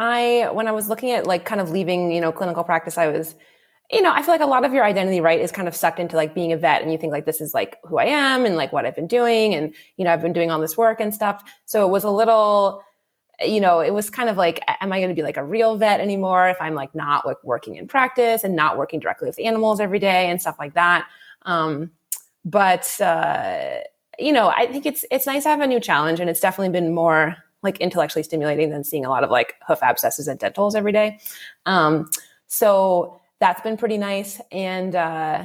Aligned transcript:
I 0.00 0.50
when 0.52 0.66
I 0.66 0.72
was 0.72 0.88
looking 0.88 1.10
at 1.10 1.26
like 1.26 1.44
kind 1.44 1.60
of 1.60 1.70
leaving, 1.70 2.10
you 2.10 2.22
know, 2.22 2.32
clinical 2.32 2.64
practice, 2.64 2.96
I 2.96 3.08
was 3.08 3.34
you 3.92 4.02
know, 4.02 4.12
I 4.12 4.22
feel 4.22 4.32
like 4.32 4.40
a 4.40 4.46
lot 4.46 4.64
of 4.64 4.72
your 4.72 4.84
identity, 4.84 5.20
right, 5.20 5.40
is 5.40 5.50
kind 5.50 5.66
of 5.66 5.74
sucked 5.74 5.98
into 5.98 6.14
like 6.14 6.32
being 6.32 6.52
a 6.52 6.56
vet 6.56 6.80
and 6.80 6.92
you 6.92 6.96
think 6.96 7.12
like 7.12 7.26
this 7.26 7.40
is 7.40 7.52
like 7.52 7.76
who 7.84 7.98
I 7.98 8.04
am 8.04 8.46
and 8.46 8.54
like 8.54 8.72
what 8.72 8.86
I've 8.86 8.94
been 8.94 9.08
doing 9.08 9.52
and 9.52 9.74
you 9.96 10.04
know, 10.04 10.12
I've 10.12 10.22
been 10.22 10.32
doing 10.32 10.50
all 10.50 10.60
this 10.60 10.76
work 10.76 11.00
and 11.00 11.12
stuff. 11.12 11.42
So 11.66 11.86
it 11.86 11.90
was 11.90 12.04
a 12.04 12.10
little 12.10 12.82
you 13.42 13.60
know, 13.60 13.80
it 13.80 13.92
was 13.92 14.10
kind 14.10 14.28
of 14.28 14.36
like, 14.36 14.62
am 14.82 14.92
I 14.92 14.98
going 14.98 15.08
to 15.08 15.14
be 15.14 15.22
like 15.22 15.38
a 15.38 15.44
real 15.44 15.76
vet 15.76 16.00
anymore 16.00 16.48
if 16.48 16.58
I'm 16.60 16.74
like 16.74 16.94
not 16.94 17.26
like 17.26 17.42
working 17.42 17.76
in 17.76 17.88
practice 17.88 18.44
and 18.44 18.54
not 18.54 18.76
working 18.76 19.00
directly 19.00 19.28
with 19.28 19.40
animals 19.40 19.80
every 19.80 19.98
day 19.98 20.30
and 20.30 20.40
stuff 20.40 20.56
like 20.58 20.74
that? 20.74 21.08
Um, 21.42 21.90
but 22.44 23.00
uh, 23.00 23.80
you 24.18 24.32
know, 24.32 24.52
I 24.54 24.66
think 24.66 24.86
it's 24.86 25.04
it's 25.10 25.26
nice 25.26 25.44
to 25.44 25.50
have 25.50 25.60
a 25.60 25.66
new 25.66 25.80
challenge, 25.80 26.20
and 26.20 26.30
it's 26.30 26.40
definitely 26.40 26.72
been 26.72 26.94
more 26.94 27.36
like 27.62 27.78
intellectually 27.78 28.22
stimulating 28.22 28.70
than 28.70 28.84
seeing 28.84 29.04
a 29.04 29.10
lot 29.10 29.24
of 29.24 29.30
like 29.30 29.54
hoof 29.66 29.82
abscesses 29.82 30.28
and 30.28 30.38
dentals 30.38 30.74
every 30.74 30.92
day. 30.92 31.18
Um, 31.66 32.10
so 32.46 33.20
that's 33.38 33.60
been 33.62 33.76
pretty 33.76 33.98
nice. 33.98 34.40
And 34.50 34.94
uh, 34.94 35.44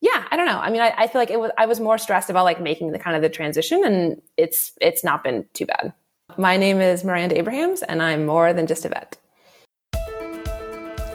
yeah, 0.00 0.24
I 0.30 0.36
don't 0.36 0.46
know. 0.46 0.58
I 0.58 0.70
mean, 0.70 0.80
I, 0.80 0.94
I, 0.96 1.06
feel 1.06 1.20
like 1.20 1.30
it 1.30 1.38
was 1.38 1.50
I 1.58 1.66
was 1.66 1.80
more 1.80 1.98
stressed 1.98 2.30
about 2.30 2.44
like 2.44 2.60
making 2.60 2.92
the 2.92 2.98
kind 2.98 3.16
of 3.16 3.22
the 3.22 3.28
transition, 3.28 3.84
and 3.84 4.20
it's 4.36 4.72
it's 4.80 5.04
not 5.04 5.22
been 5.22 5.46
too 5.52 5.66
bad. 5.66 5.92
My 6.38 6.56
name 6.56 6.80
is 6.80 7.04
Miranda 7.04 7.36
Abrahams, 7.38 7.82
and 7.82 8.02
I'm 8.02 8.24
more 8.24 8.52
than 8.52 8.66
just 8.66 8.84
a 8.84 8.88
vet. 8.88 9.16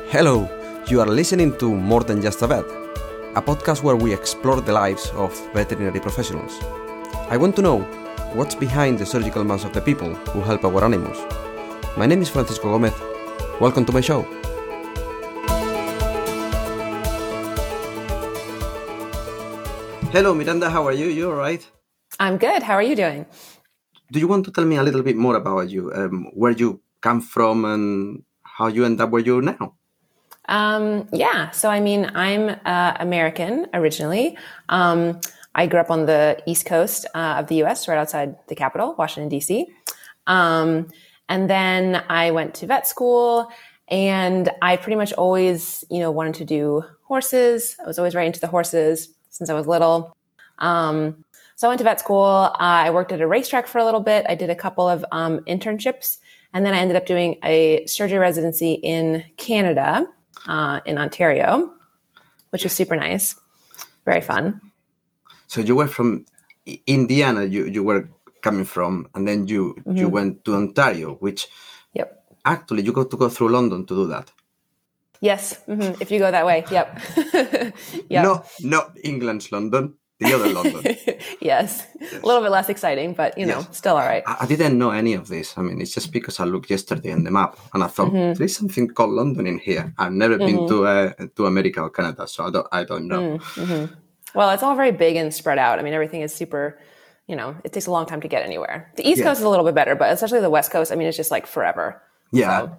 Hello, 0.10 0.48
you 0.88 1.02
are 1.02 1.08
listening 1.08 1.58
to 1.58 1.74
More 1.74 2.04
Than 2.04 2.22
Just 2.22 2.42
a 2.42 2.48
Vet, 2.48 2.66
a 3.36 3.42
podcast 3.42 3.82
where 3.82 3.96
we 3.96 4.14
explore 4.14 4.62
the 4.62 4.72
lives 4.72 5.10
of 5.16 5.34
veterinary 5.54 6.00
professionals. 6.00 6.60
I 7.28 7.38
want 7.38 7.56
to 7.56 7.62
know 7.64 8.05
what's 8.36 8.54
behind 8.54 9.00
the 9.00 9.06
surgical 9.06 9.46
masks 9.46 9.66
of 9.66 9.72
the 9.72 9.80
people 9.80 10.14
who 10.36 10.42
help 10.42 10.66
our 10.66 10.84
animals. 10.84 11.18
My 11.96 12.06
name 12.06 12.22
is 12.22 12.28
Francisco 12.28 12.70
Gomez. 12.70 12.94
Welcome 13.62 13.86
to 13.86 13.94
my 13.94 14.02
show. 14.02 14.24
Hello, 20.12 20.34
Miranda. 20.34 20.70
How 20.70 20.86
are 20.86 20.92
you? 20.92 21.08
You 21.08 21.30
all 21.32 21.38
right? 21.38 21.66
I'm 22.20 22.38
good. 22.38 22.62
How 22.62 22.74
are 22.74 22.84
you 22.84 22.96
doing? 22.98 23.26
Do 24.12 24.20
you 24.20 24.28
want 24.28 24.44
to 24.46 24.52
tell 24.52 24.66
me 24.66 24.76
a 24.76 24.84
little 24.84 25.02
bit 25.02 25.16
more 25.16 25.36
about 25.36 25.70
you, 25.70 25.94
um, 25.94 26.30
where 26.34 26.52
you 26.52 26.82
come 27.00 27.22
from, 27.22 27.64
and 27.64 28.24
how 28.44 28.68
you 28.68 28.84
end 28.84 29.00
up 29.00 29.12
where 29.12 29.22
you 29.22 29.40
are 29.40 29.42
now? 29.42 29.76
Um, 30.50 31.08
yeah. 31.14 31.52
So, 31.52 31.70
I 31.70 31.80
mean, 31.80 32.12
I'm 32.14 32.60
uh, 32.66 32.98
American 33.00 33.68
originally. 33.74 34.38
Um, 34.68 35.22
I 35.56 35.68
grew 35.68 35.80
up 35.80 35.90
on 35.90 36.06
the 36.06 36.38
East 36.46 36.66
Coast 36.66 37.06
uh, 37.16 37.38
of 37.40 37.48
the 37.48 37.64
US, 37.64 37.88
right 37.88 37.98
outside 37.98 38.36
the 38.48 38.56
capital, 38.56 38.94
Washington, 38.98 39.30
D.C. 39.30 39.66
Um, 40.28 40.90
and 41.30 41.50
then 41.50 42.04
I 42.10 42.32
went 42.32 42.54
to 42.56 42.68
vet 42.68 42.86
school 42.88 43.50
and 43.88 44.50
I 44.62 44.76
pretty 44.76 44.98
much 44.98 45.14
always, 45.14 45.84
you 45.90 46.00
know, 46.00 46.12
wanted 46.12 46.36
to 46.36 46.46
do 46.46 46.84
horses. 47.04 47.78
I 47.82 47.88
was 47.88 47.98
always 47.98 48.16
right 48.16 48.28
into 48.28 48.40
the 48.40 48.48
horses 48.48 49.10
since 49.30 49.50
I 49.50 49.54
was 49.54 49.66
little. 49.66 50.16
Um, 50.60 51.24
so 51.56 51.68
I 51.68 51.70
went 51.70 51.80
to 51.80 51.86
vet 51.86 52.02
school. 52.02 52.26
Uh, 52.26 52.58
I 52.60 52.90
worked 52.90 53.14
at 53.14 53.22
a 53.22 53.28
racetrack 53.28 53.68
for 53.68 53.78
a 53.78 53.86
little 53.86 54.02
bit. 54.02 54.26
I 54.28 54.36
did 54.36 54.50
a 54.50 54.56
couple 54.56 54.90
of 54.90 55.06
um, 55.12 55.40
internships. 55.42 56.18
And 56.54 56.66
then 56.66 56.74
I 56.74 56.80
ended 56.80 56.98
up 56.98 57.06
doing 57.06 57.38
a 57.44 57.86
surgery 57.86 58.18
residency 58.18 58.74
in 58.74 59.24
Canada, 59.38 60.08
uh, 60.48 60.82
in 60.86 60.98
Ontario, 60.98 61.72
which 62.50 62.64
was 62.64 62.74
super 62.74 62.96
nice. 62.96 63.36
Very 64.06 64.22
fun. 64.22 64.62
So 65.48 65.62
you 65.62 65.76
were 65.76 65.88
from 65.88 66.26
Indiana. 66.88 67.44
You 67.44 67.66
you 67.66 67.84
were 67.84 68.10
coming 68.42 68.66
from, 68.66 69.08
and 69.16 69.28
then 69.28 69.48
you 69.48 69.76
mm-hmm. 69.80 69.98
you 69.98 70.10
went 70.10 70.46
to 70.46 70.56
Ontario, 70.56 71.16
which 71.16 71.48
yep. 71.94 72.24
Actually, 72.46 72.84
you 72.84 72.94
got 72.94 73.10
to 73.10 73.18
go 73.18 73.28
through 73.30 73.50
London 73.50 73.86
to 73.86 73.96
do 73.96 74.08
that. 74.08 74.32
Yes, 75.20 75.60
mm-hmm. 75.68 76.00
if 76.00 76.12
you 76.12 76.20
go 76.20 76.30
that 76.30 76.46
way. 76.46 76.64
Yep. 76.70 77.00
yep. 78.10 78.24
No, 78.24 78.44
not 78.62 78.98
England's 79.04 79.52
London. 79.52 79.96
The 80.20 80.34
other 80.34 80.48
London. 80.48 80.82
yes. 81.42 81.86
yes. 82.00 82.24
a 82.24 82.26
little 82.26 82.42
bit 82.42 82.52
less 82.52 82.70
exciting, 82.70 83.14
but 83.14 83.38
you 83.38 83.46
know, 83.46 83.60
yes. 83.60 83.78
still 83.78 83.98
all 83.98 84.06
right. 84.06 84.24
I, 84.26 84.38
I, 84.42 84.46
didn't 84.46 84.78
know 84.78 84.92
any 84.92 85.14
of 85.14 85.28
this. 85.28 85.58
I 85.58 85.62
mean, 85.62 85.82
it's 85.82 85.94
just 85.94 86.14
because 86.14 86.40
I 86.40 86.46
looked 86.46 86.70
yesterday 86.70 87.12
on 87.12 87.26
the 87.26 87.32
map 87.32 87.58
and 87.74 87.84
I 87.84 87.88
thought 87.88 88.14
mm-hmm. 88.14 88.34
there 88.34 88.46
is 88.46 88.56
something 88.56 88.88
called 88.88 89.12
London 89.12 89.46
in 89.46 89.60
here. 89.60 89.94
I've 89.98 90.14
never 90.14 90.38
been 90.38 90.60
mm-hmm. 90.60 90.68
to 90.68 90.88
uh, 90.88 91.28
to 91.36 91.46
America 91.48 91.82
or 91.82 91.90
Canada, 91.90 92.28
so 92.28 92.46
I 92.46 92.50
don't 92.52 92.68
I 92.72 92.84
don't 92.86 93.08
know. 93.10 93.40
Well, 94.36 94.52
it's 94.52 94.64
all 94.64 94.76
very 94.76 94.92
big 94.92 95.16
and 95.16 95.34
spread 95.34 95.58
out. 95.58 95.80
I 95.80 95.82
mean, 95.82 95.94
everything 95.94 96.22
is 96.22 96.34
super, 96.34 96.80
you 97.28 97.36
know, 97.36 97.56
it 97.64 97.74
takes 97.74 97.88
a 97.88 97.92
long 97.92 98.06
time 98.06 98.22
to 98.22 98.28
get 98.28 98.44
anywhere. 98.44 98.92
The 98.96 99.08
East 99.08 99.20
yeah. 99.20 99.26
Coast 99.26 99.40
is 99.40 99.46
a 99.46 99.50
little 99.50 99.66
bit 99.66 99.76
better, 99.76 99.96
but 99.96 100.12
especially 100.12 100.42
the 100.42 100.50
West 100.50 100.72
Coast, 100.72 100.92
I 100.92 100.96
mean, 100.96 101.08
it's 101.08 101.18
just 101.18 101.32
like 101.32 101.48
forever. 101.48 102.02
Yeah. 102.32 102.68
So, 102.68 102.78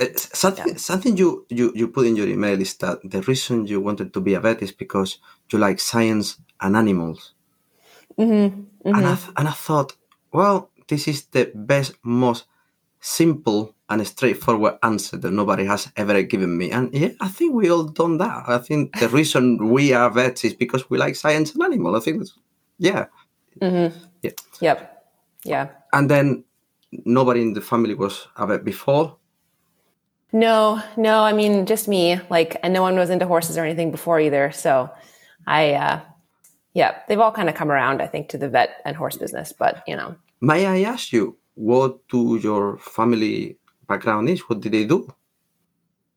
uh, 0.00 0.06
something, 0.16 0.68
yeah. 0.68 0.76
something 0.76 1.16
you, 1.16 1.46
you, 1.48 1.72
you 1.74 1.88
put 1.88 2.06
in 2.06 2.16
your 2.16 2.28
email 2.28 2.60
is 2.60 2.74
that 2.78 2.98
the 3.04 3.22
reason 3.22 3.66
you 3.66 3.80
wanted 3.80 4.12
to 4.14 4.20
be 4.20 4.34
a 4.34 4.40
vet 4.40 4.62
is 4.62 4.72
because 4.72 5.18
you 5.50 5.58
like 5.58 5.78
science 5.78 6.38
and 6.60 6.76
animals. 6.76 7.34
Mm-hmm. 8.18 8.62
Mm-hmm. 8.88 8.94
And, 8.94 9.06
I, 9.06 9.18
and 9.36 9.48
I 9.48 9.52
thought, 9.52 9.96
well, 10.32 10.70
this 10.88 11.06
is 11.06 11.26
the 11.26 11.50
best, 11.54 11.94
most 12.02 12.44
simple 13.00 13.74
and 13.92 14.06
straightforward 14.06 14.78
answer 14.82 15.16
that 15.16 15.30
nobody 15.30 15.64
has 15.64 15.90
ever 15.96 16.22
given 16.22 16.56
me. 16.56 16.70
And 16.70 16.92
yeah, 16.94 17.10
I 17.20 17.28
think 17.28 17.54
we 17.54 17.70
all 17.70 17.84
done 17.84 18.18
that. 18.18 18.44
I 18.48 18.58
think 18.58 18.98
the 18.98 19.08
reason 19.18 19.70
we 19.70 19.92
are 19.92 20.10
vets 20.10 20.44
is 20.44 20.54
because 20.54 20.88
we 20.88 20.98
like 20.98 21.14
science 21.14 21.52
and 21.52 21.62
animal. 21.62 21.96
I 21.96 22.00
think 22.00 22.18
that's, 22.18 22.38
yeah. 22.78 23.06
Mm-hmm. 23.60 23.96
Yeah. 24.22 24.30
Yep. 24.60 25.04
Yeah. 25.44 25.68
And 25.92 26.10
then 26.10 26.44
nobody 27.04 27.42
in 27.42 27.52
the 27.52 27.60
family 27.60 27.94
was 27.94 28.28
a 28.36 28.46
vet 28.46 28.64
before. 28.64 29.16
No, 30.32 30.82
no. 30.96 31.22
I 31.22 31.32
mean, 31.32 31.66
just 31.66 31.88
me. 31.88 32.18
Like, 32.30 32.56
and 32.62 32.72
no 32.72 32.82
one 32.82 32.96
was 32.96 33.10
into 33.10 33.26
horses 33.26 33.58
or 33.58 33.64
anything 33.64 33.90
before 33.90 34.18
either. 34.18 34.50
So, 34.52 34.90
I, 35.46 35.74
uh, 35.74 36.00
yeah, 36.74 37.00
they've 37.06 37.20
all 37.20 37.32
kind 37.32 37.48
of 37.48 37.54
come 37.54 37.70
around, 37.70 38.00
I 38.00 38.06
think, 38.06 38.28
to 38.30 38.38
the 38.38 38.48
vet 38.48 38.80
and 38.84 38.96
horse 38.96 39.16
business. 39.16 39.52
But 39.52 39.82
you 39.86 39.96
know, 39.96 40.16
may 40.40 40.66
I 40.66 40.82
ask 40.90 41.12
you 41.12 41.36
what 41.54 42.08
do 42.08 42.38
your 42.42 42.78
family 42.78 43.58
background 43.86 44.28
is? 44.28 44.40
What 44.40 44.60
did 44.60 44.72
they 44.72 44.84
do? 44.84 45.12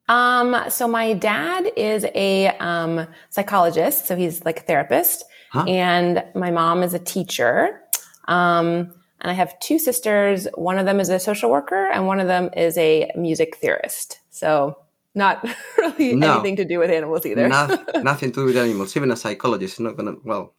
Um, 0.07 0.55
so 0.69 0.87
my 0.87 1.13
dad 1.13 1.71
is 1.75 2.05
a 2.13 2.49
um, 2.59 3.07
psychologist, 3.29 4.05
so 4.05 4.15
he's 4.15 4.45
like 4.45 4.59
a 4.59 4.63
therapist, 4.63 5.23
huh? 5.49 5.65
and 5.67 6.23
my 6.35 6.51
mom 6.51 6.83
is 6.83 6.93
a 6.93 6.99
teacher. 6.99 7.81
Um, 8.27 8.93
and 9.21 9.31
I 9.31 9.33
have 9.33 9.59
two 9.59 9.79
sisters. 9.79 10.47
One 10.55 10.77
of 10.77 10.85
them 10.85 10.99
is 10.99 11.09
a 11.09 11.19
social 11.19 11.49
worker, 11.49 11.89
and 11.91 12.05
one 12.05 12.19
of 12.19 12.27
them 12.27 12.51
is 12.55 12.77
a 12.77 13.11
music 13.15 13.57
theorist. 13.57 14.19
So 14.29 14.77
not 15.15 15.47
really 15.77 16.15
no, 16.15 16.33
anything 16.33 16.57
to 16.57 16.65
do 16.65 16.77
with 16.77 16.91
animals 16.91 17.25
either. 17.25 17.47
not, 17.47 17.69
nothing 18.03 18.31
to 18.33 18.41
do 18.41 18.45
with 18.45 18.57
animals. 18.57 18.95
Even 18.95 19.11
a 19.11 19.15
psychologist 19.15 19.75
is 19.75 19.79
not 19.79 19.97
gonna. 19.97 20.15
Well, 20.23 20.53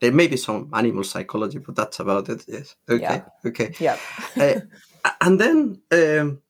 there 0.00 0.12
may 0.12 0.26
be 0.26 0.36
some 0.36 0.70
animal 0.72 1.04
psychology, 1.04 1.58
but 1.58 1.76
that's 1.76 2.00
about 2.00 2.28
it. 2.28 2.44
Yes. 2.48 2.74
Okay. 2.88 3.02
Yeah. 3.02 3.24
Okay. 3.44 3.74
Yeah. 3.78 3.96
uh, 4.36 5.10
and 5.20 5.40
then 5.40 5.80
um, 5.92 6.40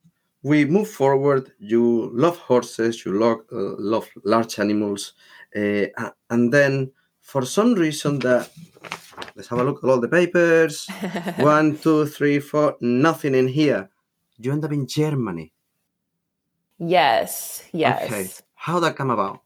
we 0.42 0.64
move 0.64 0.88
forward. 0.88 1.52
You 1.58 2.10
love 2.12 2.38
horses. 2.38 3.04
You 3.04 3.18
love 3.18 3.38
uh, 3.52 3.76
love 3.78 4.08
large 4.24 4.58
animals, 4.58 5.14
uh, 5.56 5.86
and 6.30 6.52
then 6.52 6.92
for 7.20 7.44
some 7.44 7.74
reason 7.74 8.18
that 8.20 8.50
let's 9.34 9.48
have 9.48 9.58
a 9.58 9.64
look 9.64 9.82
at 9.82 9.90
all 9.90 10.00
the 10.00 10.08
papers. 10.08 10.88
One, 11.36 11.76
two, 11.78 12.06
three, 12.06 12.38
four. 12.40 12.76
Nothing 12.80 13.34
in 13.34 13.48
here. 13.48 13.90
You 14.38 14.52
end 14.52 14.64
up 14.64 14.72
in 14.72 14.86
Germany. 14.86 15.52
Yes. 16.78 17.64
Yes. 17.72 18.04
Okay. 18.04 18.28
How 18.54 18.74
did 18.74 18.84
that 18.84 18.96
come 18.96 19.10
about? 19.10 19.42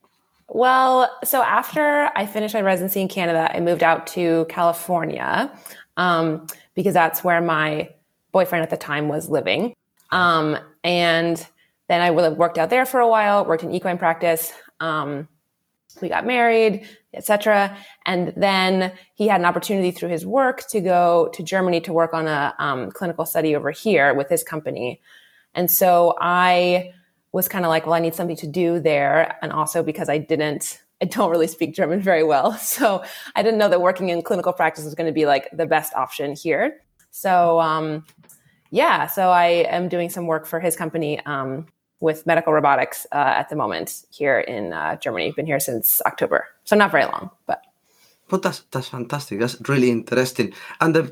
Well, 0.49 1.11
so 1.25 1.43
after 1.43 2.11
I 2.15 2.27
finished 2.27 2.53
my 2.53 2.61
residency 2.61 3.01
in 3.01 3.09
Canada, 3.09 3.51
I 3.55 3.61
moved 3.61 3.83
out 3.83 4.07
to 4.09 4.45
California 4.51 5.51
um, 5.97 6.47
because 6.75 6.93
that's 6.93 7.25
where 7.25 7.41
my 7.41 7.89
boyfriend 8.33 8.63
at 8.63 8.69
the 8.69 8.77
time 8.77 9.09
was 9.09 9.31
living. 9.31 9.73
Um, 10.11 10.59
and 10.85 11.47
then 11.89 12.01
I 12.01 12.11
worked 12.11 12.59
out 12.59 12.71
there 12.71 12.87
for 12.87 13.01
a 13.01 13.09
while, 13.09 13.45
worked 13.45 13.63
in 13.63 13.75
equine 13.75 13.99
practice. 13.99 14.53
Um, 14.81 15.29
we 16.01 16.09
got 16.09 16.27
married, 16.27 16.87
etc. 17.15 17.77
And 18.07 18.33
then 18.37 18.93
he 19.15 19.29
had 19.29 19.41
an 19.41 19.45
opportunity 19.45 19.91
through 19.91 20.09
his 20.09 20.25
work 20.25 20.67
to 20.69 20.81
go 20.81 21.29
to 21.35 21.43
Germany 21.43 21.81
to 21.83 21.93
work 21.93 22.15
on 22.15 22.27
a 22.27 22.55
um, 22.59 22.91
clinical 22.91 23.27
study 23.27 23.55
over 23.55 23.71
here 23.71 24.15
with 24.15 24.29
his 24.29 24.43
company. 24.43 25.01
And 25.55 25.71
so 25.71 26.17
I 26.21 26.93
was 27.33 27.49
kind 27.49 27.65
of 27.65 27.69
like, 27.69 27.87
well, 27.87 27.95
I 27.95 28.01
need 28.01 28.15
something 28.15 28.37
to 28.37 28.47
do 28.47 28.81
there. 28.81 29.37
And 29.43 29.53
also 29.53 29.83
because 29.83 30.09
I 30.09 30.19
didn't, 30.19 30.81
I 31.01 31.07
don't 31.07 31.31
really 31.31 31.47
speak 31.47 31.75
German 31.75 32.01
very 32.01 32.25
well. 32.25 32.53
So 32.59 33.05
I 33.37 33.43
didn't 33.43 33.59
know 33.59 33.69
that 33.69 33.81
working 33.81 34.09
in 34.09 34.23
clinical 34.23 34.53
practice 34.53 34.85
was 34.85 34.95
going 34.95 35.09
to 35.09 35.13
be 35.13 35.27
like 35.27 35.49
the 35.53 35.67
best 35.67 35.95
option 35.95 36.35
here. 36.35 36.81
So, 37.11 37.61
um, 37.61 38.07
yeah, 38.73 39.07
so 39.07 39.31
I 39.31 39.67
am 39.71 39.89
doing 39.89 40.11
some 40.11 40.27
work 40.27 40.47
for 40.47 40.59
his 40.61 40.77
company 40.77 41.21
um, 41.27 41.67
with 42.01 42.27
medical 42.27 42.53
robotics 42.53 43.07
uh, 43.13 43.17
at 43.41 43.49
the 43.49 43.57
moment 43.57 44.05
here 44.11 44.41
in 44.41 44.73
uh, 44.73 44.97
Germany. 44.97 45.31
Been 45.37 45.47
here 45.47 45.61
since 45.61 46.01
October, 46.07 46.47
so 46.65 46.75
not 46.77 46.91
very 46.91 47.05
long, 47.05 47.31
but. 47.47 47.61
But 48.29 48.43
that's 48.43 48.65
that's 48.71 48.89
fantastic. 48.89 49.39
That's 49.41 49.57
really 49.69 49.91
interesting. 49.91 50.55
And 50.81 50.97
uh, 50.97 51.07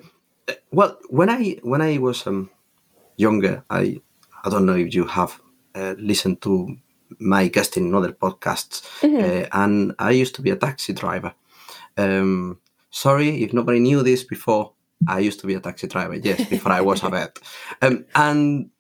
well, 0.73 0.97
when 1.11 1.29
I 1.29 1.59
when 1.62 1.83
I 1.83 1.99
was 1.99 2.27
um, 2.27 2.49
younger, 3.17 3.62
I 3.69 4.01
I 4.45 4.49
don't 4.51 4.65
know 4.65 4.77
if 4.77 4.95
you 4.95 5.05
have 5.07 5.39
uh, 5.75 5.95
listened 5.99 6.41
to 6.41 6.77
my 7.19 7.49
guest 7.49 7.77
in 7.77 7.95
other 7.95 8.12
podcasts, 8.12 8.83
Mhm. 9.03 9.23
uh, 9.23 9.49
and 9.53 9.93
I 9.99 10.23
used 10.23 10.35
to 10.37 10.43
be 10.43 10.51
a 10.53 10.57
taxi 10.57 10.93
driver. 10.95 11.35
Um, 11.99 12.59
sorry 12.91 13.43
if 13.45 13.53
nobody 13.53 13.81
knew 13.81 14.03
this 14.03 14.25
before. 14.25 14.73
I 15.06 15.19
used 15.20 15.41
to 15.41 15.47
be 15.47 15.55
a 15.55 15.61
taxi 15.61 15.87
driver, 15.87 16.14
yes, 16.14 16.44
before 16.49 16.73
I 16.73 16.81
was 16.81 17.02
a 17.02 17.08
vet. 17.08 17.38
Um, 17.82 18.05
and 18.14 18.70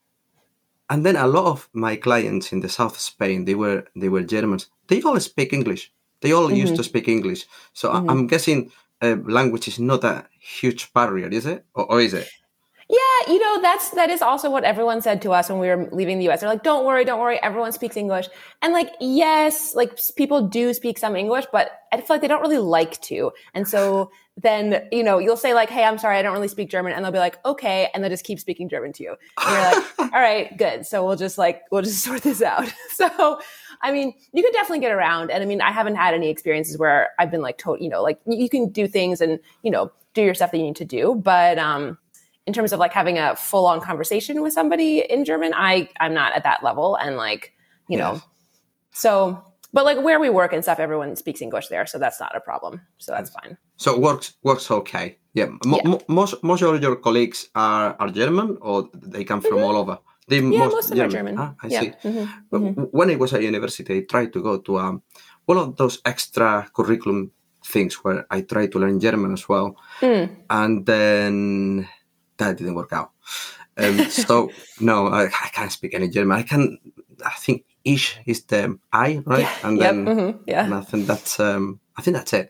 and 0.88 1.06
then 1.06 1.16
a 1.16 1.26
lot 1.26 1.46
of 1.46 1.68
my 1.72 1.96
clients 1.96 2.52
in 2.52 2.60
the 2.60 2.68
south 2.68 2.94
of 2.94 3.00
Spain, 3.00 3.44
they 3.44 3.54
were 3.54 3.84
they 3.96 4.08
were 4.08 4.22
Germans. 4.22 4.66
They 4.88 5.02
all 5.02 5.18
speak 5.20 5.52
English. 5.52 5.92
They 6.20 6.32
all 6.32 6.50
used 6.52 6.76
to 6.76 6.82
speak 6.84 7.08
English. 7.08 7.46
So 7.72 7.90
I- 7.90 8.04
I'm 8.10 8.26
guessing 8.26 8.70
uh, 9.02 9.16
language 9.24 9.68
is 9.68 9.78
not 9.78 10.04
a 10.04 10.26
huge 10.38 10.92
barrier, 10.92 11.28
is 11.28 11.46
it? 11.46 11.64
Or, 11.74 11.90
or 11.90 12.00
is 12.00 12.12
it? 12.12 12.28
Yeah, 12.90 13.32
you 13.32 13.38
know, 13.38 13.62
that's 13.62 13.90
that 13.90 14.10
is 14.10 14.20
also 14.20 14.50
what 14.50 14.64
everyone 14.64 15.00
said 15.00 15.22
to 15.22 15.30
us 15.32 15.48
when 15.48 15.60
we 15.60 15.68
were 15.68 15.88
leaving 15.92 16.18
the 16.18 16.28
US. 16.28 16.40
They're 16.40 16.48
like, 16.50 16.64
"Don't 16.64 16.84
worry, 16.84 17.04
don't 17.04 17.20
worry, 17.20 17.38
everyone 17.40 17.70
speaks 17.72 17.96
English." 17.96 18.26
And 18.62 18.72
like, 18.72 18.90
yes, 19.00 19.76
like 19.76 19.92
people 20.16 20.48
do 20.48 20.74
speak 20.74 20.98
some 20.98 21.14
English, 21.14 21.46
but 21.52 21.70
I 21.92 21.98
feel 21.98 22.06
like 22.16 22.20
they 22.20 22.26
don't 22.28 22.42
really 22.42 22.58
like 22.58 23.00
to. 23.02 23.30
And 23.54 23.66
so 23.68 24.10
then, 24.42 24.88
you 24.90 25.02
know, 25.02 25.18
you'll 25.18 25.36
say 25.36 25.54
like, 25.54 25.70
"Hey, 25.70 25.84
I'm 25.84 25.98
sorry, 25.98 26.16
I 26.18 26.22
don't 26.22 26.32
really 26.32 26.48
speak 26.48 26.70
German." 26.70 26.92
And 26.92 27.04
they'll 27.04 27.12
be 27.12 27.18
like, 27.18 27.38
"Okay," 27.44 27.88
and 27.92 28.02
they'll 28.02 28.10
just 28.10 28.24
keep 28.24 28.40
speaking 28.40 28.68
German 28.68 28.92
to 28.94 29.02
you. 29.02 29.16
And 29.38 29.50
you're 29.50 29.82
like, 29.82 29.98
"All 30.14 30.20
right, 30.20 30.56
good. 30.56 30.86
So 30.86 31.06
we'll 31.06 31.16
just 31.16 31.38
like 31.38 31.62
we'll 31.70 31.82
just 31.82 32.02
sort 32.04 32.22
this 32.22 32.42
out." 32.42 32.72
So, 33.00 33.40
I 33.80 33.92
mean, 33.92 34.12
you 34.34 34.42
can 34.42 34.52
definitely 34.52 34.80
get 34.80 34.92
around. 34.92 35.30
And 35.30 35.42
I 35.42 35.46
mean, 35.46 35.62
I 35.62 35.70
haven't 35.72 35.94
had 35.94 36.12
any 36.12 36.28
experiences 36.28 36.76
where 36.76 37.10
I've 37.18 37.30
been 37.30 37.40
like, 37.40 37.56
told, 37.56 37.80
you 37.80 37.88
know, 37.88 38.02
like 38.02 38.20
you 38.26 38.36
you 38.36 38.50
can 38.50 38.68
do 38.68 38.86
things 38.86 39.22
and, 39.22 39.38
you 39.62 39.70
know, 39.70 39.90
do 40.12 40.22
your 40.22 40.34
stuff 40.34 40.50
that 40.50 40.58
you 40.58 40.64
need 40.64 40.76
to 40.76 40.84
do, 40.84 41.14
but 41.14 41.58
um 41.58 41.96
in 42.46 42.52
terms 42.52 42.72
of 42.72 42.78
like 42.78 42.92
having 42.92 43.18
a 43.18 43.36
full 43.36 43.66
on 43.66 43.80
conversation 43.80 44.42
with 44.42 44.52
somebody 44.52 45.00
in 45.00 45.24
German, 45.24 45.52
I 45.54 45.88
I'm 46.00 46.12
not 46.12 46.32
at 46.34 46.42
that 46.42 46.62
level, 46.62 46.96
and 46.96 47.16
like 47.16 47.54
you 47.88 47.96
know, 47.96 48.20
so 48.92 49.42
but 49.72 49.84
like 49.84 49.98
where 50.02 50.18
we 50.20 50.30
work 50.30 50.52
and 50.52 50.62
stuff, 50.62 50.78
everyone 50.78 51.14
speaks 51.16 51.40
English 51.42 51.68
there, 51.68 51.86
so 51.86 51.98
that's 51.98 52.20
not 52.20 52.34
a 52.36 52.40
problem. 52.40 52.80
So 52.98 53.12
that's 53.12 53.30
fine. 53.30 53.56
So 53.76 53.94
it 53.94 54.00
works 54.00 54.34
works 54.42 54.70
okay. 54.70 55.18
Yeah. 55.34 55.46
Mo- 55.64 55.76
Yeah. 55.82 55.88
mo- 55.90 56.02
most 56.08 56.42
most 56.42 56.62
of 56.62 56.82
your 56.82 56.96
colleagues 56.96 57.48
are, 57.54 57.96
are 58.00 58.10
German 58.10 58.58
or 58.60 58.88
they 58.94 59.24
come 59.24 59.40
from 59.40 59.62
all 59.62 59.76
over. 59.76 59.98
They 60.28 60.40
Mm-hmm. 60.40 60.52
Yeah, 60.52 60.68
most 60.68 60.90
of 60.90 60.96
them 60.96 61.06
are 61.06 61.10
German. 61.10 61.34
Ah, 61.38 61.54
I 61.62 61.66
yeah. 61.68 61.80
see. 61.80 61.90
Mhm. 62.04 62.28
But 62.50 62.58
w- 62.62 62.88
when 62.92 63.10
I 63.10 63.16
was 63.16 63.32
at 63.32 63.42
university, 63.42 63.96
I 63.98 64.00
tried 64.08 64.32
to 64.32 64.42
go 64.42 64.58
to 64.58 64.78
um, 64.78 65.02
one 65.46 65.58
of 65.58 65.76
those 65.76 65.98
extra 66.04 66.68
curriculum 66.74 67.30
things 67.64 67.94
where 68.04 68.26
I 68.30 68.42
tried 68.42 68.70
to 68.72 68.78
learn 68.78 69.00
German 69.00 69.32
as 69.32 69.48
well, 69.48 69.76
Mm. 70.00 70.28
and 70.48 70.86
then 70.86 71.88
that 72.38 72.56
didn't 72.58 72.74
work 72.74 72.92
out. 72.92 73.10
Um, 73.76 73.98
so 74.10 74.50
no, 74.80 75.06
I, 75.08 75.24
I 75.26 75.48
can't 75.52 75.72
speak 75.72 75.94
any 75.94 76.08
German. 76.08 76.38
I 76.38 76.42
can. 76.42 76.78
I 77.24 77.34
think 77.38 77.64
ish 77.84 78.18
is 78.26 78.44
the 78.44 78.78
I 78.92 79.22
right, 79.26 79.48
and 79.64 79.78
Yep. 79.78 79.94
then 79.94 80.06
mhm, 80.06 80.38
Yeah. 80.46 80.64
and 80.64 80.74
I 80.74 80.80
think 80.82 81.06
that's 81.06 81.40
um, 81.40 81.80
I 81.96 82.02
think 82.02 82.16
that's 82.16 82.32
it. 82.32 82.48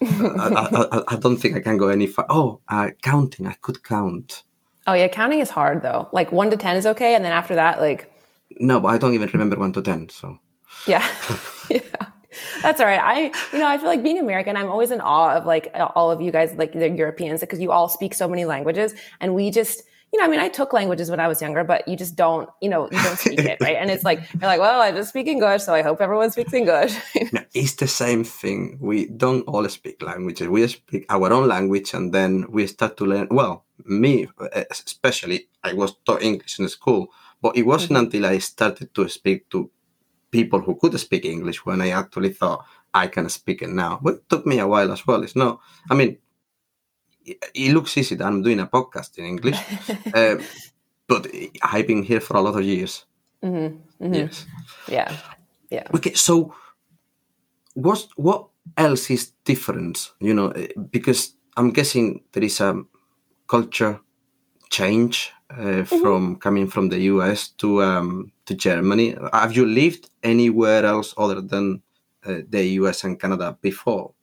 I, 0.00 0.06
I, 0.36 0.98
I, 0.98 1.02
I 1.08 1.16
don't 1.16 1.36
think 1.36 1.56
I 1.56 1.60
can 1.60 1.76
go 1.78 1.88
any 1.88 2.06
far. 2.08 2.26
Oh, 2.28 2.60
uh, 2.68 2.90
counting. 3.02 3.46
I 3.46 3.54
could 3.60 3.84
count. 3.84 4.42
Oh 4.86 4.94
yeah, 4.94 5.08
counting 5.08 5.38
is 5.40 5.50
hard 5.50 5.82
though. 5.82 6.08
Like 6.12 6.32
one 6.32 6.50
to 6.50 6.56
ten 6.56 6.76
is 6.76 6.86
okay, 6.86 7.14
and 7.14 7.24
then 7.24 7.32
after 7.32 7.54
that, 7.54 7.80
like 7.80 8.10
No, 8.58 8.80
but 8.80 8.88
I 8.88 8.98
don't 8.98 9.14
even 9.14 9.30
remember 9.32 9.56
one 9.58 9.72
to 9.74 9.82
ten. 9.82 10.08
So 10.08 10.38
Yeah. 10.86 11.06
yeah. 11.70 11.80
That's 12.62 12.80
all 12.80 12.86
right. 12.86 13.00
I, 13.00 13.20
you 13.52 13.58
know, 13.58 13.66
I 13.68 13.76
feel 13.76 13.86
like 13.88 14.02
being 14.02 14.18
American, 14.18 14.56
I'm 14.56 14.70
always 14.70 14.90
in 14.90 15.00
awe 15.02 15.34
of 15.36 15.44
like 15.44 15.70
all 15.94 16.10
of 16.10 16.20
you 16.22 16.32
guys, 16.32 16.54
like 16.56 16.72
the 16.72 16.88
Europeans, 16.88 17.40
because 17.40 17.60
you 17.60 17.70
all 17.70 17.88
speak 17.88 18.14
so 18.14 18.26
many 18.26 18.44
languages. 18.46 18.94
And 19.20 19.34
we 19.34 19.50
just, 19.50 19.82
you 20.12 20.18
know, 20.18 20.26
I 20.26 20.28
mean, 20.28 20.40
I 20.40 20.48
took 20.48 20.74
languages 20.74 21.10
when 21.10 21.20
I 21.20 21.28
was 21.28 21.40
younger, 21.40 21.64
but 21.64 21.88
you 21.88 21.96
just 21.96 22.16
don't, 22.16 22.48
you 22.60 22.68
know, 22.68 22.84
you 22.92 23.02
don't 23.02 23.18
speak 23.18 23.38
it, 23.38 23.58
right? 23.62 23.76
And 23.76 23.90
it's 23.90 24.04
like, 24.04 24.20
you're 24.34 24.42
like, 24.42 24.60
well, 24.60 24.80
I 24.80 24.92
just 24.92 25.08
speak 25.08 25.26
English, 25.26 25.62
so 25.62 25.72
I 25.72 25.80
hope 25.80 26.02
everyone 26.02 26.30
speaks 26.30 26.52
English. 26.52 26.94
no, 27.32 27.40
it's 27.54 27.74
the 27.74 27.88
same 27.88 28.22
thing. 28.22 28.76
We 28.78 29.06
don't 29.06 29.42
all 29.48 29.66
speak 29.70 30.02
languages. 30.02 30.48
We 30.48 30.66
speak 30.68 31.06
our 31.08 31.32
own 31.32 31.48
language, 31.48 31.94
and 31.94 32.12
then 32.12 32.44
we 32.50 32.66
start 32.66 32.98
to 32.98 33.06
learn. 33.06 33.28
Well, 33.30 33.64
me 33.86 34.28
especially, 34.70 35.48
I 35.64 35.72
was 35.72 35.94
taught 36.04 36.22
English 36.22 36.58
in 36.58 36.68
school, 36.68 37.08
but 37.40 37.56
it 37.56 37.62
wasn't 37.62 37.92
mm-hmm. 37.92 38.04
until 38.04 38.26
I 38.26 38.38
started 38.38 38.94
to 38.94 39.08
speak 39.08 39.48
to 39.50 39.70
people 40.30 40.60
who 40.60 40.74
could 40.74 40.98
speak 41.00 41.24
English 41.24 41.64
when 41.64 41.80
I 41.80 41.90
actually 41.90 42.32
thought 42.34 42.64
I 42.92 43.06
can 43.06 43.28
speak 43.30 43.62
it 43.62 43.70
now. 43.70 43.98
But 44.02 44.14
it 44.14 44.28
took 44.28 44.46
me 44.46 44.58
a 44.58 44.68
while 44.68 44.92
as 44.92 45.06
well. 45.06 45.22
It's 45.22 45.36
not. 45.36 45.60
I 45.90 45.94
mean, 45.94 46.18
it, 47.24 47.72
looks 47.72 47.96
easy 47.96 48.14
that 48.16 48.26
I'm 48.26 48.42
doing 48.42 48.60
a 48.60 48.66
podcast 48.66 49.18
in 49.18 49.24
English, 49.24 49.58
uh, 50.14 50.36
but 51.08 51.26
I've 51.62 51.86
been 51.86 52.02
here 52.02 52.20
for 52.20 52.36
a 52.36 52.40
lot 52.40 52.56
of 52.56 52.64
years. 52.64 53.06
Mhm, 53.42 53.78
mhm. 54.00 54.14
Yes. 54.14 54.46
Yeah. 54.88 55.16
Yeah. 55.70 55.86
Okay, 55.94 56.14
so 56.14 56.54
what 57.74 58.06
what 58.16 58.48
else 58.76 59.10
is 59.10 59.32
different? 59.44 60.12
You 60.20 60.34
know, 60.34 60.52
because 60.90 61.34
I'm 61.56 61.70
guessing 61.72 62.22
there 62.32 62.44
is 62.44 62.60
a 62.60 62.82
culture 63.46 64.00
change 64.70 65.30
uh, 65.50 65.84
from 65.84 66.36
coming 66.36 66.66
from 66.66 66.88
the 66.88 67.00
US 67.12 67.48
to 67.58 67.82
um, 67.82 68.32
to 68.46 68.54
Germany. 68.54 69.16
Have 69.32 69.56
you 69.56 69.66
lived 69.66 70.10
anywhere 70.22 70.84
else 70.84 71.14
other 71.16 71.40
than 71.40 71.82
uh, 72.24 72.40
the 72.48 72.64
US 72.80 73.04
and 73.04 73.18
Canada 73.20 73.56
before? 73.60 74.14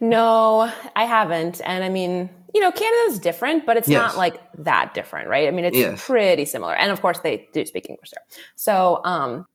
No, 0.00 0.72
I 0.96 1.04
haven't. 1.04 1.60
And 1.64 1.84
I 1.84 1.88
mean, 1.88 2.30
you 2.54 2.60
know, 2.60 2.72
Canada's 2.72 3.18
different, 3.18 3.66
but 3.66 3.76
it's 3.76 3.88
Yes. 3.88 3.98
not 4.00 4.16
like 4.16 4.40
that 4.58 4.94
different, 4.94 5.28
right? 5.28 5.48
I 5.48 5.50
mean, 5.50 5.64
it's 5.64 5.76
Yes. 5.76 6.04
pretty 6.04 6.44
similar. 6.44 6.74
And 6.74 6.90
of 6.90 7.00
course, 7.00 7.18
they 7.20 7.48
do 7.52 7.64
speak 7.66 7.88
English 7.88 8.10
there. 8.10 8.24
So, 8.56 9.00
um, 9.04 9.46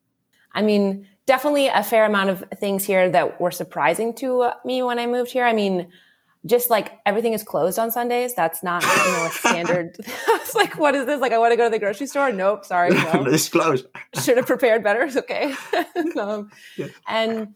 I 0.54 0.62
mean, 0.62 1.08
definitely 1.26 1.68
a 1.68 1.84
fair 1.84 2.06
amount 2.06 2.30
of 2.30 2.44
things 2.58 2.86
here 2.86 3.10
that 3.10 3.42
were 3.42 3.52
surprising 3.52 4.14
to 4.16 4.52
me 4.64 4.84
when 4.84 5.00
I 5.00 5.08
moved 5.08 5.32
here. 5.32 5.46
I 5.46 5.54
mean, 5.54 5.88
just 6.46 6.70
like 6.70 7.00
everything 7.06 7.32
is 7.34 7.42
closed 7.42 7.80
on 7.80 7.90
Sundays. 7.90 8.34
That's 8.36 8.62
not, 8.64 8.84
you 8.84 8.90
know, 9.14 9.26
a 9.26 9.30
standard. 9.32 9.96
I 10.28 10.38
was 10.40 10.54
like, 10.56 10.78
what 10.78 10.94
is 10.94 11.06
this? 11.06 11.20
Like, 11.22 11.32
I 11.32 11.38
want 11.38 11.54
to 11.54 11.58
go 11.58 11.64
to 11.64 11.70
the 11.70 11.80
grocery 11.80 12.06
store. 12.08 12.32
Nope. 12.32 12.66
Sorry. 12.66 12.90
No 12.90 13.26
it's 13.28 13.48
closed. 13.50 13.86
should 14.22 14.38
have 14.38 14.46
prepared 14.46 14.84
better. 14.84 15.04
It's 15.04 15.16
okay. 15.18 15.56
um, 16.20 16.52
Yeah. 16.78 16.88
And 17.08 17.56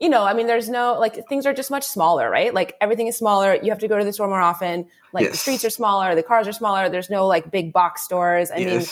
you 0.00 0.08
know, 0.08 0.24
I 0.24 0.34
mean, 0.34 0.46
there's 0.46 0.68
no 0.68 0.98
like 0.98 1.26
things 1.28 1.46
are 1.46 1.54
just 1.54 1.70
much 1.70 1.84
smaller, 1.84 2.28
right? 2.28 2.52
Like 2.52 2.76
everything 2.80 3.06
is 3.06 3.16
smaller. 3.16 3.54
You 3.54 3.70
have 3.70 3.78
to 3.78 3.88
go 3.88 3.98
to 3.98 4.04
the 4.04 4.12
store 4.12 4.28
more 4.28 4.40
often. 4.40 4.86
Like 5.12 5.30
the 5.30 5.36
streets 5.36 5.64
are 5.64 5.70
smaller, 5.70 6.14
the 6.14 6.22
cars 6.22 6.46
are 6.46 6.52
smaller. 6.52 6.88
There's 6.88 7.08
no 7.10 7.26
like 7.26 7.50
big 7.50 7.72
box 7.72 8.02
stores. 8.02 8.50
I 8.50 8.58
mean, 8.58 8.82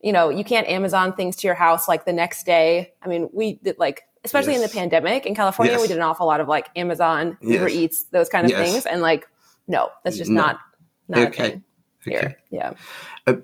you 0.00 0.12
know, 0.12 0.30
you 0.30 0.44
can't 0.44 0.66
Amazon 0.68 1.12
things 1.14 1.36
to 1.36 1.46
your 1.46 1.54
house 1.54 1.88
like 1.88 2.04
the 2.06 2.12
next 2.12 2.46
day. 2.46 2.94
I 3.02 3.08
mean, 3.08 3.28
we 3.32 3.54
did 3.54 3.78
like, 3.78 4.04
especially 4.24 4.54
in 4.54 4.62
the 4.62 4.68
pandemic 4.68 5.26
in 5.26 5.34
California, 5.34 5.78
we 5.78 5.88
did 5.88 5.96
an 5.96 6.02
awful 6.02 6.26
lot 6.26 6.40
of 6.40 6.48
like 6.48 6.68
Amazon, 6.76 7.36
Uber 7.42 7.68
Eats, 7.68 8.04
those 8.04 8.28
kind 8.28 8.44
of 8.44 8.50
Yes. 8.50 8.60
things. 8.72 8.86
And 8.86 9.02
like, 9.02 9.28
no, 9.66 9.90
that's 10.04 10.16
just 10.16 10.30
No. 10.30 10.40
not, 10.42 10.60
not 11.08 11.28
Okay. 11.28 11.60
here. 12.04 12.36
Yeah. 12.50 12.72
Uh, 13.26 13.34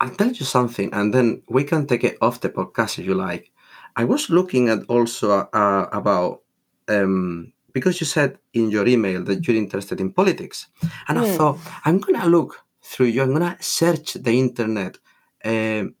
I'll 0.00 0.10
tell 0.10 0.28
you 0.32 0.44
something, 0.44 0.92
and 0.92 1.14
then 1.14 1.42
we 1.48 1.62
can 1.62 1.86
take 1.86 2.02
it 2.02 2.18
off 2.20 2.40
the 2.40 2.50
podcast 2.50 2.98
if 2.98 3.06
you 3.06 3.14
like. 3.14 3.51
I 3.96 4.04
was 4.04 4.28
looking 4.30 4.68
at 4.68 4.80
also 4.88 5.30
uh, 5.52 5.86
about 5.92 6.42
um, 6.88 7.52
because 7.72 8.00
you 8.00 8.06
said 8.06 8.38
in 8.52 8.70
your 8.70 8.86
email 8.86 9.22
that 9.24 9.46
you're 9.46 9.56
interested 9.56 10.00
in 10.00 10.12
politics, 10.12 10.68
and 11.08 11.18
I 11.18 11.22
Hmm. 11.24 11.36
thought 11.36 11.58
I'm 11.84 11.98
gonna 11.98 12.26
look 12.26 12.60
through 12.82 13.06
you. 13.06 13.22
I'm 13.22 13.32
gonna 13.32 13.56
search 13.60 14.14
the 14.14 14.32
internet 14.32 14.98
um, 15.44 15.94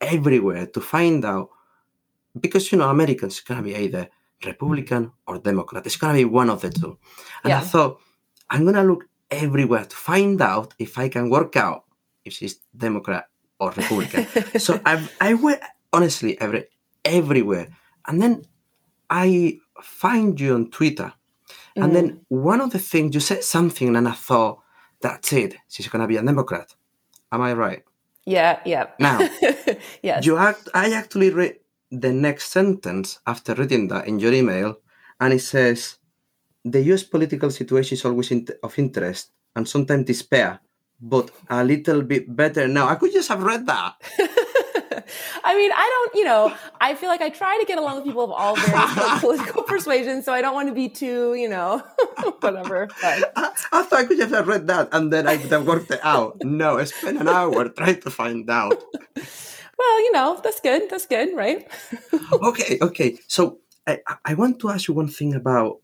everywhere 0.00 0.66
to 0.66 0.80
find 0.80 1.24
out 1.24 1.50
because 2.38 2.70
you 2.72 2.78
know 2.78 2.88
Americans 2.90 3.40
are 3.40 3.44
gonna 3.54 3.62
be 3.62 3.74
either 3.76 4.08
Republican 4.44 5.12
or 5.26 5.38
Democrat. 5.38 5.86
It's 5.86 5.96
gonna 5.96 6.14
be 6.14 6.24
one 6.24 6.50
of 6.50 6.60
the 6.60 6.70
two, 6.70 6.98
and 7.44 7.52
I 7.52 7.60
thought 7.60 8.00
I'm 8.50 8.64
gonna 8.64 8.84
look 8.84 9.04
everywhere 9.30 9.84
to 9.84 9.96
find 9.96 10.40
out 10.40 10.74
if 10.78 10.98
I 10.98 11.08
can 11.08 11.30
work 11.30 11.56
out 11.56 11.84
if 12.24 12.32
she's 12.34 12.60
Democrat 12.76 13.26
or 13.58 13.70
Republican. 13.76 14.26
so 14.58 14.80
I 14.84 15.08
I 15.20 15.34
went 15.34 15.60
honestly 15.92 16.40
every 16.40 16.64
everywhere, 17.10 17.68
and 18.06 18.20
then 18.22 18.44
I 19.08 19.58
find 19.82 20.38
you 20.40 20.54
on 20.54 20.70
Twitter, 20.70 21.12
and 21.76 21.94
then 21.94 22.10
mm. 22.10 22.20
one 22.28 22.60
of 22.60 22.70
the 22.70 22.78
things 22.78 23.14
you 23.14 23.20
said 23.20 23.44
something, 23.44 23.96
and 23.96 24.08
I 24.08 24.12
thought 24.12 24.60
that's 25.00 25.32
it. 25.32 25.56
She's 25.68 25.88
gonna 25.88 26.06
be 26.06 26.16
a 26.16 26.22
Democrat. 26.22 26.74
Am 27.32 27.40
I 27.40 27.52
right? 27.52 27.82
Yeah. 28.26 28.60
Yeah. 28.64 28.86
Now 28.98 29.18
yes. 30.02 30.26
you 30.26 30.36
act. 30.36 30.68
I 30.74 30.92
actually 30.92 31.30
read 31.30 31.56
the 31.90 32.12
next 32.12 32.52
sentence 32.52 33.18
after 33.26 33.54
reading 33.54 33.88
that 33.88 34.06
in 34.06 34.18
your 34.18 34.32
email, 34.32 34.76
and 35.20 35.32
it 35.32 35.40
says, 35.40 35.96
"The 36.64 36.82
U.S. 36.92 37.02
political 37.02 37.50
situation 37.50 37.96
is 37.96 38.04
always 38.04 38.30
in- 38.30 38.46
of 38.62 38.78
interest 38.78 39.30
and 39.56 39.66
sometimes 39.66 40.06
despair, 40.06 40.60
but 41.00 41.30
a 41.48 41.64
little 41.64 42.02
bit 42.02 42.34
better 42.34 42.68
now." 42.68 42.88
I 42.88 42.96
could 42.96 43.12
just 43.12 43.28
have 43.28 43.42
read 43.42 43.66
that. 43.66 43.94
I 45.44 45.56
mean, 45.56 45.70
I 45.72 45.86
don't, 45.88 46.14
you 46.14 46.24
know, 46.24 46.54
I 46.80 46.94
feel 46.94 47.08
like 47.08 47.20
I 47.20 47.30
try 47.30 47.58
to 47.58 47.64
get 47.66 47.78
along 47.78 47.96
with 47.96 48.04
people 48.04 48.24
of 48.24 48.30
all 48.30 48.56
various 48.56 49.20
political 49.20 49.62
persuasions, 49.62 50.24
so 50.24 50.32
I 50.32 50.40
don't 50.42 50.54
want 50.54 50.68
to 50.68 50.74
be 50.74 50.88
too, 50.88 51.34
you 51.34 51.48
know, 51.48 51.82
whatever. 52.40 52.88
But. 53.00 53.32
I, 53.36 53.52
I 53.72 53.82
thought 53.82 54.00
I 54.00 54.04
could 54.04 54.18
have 54.18 54.48
read 54.48 54.66
that 54.68 54.88
and 54.92 55.12
then 55.12 55.26
I 55.26 55.36
would 55.36 55.50
have 55.50 55.66
worked 55.66 55.90
it 55.90 56.00
out. 56.02 56.42
No, 56.44 56.78
I 56.78 56.84
spent 56.84 57.20
an 57.20 57.28
hour 57.28 57.68
trying 57.68 58.00
to 58.00 58.10
find 58.10 58.48
out. 58.50 58.82
Well, 59.78 60.00
you 60.04 60.12
know, 60.12 60.38
that's 60.42 60.60
good. 60.60 60.90
That's 60.90 61.06
good, 61.06 61.34
right? 61.34 61.66
okay, 62.32 62.78
okay. 62.82 63.18
So 63.26 63.60
I, 63.86 64.00
I 64.24 64.34
want 64.34 64.58
to 64.60 64.70
ask 64.70 64.88
you 64.88 64.94
one 64.94 65.08
thing 65.08 65.34
about 65.34 65.80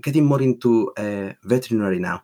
getting 0.00 0.24
more 0.24 0.40
into 0.40 0.92
uh, 0.96 1.32
veterinary 1.42 1.98
now. 1.98 2.22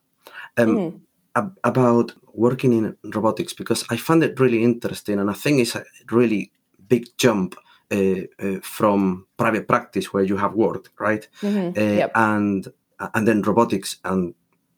Um, 0.57 0.69
mm-hmm. 0.69 0.97
ab- 1.37 1.59
about 1.65 2.13
working 2.35 2.73
in 2.73 2.97
robotics 3.15 3.53
because 3.53 3.85
I 3.91 3.97
found 3.97 4.23
it 4.25 4.41
really 4.41 4.63
interesting 4.63 5.19
and 5.19 5.31
I 5.31 5.35
think 5.35 5.61
it's 5.61 5.75
a 5.75 5.85
really 6.11 6.53
big 6.89 7.07
jump 7.19 7.57
uh, 7.91 8.23
uh, 8.39 8.59
from 8.63 9.27
private 9.37 9.69
practice 9.69 10.13
where 10.13 10.25
you 10.25 10.37
have 10.37 10.55
worked, 10.55 10.91
right? 10.99 11.29
Mm-hmm. 11.43 11.79
Uh, 11.79 11.97
yep. 11.97 12.13
And 12.15 12.67
and 13.15 13.27
then 13.27 13.43
robotics 13.43 13.99
and 14.05 14.35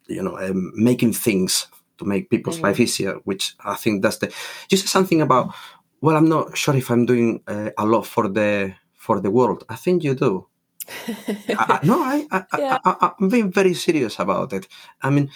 you 0.06 0.22
know 0.22 0.38
um, 0.38 0.72
making 0.74 1.12
things 1.12 1.68
to 1.98 2.04
make 2.04 2.30
people's 2.30 2.56
mm-hmm. 2.56 2.66
life 2.66 2.80
easier, 2.80 3.14
which 3.24 3.54
I 3.64 3.76
think 3.76 4.02
that's 4.02 4.18
the. 4.18 4.32
You 4.70 4.76
said 4.76 4.88
something 4.88 5.20
about. 5.20 5.54
Well, 6.00 6.16
I'm 6.16 6.28
not 6.28 6.56
sure 6.56 6.76
if 6.76 6.90
I'm 6.90 7.06
doing 7.06 7.40
uh, 7.46 7.70
a 7.78 7.86
lot 7.86 8.06
for 8.06 8.28
the 8.28 8.74
for 8.94 9.20
the 9.20 9.30
world. 9.30 9.64
I 9.68 9.76
think 9.76 10.04
you 10.04 10.14
do. 10.14 10.46
I, 11.48 11.80
no, 11.82 12.02
I, 12.02 12.26
I, 12.30 12.44
yeah. 12.58 12.78
I, 12.84 13.12
am 13.20 13.28
being 13.28 13.50
very 13.50 13.74
serious 13.74 14.18
about 14.18 14.52
it. 14.52 14.68
I 15.02 15.08
mean, 15.10 15.30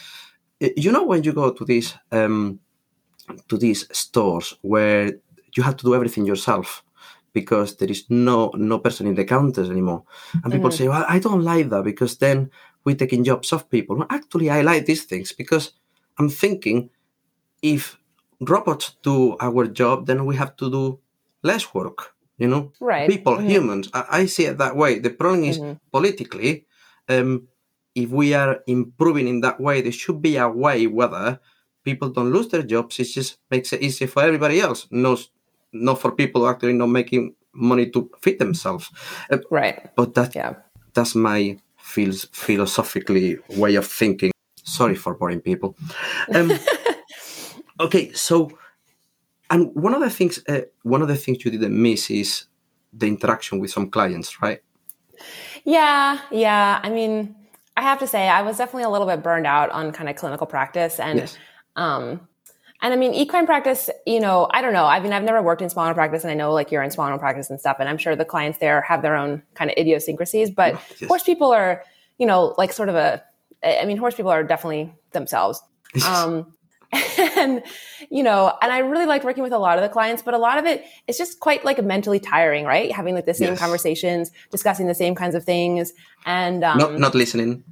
you 0.60 0.92
know 0.92 1.04
when 1.04 1.22
you 1.22 1.32
go 1.32 1.52
to 1.52 1.64
these 1.64 1.94
um, 2.12 2.60
to 3.48 3.56
these 3.56 3.86
stores 3.96 4.54
where 4.62 5.12
you 5.54 5.62
have 5.62 5.76
to 5.76 5.84
do 5.84 5.94
everything 5.94 6.26
yourself 6.26 6.82
because 7.32 7.76
there 7.76 7.90
is 7.90 8.04
no 8.08 8.50
no 8.54 8.78
person 8.78 9.06
in 9.06 9.14
the 9.14 9.24
counters 9.24 9.70
anymore 9.70 10.02
and 10.42 10.52
people 10.52 10.70
mm-hmm. 10.70 10.84
say 10.84 10.88
well 10.88 11.04
i 11.08 11.18
don't 11.18 11.44
like 11.44 11.68
that 11.68 11.84
because 11.84 12.16
then 12.18 12.50
we're 12.84 12.96
taking 12.96 13.22
jobs 13.24 13.52
off 13.52 13.68
people 13.70 13.96
well, 13.96 14.06
actually 14.10 14.50
i 14.50 14.62
like 14.62 14.86
these 14.86 15.04
things 15.04 15.32
because 15.32 15.72
i'm 16.18 16.28
thinking 16.28 16.90
if 17.62 17.98
robots 18.40 18.96
do 19.02 19.36
our 19.40 19.66
job 19.66 20.06
then 20.06 20.24
we 20.24 20.36
have 20.36 20.56
to 20.56 20.70
do 20.70 20.98
less 21.42 21.74
work 21.74 22.14
you 22.38 22.48
know 22.48 22.72
right 22.80 23.08
people 23.10 23.36
mm-hmm. 23.36 23.48
humans 23.48 23.90
I, 23.92 24.04
I, 24.10 24.26
see 24.26 24.46
it 24.46 24.58
that 24.58 24.76
way 24.76 24.98
the 24.98 25.10
problem 25.10 25.44
is 25.44 25.58
mm-hmm. 25.58 25.74
politically 25.92 26.66
um, 27.08 27.48
if 27.98 28.10
we 28.10 28.32
are 28.34 28.62
improving 28.66 29.26
in 29.26 29.40
that 29.40 29.60
way, 29.60 29.80
there 29.80 29.92
should 29.92 30.22
be 30.22 30.36
a 30.36 30.48
way 30.48 30.86
whether 30.86 31.40
people 31.84 32.10
don't 32.10 32.32
lose 32.32 32.48
their 32.48 32.62
jobs. 32.62 32.98
It 33.00 33.04
just 33.04 33.38
makes 33.50 33.72
it 33.72 33.82
easier 33.82 34.08
for 34.08 34.22
everybody 34.22 34.60
else, 34.60 34.86
not, 34.90 35.28
not 35.72 36.00
for 36.00 36.12
people 36.12 36.46
actually 36.46 36.74
not 36.74 36.88
making 36.88 37.34
money 37.52 37.90
to 37.90 38.10
feed 38.20 38.38
themselves. 38.38 38.90
Uh, 39.30 39.38
right. 39.50 39.94
But 39.96 40.14
that 40.14 40.34
yeah. 40.34 40.54
that's 40.94 41.14
my 41.14 41.58
feels 41.76 42.26
philosophically 42.32 43.38
way 43.56 43.74
of 43.74 43.86
thinking. 43.86 44.30
Sorry 44.62 44.94
for 44.94 45.14
boring 45.14 45.40
people. 45.40 45.74
Um, 46.34 46.52
okay, 47.80 48.12
so 48.12 48.50
and 49.50 49.74
one 49.74 49.94
of 49.94 50.00
the 50.00 50.10
things 50.10 50.38
uh, 50.48 50.60
one 50.82 51.02
of 51.02 51.08
the 51.08 51.16
things 51.16 51.44
you 51.44 51.50
didn't 51.50 51.82
miss 51.82 52.10
is 52.10 52.44
the 52.92 53.08
interaction 53.08 53.58
with 53.58 53.70
some 53.70 53.90
clients, 53.90 54.40
right? 54.40 54.60
Yeah, 55.64 56.20
yeah. 56.30 56.80
I 56.82 56.90
mean, 56.90 57.34
I 57.78 57.82
have 57.82 58.00
to 58.00 58.08
say, 58.08 58.28
I 58.28 58.42
was 58.42 58.58
definitely 58.58 58.82
a 58.82 58.88
little 58.88 59.06
bit 59.06 59.22
burned 59.22 59.46
out 59.46 59.70
on 59.70 59.92
kind 59.92 60.08
of 60.08 60.16
clinical 60.16 60.48
practice 60.48 60.98
and, 60.98 61.20
yes. 61.20 61.38
um, 61.76 62.26
and 62.82 62.92
I 62.92 62.96
mean, 62.96 63.14
equine 63.14 63.46
practice, 63.46 63.88
you 64.04 64.18
know, 64.18 64.48
I 64.50 64.62
don't 64.62 64.72
know. 64.72 64.84
I 64.84 64.98
mean, 64.98 65.12
I've 65.12 65.22
never 65.22 65.40
worked 65.40 65.62
in 65.62 65.70
small 65.70 65.84
animal 65.84 65.94
practice 65.94 66.24
and 66.24 66.32
I 66.32 66.34
know 66.34 66.52
like 66.52 66.72
you're 66.72 66.82
in 66.82 66.90
small 66.90 67.06
animal 67.06 67.20
practice 67.20 67.50
and 67.50 67.60
stuff. 67.60 67.76
And 67.78 67.88
I'm 67.88 67.96
sure 67.96 68.16
the 68.16 68.24
clients 68.24 68.58
there 68.58 68.80
have 68.80 69.02
their 69.02 69.14
own 69.14 69.44
kind 69.54 69.70
of 69.70 69.76
idiosyncrasies, 69.78 70.50
but 70.50 70.74
yes. 70.74 71.04
horse 71.06 71.22
people 71.22 71.52
are, 71.52 71.84
you 72.18 72.26
know, 72.26 72.52
like 72.58 72.72
sort 72.72 72.88
of 72.88 72.96
a, 72.96 73.22
I 73.62 73.84
mean, 73.84 73.96
horse 73.96 74.16
people 74.16 74.32
are 74.32 74.42
definitely 74.42 74.92
themselves. 75.12 75.62
Um, 76.06 76.52
and 77.36 77.62
you 78.10 78.22
know 78.22 78.56
and 78.62 78.72
i 78.72 78.78
really 78.78 79.04
liked 79.04 79.22
working 79.22 79.42
with 79.42 79.52
a 79.52 79.58
lot 79.58 79.76
of 79.76 79.82
the 79.82 79.90
clients 79.90 80.22
but 80.22 80.32
a 80.32 80.38
lot 80.38 80.56
of 80.56 80.64
it 80.64 80.86
it's 81.06 81.18
just 81.18 81.38
quite 81.38 81.62
like 81.64 81.82
mentally 81.84 82.18
tiring 82.18 82.64
right? 82.64 82.92
Having 82.92 83.14
like 83.14 83.26
the 83.26 83.34
same 83.34 83.50
yes. 83.50 83.58
conversations 83.58 84.30
discussing 84.50 84.86
the 84.86 84.94
same 84.94 85.14
kinds 85.14 85.34
of 85.34 85.44
things 85.44 85.92
and 86.26 86.62
um, 86.64 86.78
not 86.78 86.98
not 86.98 87.14
listening. 87.14 87.64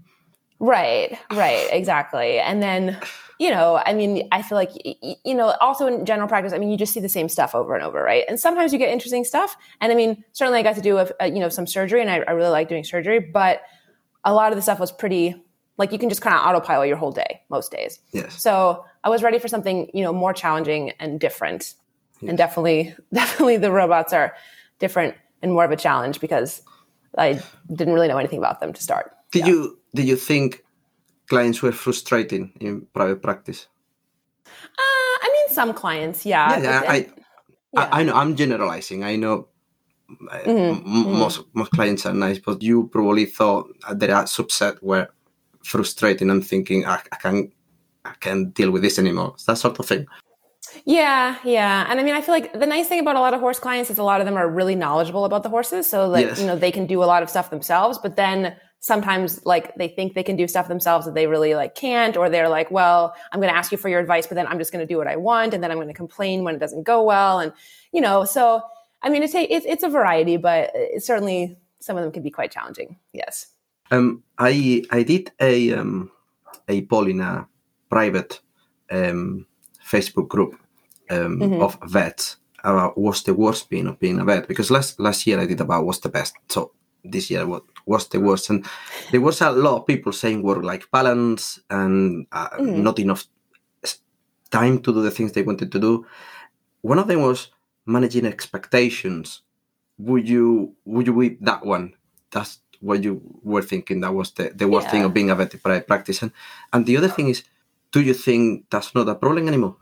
Right 0.58 1.18
right 1.32 1.68
exactly. 1.70 2.38
And 2.38 2.62
then 2.62 2.99
you 3.38 3.50
know 3.50 3.82
i 3.85 3.92
mean 3.92 4.26
i 4.32 4.40
feel 4.40 4.56
like 4.56 4.70
you 4.82 5.35
know 5.35 5.54
also 5.61 5.87
in 5.87 6.06
general 6.06 6.26
practice 6.26 6.54
i 6.54 6.58
mean 6.58 6.70
you 6.70 6.78
just 6.78 6.94
see 6.94 7.00
the 7.00 7.08
same 7.08 7.28
stuff 7.28 7.54
over 7.54 7.75
and 7.75 7.85
over 7.85 8.02
right? 8.02 8.25
And 8.28 8.40
sometimes 8.40 8.73
you 8.73 8.78
get 8.78 8.88
interesting 8.88 9.25
stuff 9.25 9.56
and 9.80 9.92
i 9.92 9.94
mean 9.94 10.25
certainly 10.32 10.58
i 10.58 10.62
got 10.62 10.75
to 10.76 10.80
do 10.80 10.96
a, 10.96 11.08
a, 11.20 11.26
you 11.28 11.40
know 11.40 11.50
some 11.50 11.66
surgery 11.66 12.00
and 12.00 12.11
I, 12.11 12.20
I 12.26 12.32
really 12.32 12.50
like 12.50 12.68
doing 12.68 12.85
surgery 12.85 13.20
but 13.20 13.61
a 14.25 14.32
lot 14.32 14.52
of 14.52 14.56
the 14.56 14.62
stuff 14.62 14.80
was 14.80 14.90
pretty 14.90 15.35
like 15.78 15.92
you 15.92 15.99
can 15.99 16.09
just 16.09 16.23
kind 16.23 16.35
of 16.35 16.42
autopilot 16.42 16.88
your 16.88 16.97
whole 16.97 17.12
day 17.12 17.42
most 17.49 17.71
days 17.71 18.00
yes 18.12 18.40
so 18.40 18.85
I 19.06 19.09
was 19.09 19.23
ready 19.23 19.38
for 19.38 19.47
something, 19.47 19.88
you 19.95 20.02
know, 20.02 20.12
more 20.12 20.33
challenging 20.33 20.90
and 20.99 21.21
different. 21.21 21.75
Yes. 22.21 22.28
And 22.28 22.37
definitely, 22.37 22.92
definitely 23.14 23.56
the 23.56 23.71
robots 23.71 24.12
are 24.12 24.35
different 24.80 25.14
and 25.42 25.52
more 25.52 25.64
of 25.64 25.71
a 25.71 25.76
challenge 25.76 26.21
because 26.21 26.61
I 27.16 27.40
didn't 27.73 27.95
really 27.95 28.09
know 28.09 28.18
anything 28.18 28.40
about 28.40 28.59
them 28.59 28.73
to 28.73 28.83
start. 28.83 29.12
Did 29.30 29.47
yeah. 29.47 29.52
you 29.52 29.78
did 29.95 30.09
you 30.09 30.16
think 30.16 30.64
clients 31.28 31.62
were 31.62 31.71
frustrating 31.71 32.52
in 32.61 32.88
private 32.92 33.23
practice? 33.23 33.68
Uh, 34.47 35.14
I 35.25 35.30
mean, 35.33 35.54
some 35.54 35.73
clients, 35.73 36.26
yeah. 36.26 36.59
Yeah, 36.59 36.62
yeah, 36.62 36.90
I, 36.90 36.97
yeah. 36.97 37.06
I, 37.76 38.00
I, 38.00 38.02
know. 38.02 38.14
I'm 38.14 38.35
generalizing. 38.35 39.04
I 39.04 39.14
know 39.14 39.47
uh, 40.33 40.38
mm-hmm. 40.38 40.85
m- 40.85 41.12
most 41.12 41.45
most 41.54 41.71
clients 41.71 42.06
are 42.06 42.14
nice, 42.14 42.40
but 42.40 42.61
you 42.61 42.88
probably 42.88 43.26
thought 43.26 43.71
there 43.95 44.16
are 44.16 44.25
subset 44.25 44.83
were 44.83 45.09
frustrating 45.66 46.30
and 46.30 46.46
thinking 46.46 46.87
I, 46.87 47.02
I 47.12 47.16
can 47.16 47.52
I 48.04 48.14
can't 48.20 48.54
deal 48.54 48.70
with 48.70 48.82
this 48.82 48.99
anymore. 48.99 49.32
It's 49.35 49.44
that 49.44 49.58
sort 49.58 49.78
of 49.78 49.87
thing. 49.87 50.06
Yeah, 50.85 51.38
yeah. 51.44 51.87
And 51.88 51.99
I 52.00 52.02
mean, 52.02 52.14
I 52.14 52.20
feel 52.20 52.35
like 52.35 52.52
the 52.52 52.66
nice 52.66 52.88
thing 52.88 53.00
about 53.00 53.16
a 53.16 53.20
lot 53.20 53.35
of 53.35 53.40
horse 53.40 53.58
clients 53.58 53.90
is 53.90 53.99
a 53.99 54.02
lot 54.02 54.20
of 54.20 54.26
them 54.26 54.37
are 54.37 54.49
really 54.49 54.75
knowledgeable 54.75 55.25
about 55.25 55.42
the 55.42 55.49
horses. 55.49 55.88
So 55.88 56.08
like, 56.08 56.26
yes. 56.26 56.40
you 56.40 56.46
know, 56.46 56.56
they 56.56 56.73
can 56.73 56.87
do 56.87 57.02
a 57.02 57.06
lot 57.06 57.23
of 57.23 57.30
stuff 57.30 57.50
themselves, 57.50 57.99
but 57.99 58.16
then 58.16 58.56
sometimes 58.80 59.44
like 59.46 59.75
they 59.76 59.88
think 59.88 60.14
they 60.14 60.23
can 60.23 60.37
do 60.37 60.46
stuff 60.46 60.68
themselves 60.68 61.06
that 61.06 61.14
they 61.14 61.26
really 61.26 61.54
like 61.54 61.75
can't, 61.75 62.16
or 62.16 62.28
they're 62.28 62.49
like, 62.49 62.70
well, 62.70 63.14
I'm 63.32 63.40
going 63.40 63.52
to 63.52 63.56
ask 63.56 63.73
you 63.73 63.78
for 63.78 63.88
your 63.88 64.00
advice, 64.00 64.26
but 64.26 64.35
then 64.35 64.46
I'm 64.46 64.58
just 64.58 64.73
going 64.73 64.87
to 64.87 64.92
do 64.92 64.99
what 64.99 65.06
I 65.06 65.16
want. 65.16 65.54
And 65.54 65.62
then 65.62 65.70
I'm 65.70 65.78
going 65.78 65.88
to 65.88 65.94
complain 65.94 66.44
when 66.44 66.54
it 66.54 66.58
doesn't 66.58 66.82
go 66.82 67.02
well. 67.02 67.38
And, 67.40 67.52
you 67.92 68.00
know, 68.00 68.25
so, 68.25 68.62
I 69.02 69.08
mean, 69.08 69.23
it's 69.23 69.35
a, 69.35 69.42
it's, 69.42 69.66
it's 69.66 69.82
a 69.82 69.88
variety, 69.88 70.37
but 70.37 70.75
uh, 70.76 70.99
certainly 70.99 71.56
some 71.80 71.96
of 71.96 72.02
them 72.02 72.12
can 72.12 72.23
be 72.23 72.30
quite 72.30 72.52
challenging. 72.52 72.99
Yes. 73.12 73.46
Um, 73.90 74.23
I, 74.38 74.85
I 74.90 75.02
did 75.02 75.33
a, 75.40 75.73
um, 75.75 76.11
a 76.69 76.83
poll 76.83 77.09
in 77.09 77.21
a 77.21 77.47
private 77.88 78.40
um, 78.90 79.47
Facebook 79.85 80.28
group 80.28 80.59
um, 81.11 81.38
mm-hmm. 81.38 81.62
of 81.62 81.78
vets 81.85 82.37
about 82.64 82.99
what's 82.99 83.23
the 83.23 83.35
worst 83.35 83.71
being 83.71 83.87
of 83.87 83.99
being 84.00 84.19
a 84.19 84.25
vet. 84.25 84.49
Because 84.49 84.71
last 84.71 84.99
last 84.99 85.26
year 85.26 85.40
I 85.40 85.47
did 85.47 85.61
about 85.61 85.87
what's 85.87 86.00
the 86.00 86.09
best. 86.09 86.35
So 86.49 86.73
this 87.05 87.31
year 87.31 87.47
what 87.47 87.62
was 87.87 88.09
the 88.09 88.21
worst? 88.21 88.50
And 88.50 88.66
there 89.12 89.21
was 89.21 89.40
a 89.40 89.50
lot 89.50 89.76
of 89.76 89.87
people 89.87 90.12
saying 90.12 90.43
work 90.43 90.62
life 90.62 90.90
balance 90.90 91.61
and 91.71 92.26
uh, 92.33 92.50
mm-hmm. 92.50 92.83
not 92.83 92.99
enough 92.99 93.25
time 94.50 94.81
to 94.83 94.93
do 94.93 95.02
the 95.02 95.11
things 95.11 95.33
they 95.33 95.43
wanted 95.43 95.71
to 95.73 95.78
do. 95.78 96.07
One 96.83 96.99
of 96.99 97.07
them 97.07 97.23
was 97.23 97.50
managing 97.85 98.26
expectations. 98.26 99.43
Would 99.99 100.28
you 100.28 100.75
would 100.85 101.07
you 101.07 101.14
whip 101.14 101.38
that 101.40 101.64
one? 101.64 101.95
That's 102.33 102.59
what 102.87 103.02
you 103.02 103.21
were 103.43 103.62
thinking. 103.62 104.00
That 104.00 104.14
was 104.14 104.31
the, 104.33 104.52
the 104.55 104.69
worst 104.69 104.87
yeah. 104.87 104.90
thing 104.93 105.05
of 105.05 105.12
being 105.12 105.31
a 105.31 105.35
vet 105.35 105.87
practice. 105.87 106.23
And, 106.23 106.33
and 106.73 106.87
the 106.87 106.97
other 106.97 107.09
thing 107.09 107.28
is 107.28 107.43
do 107.93 108.00
you 108.00 108.14
think 108.14 108.66
that's 108.71 108.95
not 108.95 109.09
a 109.09 109.14
problem 109.14 109.49
anymore 109.49 109.76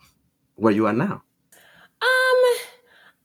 where 0.56 0.72
you 0.72 0.86
are 0.86 0.92
now? 0.92 1.22
Um, 2.02 2.40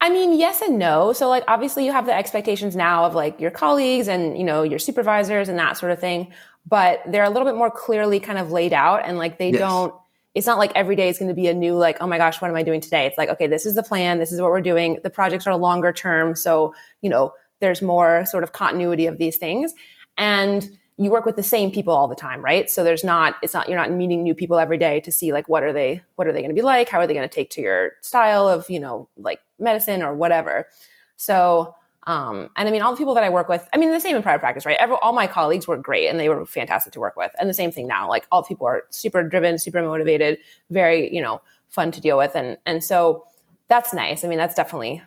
I 0.01 0.09
mean, 0.09 0.37
yes 0.37 0.61
and 0.61 0.79
no. 0.79 1.13
So 1.13 1.27
like 1.29 1.43
obviously 1.47 1.85
you 1.85 1.91
have 1.91 2.05
the 2.05 2.13
expectations 2.13 2.75
now 2.75 3.05
of 3.05 3.15
like 3.15 3.39
your 3.39 3.51
colleagues 3.51 4.07
and 4.07 4.37
you 4.37 4.43
know 4.43 4.63
your 4.63 4.79
supervisors 4.79 5.49
and 5.49 5.59
that 5.59 5.77
sort 5.77 5.91
of 5.91 5.99
thing, 5.99 6.33
but 6.65 7.01
they're 7.07 7.23
a 7.23 7.29
little 7.29 7.45
bit 7.45 7.55
more 7.55 7.71
clearly 7.71 8.19
kind 8.19 8.39
of 8.39 8.51
laid 8.51 8.73
out 8.73 9.01
and 9.05 9.17
like 9.17 9.37
they 9.37 9.51
yes. 9.51 9.59
don't 9.59 9.93
it's 10.35 10.45
not 10.45 10.57
like 10.57 10.71
every 10.75 10.95
day 10.95 11.09
is 11.09 11.17
going 11.17 11.27
to 11.27 11.35
be 11.35 11.47
a 11.47 11.53
new 11.53 11.75
like 11.75 11.97
oh 12.01 12.07
my 12.07 12.17
gosh 12.17 12.39
what 12.41 12.49
am 12.49 12.55
i 12.55 12.63
doing 12.63 12.79
today 12.79 13.05
it's 13.05 13.17
like 13.17 13.29
okay 13.29 13.47
this 13.47 13.65
is 13.65 13.75
the 13.75 13.83
plan 13.83 14.19
this 14.19 14.31
is 14.31 14.39
what 14.39 14.51
we're 14.51 14.61
doing 14.61 14.99
the 15.03 15.09
projects 15.09 15.47
are 15.47 15.55
longer 15.55 15.91
term 15.91 16.35
so 16.35 16.73
you 17.01 17.09
know 17.09 17.33
there's 17.59 17.81
more 17.81 18.25
sort 18.25 18.43
of 18.43 18.53
continuity 18.53 19.05
of 19.05 19.17
these 19.17 19.37
things 19.37 19.73
and 20.17 20.69
you 20.97 21.09
work 21.09 21.25
with 21.25 21.37
the 21.37 21.43
same 21.43 21.71
people 21.71 21.93
all 21.93 22.09
the 22.09 22.15
time, 22.15 22.43
right? 22.43 22.69
So 22.69 22.83
there's 22.83 23.05
not, 23.05 23.35
it's 23.41 23.53
not, 23.53 23.69
you're 23.69 23.77
not 23.77 23.89
meeting 23.89 24.21
new 24.21 24.35
people 24.35 24.59
every 24.59 24.77
day 24.77 24.99
to 25.01 25.13
see 25.13 25.31
like, 25.31 25.47
what 25.47 25.63
are 25.63 25.71
they, 25.71 26.01
what 26.15 26.27
are 26.27 26.33
they 26.33 26.41
going 26.41 26.49
to 26.49 26.55
be 26.55 26.61
like? 26.61 26.89
How 26.89 26.99
are 26.99 27.07
they 27.07 27.13
going 27.13 27.27
to 27.27 27.33
take 27.33 27.49
to 27.51 27.61
your 27.61 27.93
style 28.01 28.49
of, 28.49 28.69
you 28.69 28.81
know, 28.81 29.07
like 29.15 29.39
medicine 29.59 30.03
or 30.03 30.13
whatever. 30.13 30.67
So, 31.15 31.73
um, 32.03 32.49
and 32.57 32.67
I 32.67 32.71
mean, 32.71 32.81
all 32.81 32.91
the 32.91 32.97
people 32.97 33.13
that 33.13 33.23
I 33.23 33.29
work 33.29 33.47
with, 33.47 33.65
I 33.71 33.77
mean, 33.77 33.91
the 33.91 33.99
same 34.01 34.17
in 34.17 34.23
private 34.23 34.41
practice, 34.41 34.65
right? 34.65 34.75
Every, 34.77 34.97
all 35.01 35.13
my 35.13 35.25
colleagues 35.25 35.67
were 35.69 35.77
great 35.77 36.07
and 36.07 36.19
they 36.19 36.27
were 36.27 36.45
fantastic 36.45 36.91
to 36.93 36.99
work 36.99 37.15
with. 37.15 37.31
And 37.39 37.49
the 37.49 37.53
same 37.53 37.71
thing 37.71 37.87
now, 37.87 38.09
like 38.09 38.27
all 38.29 38.43
people 38.43 38.67
are 38.67 38.83
super 38.89 39.23
driven, 39.23 39.57
super 39.57 39.81
motivated, 39.81 40.39
very, 40.69 41.13
you 41.15 41.21
know, 41.21 41.41
fun 41.69 41.91
to 41.91 42.01
deal 42.01 42.17
with. 42.17 42.35
And, 42.35 42.57
and 42.65 42.83
so 42.83 43.25
that's 43.69 43.93
nice. 43.93 44.25
I 44.25 44.27
mean, 44.27 44.37
that's 44.37 44.55
definitely, 44.55 45.01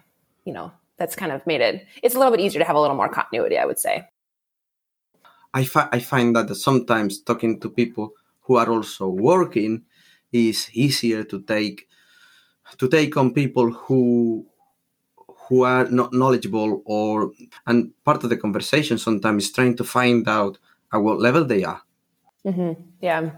you 0.47 0.54
know, 0.54 0.73
that's 0.99 1.17
kind 1.17 1.33
of 1.33 1.47
made 1.47 1.61
it, 1.61 1.87
it's 2.03 2.15
a 2.15 2.19
little 2.19 2.33
bit 2.33 2.41
easier 2.41 2.61
to 2.61 2.65
have 2.65 2.77
a 2.77 2.81
little 2.81 2.97
more 2.97 3.09
continuity, 3.09 3.59
I 3.59 3.67
would 3.67 3.79
say. 3.79 4.09
I, 5.55 5.65
fi- 5.65 5.89
I 5.93 5.99
find 5.99 6.35
that 6.37 6.55
sometimes 6.55 7.21
talking 7.21 7.61
to 7.61 7.69
people 7.69 8.13
who 8.43 8.57
are 8.57 8.69
also 8.69 9.09
working 9.09 9.83
is 10.33 10.71
easier 10.73 11.25
to 11.25 11.43
take 11.43 11.89
to 12.79 12.89
take 12.89 13.17
on 13.17 13.35
people 13.35 13.71
who 13.71 14.47
who 15.49 15.63
are 15.63 15.85
not 15.91 16.13
knowledgeable 16.13 16.83
or 16.87 17.33
and 17.67 17.93
part 18.05 18.25
of 18.25 18.31
the 18.31 18.37
conversation 18.37 18.97
sometimes 18.97 19.45
is 19.45 19.53
trying 19.53 19.77
to 19.77 19.85
find 19.85 20.27
out 20.29 20.59
at 20.93 20.99
what 20.99 21.21
level 21.21 21.45
they 21.45 21.65
are 21.65 21.83
mm-hmm. 22.47 22.81
yeah 23.01 23.31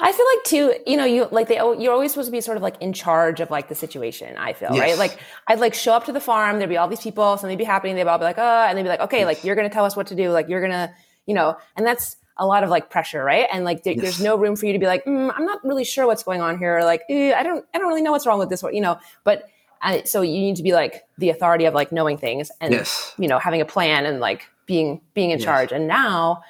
I 0.00 0.12
feel 0.12 0.26
like 0.34 0.44
too, 0.44 0.90
you 0.90 0.96
know, 0.96 1.04
you 1.04 1.28
like 1.30 1.48
they 1.48 1.56
you're 1.56 1.92
always 1.92 2.12
supposed 2.12 2.28
to 2.28 2.32
be 2.32 2.40
sort 2.40 2.56
of 2.56 2.62
like 2.62 2.80
in 2.80 2.92
charge 2.92 3.40
of 3.40 3.50
like 3.50 3.68
the 3.68 3.74
situation. 3.74 4.36
I 4.36 4.52
feel 4.52 4.70
yes. 4.72 4.80
right. 4.80 4.98
Like 4.98 5.18
I'd 5.46 5.60
like 5.60 5.74
show 5.74 5.92
up 5.92 6.06
to 6.06 6.12
the 6.12 6.20
farm, 6.20 6.58
there'd 6.58 6.70
be 6.70 6.76
all 6.76 6.88
these 6.88 7.02
people, 7.02 7.36
something 7.36 7.56
be 7.58 7.64
happening, 7.64 7.94
they'd 7.94 8.06
all 8.06 8.18
be 8.18 8.24
like, 8.24 8.38
oh, 8.38 8.66
and 8.66 8.76
they'd 8.76 8.82
be 8.82 8.88
like, 8.88 9.00
okay, 9.00 9.18
yes. 9.18 9.26
like 9.26 9.44
you're 9.44 9.56
gonna 9.56 9.70
tell 9.70 9.84
us 9.84 9.94
what 9.94 10.06
to 10.08 10.14
do, 10.14 10.30
like 10.30 10.48
you're 10.48 10.62
gonna, 10.62 10.92
you 11.26 11.34
know, 11.34 11.56
and 11.76 11.86
that's 11.86 12.16
a 12.38 12.46
lot 12.46 12.64
of 12.64 12.70
like 12.70 12.88
pressure, 12.88 13.22
right? 13.22 13.46
And 13.52 13.64
like 13.64 13.82
there, 13.82 13.92
yes. 13.92 14.02
there's 14.02 14.20
no 14.20 14.36
room 14.36 14.56
for 14.56 14.66
you 14.66 14.72
to 14.72 14.78
be 14.78 14.86
like, 14.86 15.04
mm, 15.04 15.32
I'm 15.36 15.44
not 15.44 15.62
really 15.64 15.84
sure 15.84 16.06
what's 16.06 16.22
going 16.22 16.40
on 16.40 16.58
here. 16.58 16.78
Or, 16.78 16.84
like 16.84 17.02
eh, 17.10 17.34
I 17.34 17.42
don't, 17.42 17.64
I 17.74 17.78
don't 17.78 17.88
really 17.88 18.02
know 18.02 18.12
what's 18.12 18.26
wrong 18.26 18.38
with 18.38 18.48
this 18.48 18.62
one, 18.62 18.74
you 18.74 18.80
know. 18.80 18.98
But 19.24 19.48
uh, 19.82 19.98
so 20.04 20.22
you 20.22 20.40
need 20.40 20.56
to 20.56 20.62
be 20.62 20.72
like 20.72 21.04
the 21.18 21.30
authority 21.30 21.64
of 21.64 21.74
like 21.74 21.92
knowing 21.92 22.18
things 22.18 22.50
and 22.60 22.86
you 23.18 23.28
know 23.28 23.38
having 23.38 23.60
a 23.60 23.64
plan 23.64 24.06
and 24.06 24.20
like 24.20 24.46
being 24.66 25.00
being 25.14 25.30
in 25.30 25.38
charge. 25.38 25.72
And 25.72 25.86
now 25.86 26.42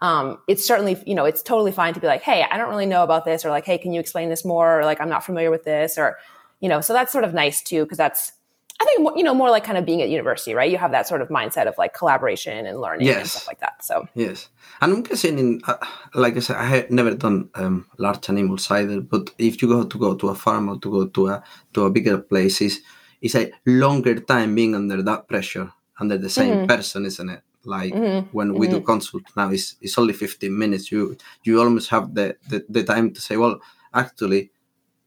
um, 0.00 0.38
it's 0.46 0.66
certainly 0.66 1.02
you 1.06 1.14
know 1.14 1.24
it's 1.24 1.42
totally 1.42 1.72
fine 1.72 1.94
to 1.94 2.00
be 2.00 2.06
like, 2.06 2.22
hey, 2.22 2.44
I 2.50 2.56
don't 2.58 2.68
really 2.68 2.86
know 2.86 3.02
about 3.02 3.24
this, 3.24 3.44
or 3.44 3.50
like, 3.50 3.64
hey, 3.64 3.78
can 3.78 3.92
you 3.92 4.00
explain 4.00 4.28
this 4.28 4.44
more? 4.44 4.80
Or 4.80 4.84
like, 4.84 5.00
I'm 5.00 5.08
not 5.08 5.24
familiar 5.24 5.50
with 5.50 5.64
this, 5.64 5.96
or 5.98 6.18
you 6.60 6.68
know, 6.68 6.80
so 6.80 6.92
that's 6.92 7.12
sort 7.12 7.24
of 7.24 7.34
nice 7.34 7.62
too 7.62 7.84
because 7.84 7.98
that's 7.98 8.32
I 8.78 8.84
think 8.84 9.16
you 9.16 9.22
know 9.22 9.34
more 9.34 9.50
like 9.50 9.64
kind 9.64 9.78
of 9.78 9.86
being 9.86 10.02
at 10.02 10.10
university, 10.10 10.52
right? 10.52 10.70
You 10.70 10.76
have 10.76 10.90
that 10.90 11.08
sort 11.08 11.22
of 11.22 11.28
mindset 11.28 11.66
of 11.66 11.78
like 11.78 11.94
collaboration 11.94 12.66
and 12.66 12.78
learning 12.78 13.06
yes. 13.06 13.16
and 13.16 13.28
stuff 13.28 13.46
like 13.48 13.60
that. 13.60 13.82
So 13.82 14.06
yes, 14.14 14.48
and 14.82 14.92
I'm 14.92 15.02
guessing 15.02 15.38
in 15.38 15.60
uh, 15.66 15.76
like 16.14 16.36
I 16.36 16.40
said, 16.40 16.56
I 16.56 16.66
have 16.66 16.90
never 16.90 17.14
done 17.14 17.48
um, 17.54 17.86
large 17.96 18.28
animals 18.28 18.70
either. 18.70 19.00
But 19.00 19.30
if 19.38 19.62
you 19.62 19.68
go 19.68 19.84
to 19.84 19.98
go 19.98 20.14
to 20.14 20.28
a 20.28 20.34
farm 20.34 20.68
or 20.68 20.78
to 20.78 20.90
go 20.90 21.06
to 21.06 21.28
a 21.28 21.42
to 21.72 21.84
a 21.86 21.90
bigger 21.90 22.18
place, 22.18 22.60
is 22.60 22.82
it's 23.22 23.34
a 23.34 23.50
longer 23.64 24.20
time 24.20 24.54
being 24.54 24.74
under 24.74 25.02
that 25.02 25.26
pressure 25.26 25.72
under 25.98 26.18
the 26.18 26.28
same 26.28 26.54
mm-hmm. 26.54 26.66
person, 26.66 27.06
isn't 27.06 27.30
it? 27.30 27.42
Like 27.66 27.92
mm-hmm. 27.92 28.28
when 28.30 28.54
we 28.54 28.66
mm-hmm. 28.66 28.76
do 28.76 28.82
consult 28.82 29.24
now, 29.36 29.50
it's 29.50 29.76
it's 29.80 29.98
only 29.98 30.12
15 30.12 30.56
minutes. 30.56 30.90
You 30.92 31.16
you 31.44 31.60
almost 31.60 31.90
have 31.90 32.14
the, 32.14 32.36
the 32.48 32.64
the 32.68 32.84
time 32.84 33.12
to 33.12 33.20
say, 33.20 33.36
well, 33.36 33.60
actually, 33.92 34.50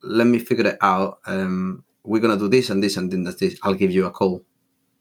let 0.03 0.27
me 0.27 0.39
figure 0.39 0.67
it 0.67 0.77
out. 0.81 1.19
Um, 1.25 1.83
we're 2.03 2.21
gonna 2.21 2.37
do 2.37 2.49
this 2.49 2.69
and 2.69 2.83
this 2.83 2.97
and 2.97 3.11
then 3.11 3.23
this. 3.23 3.57
I'll 3.63 3.73
give 3.73 3.91
you 3.91 4.05
a 4.05 4.11
call. 4.11 4.43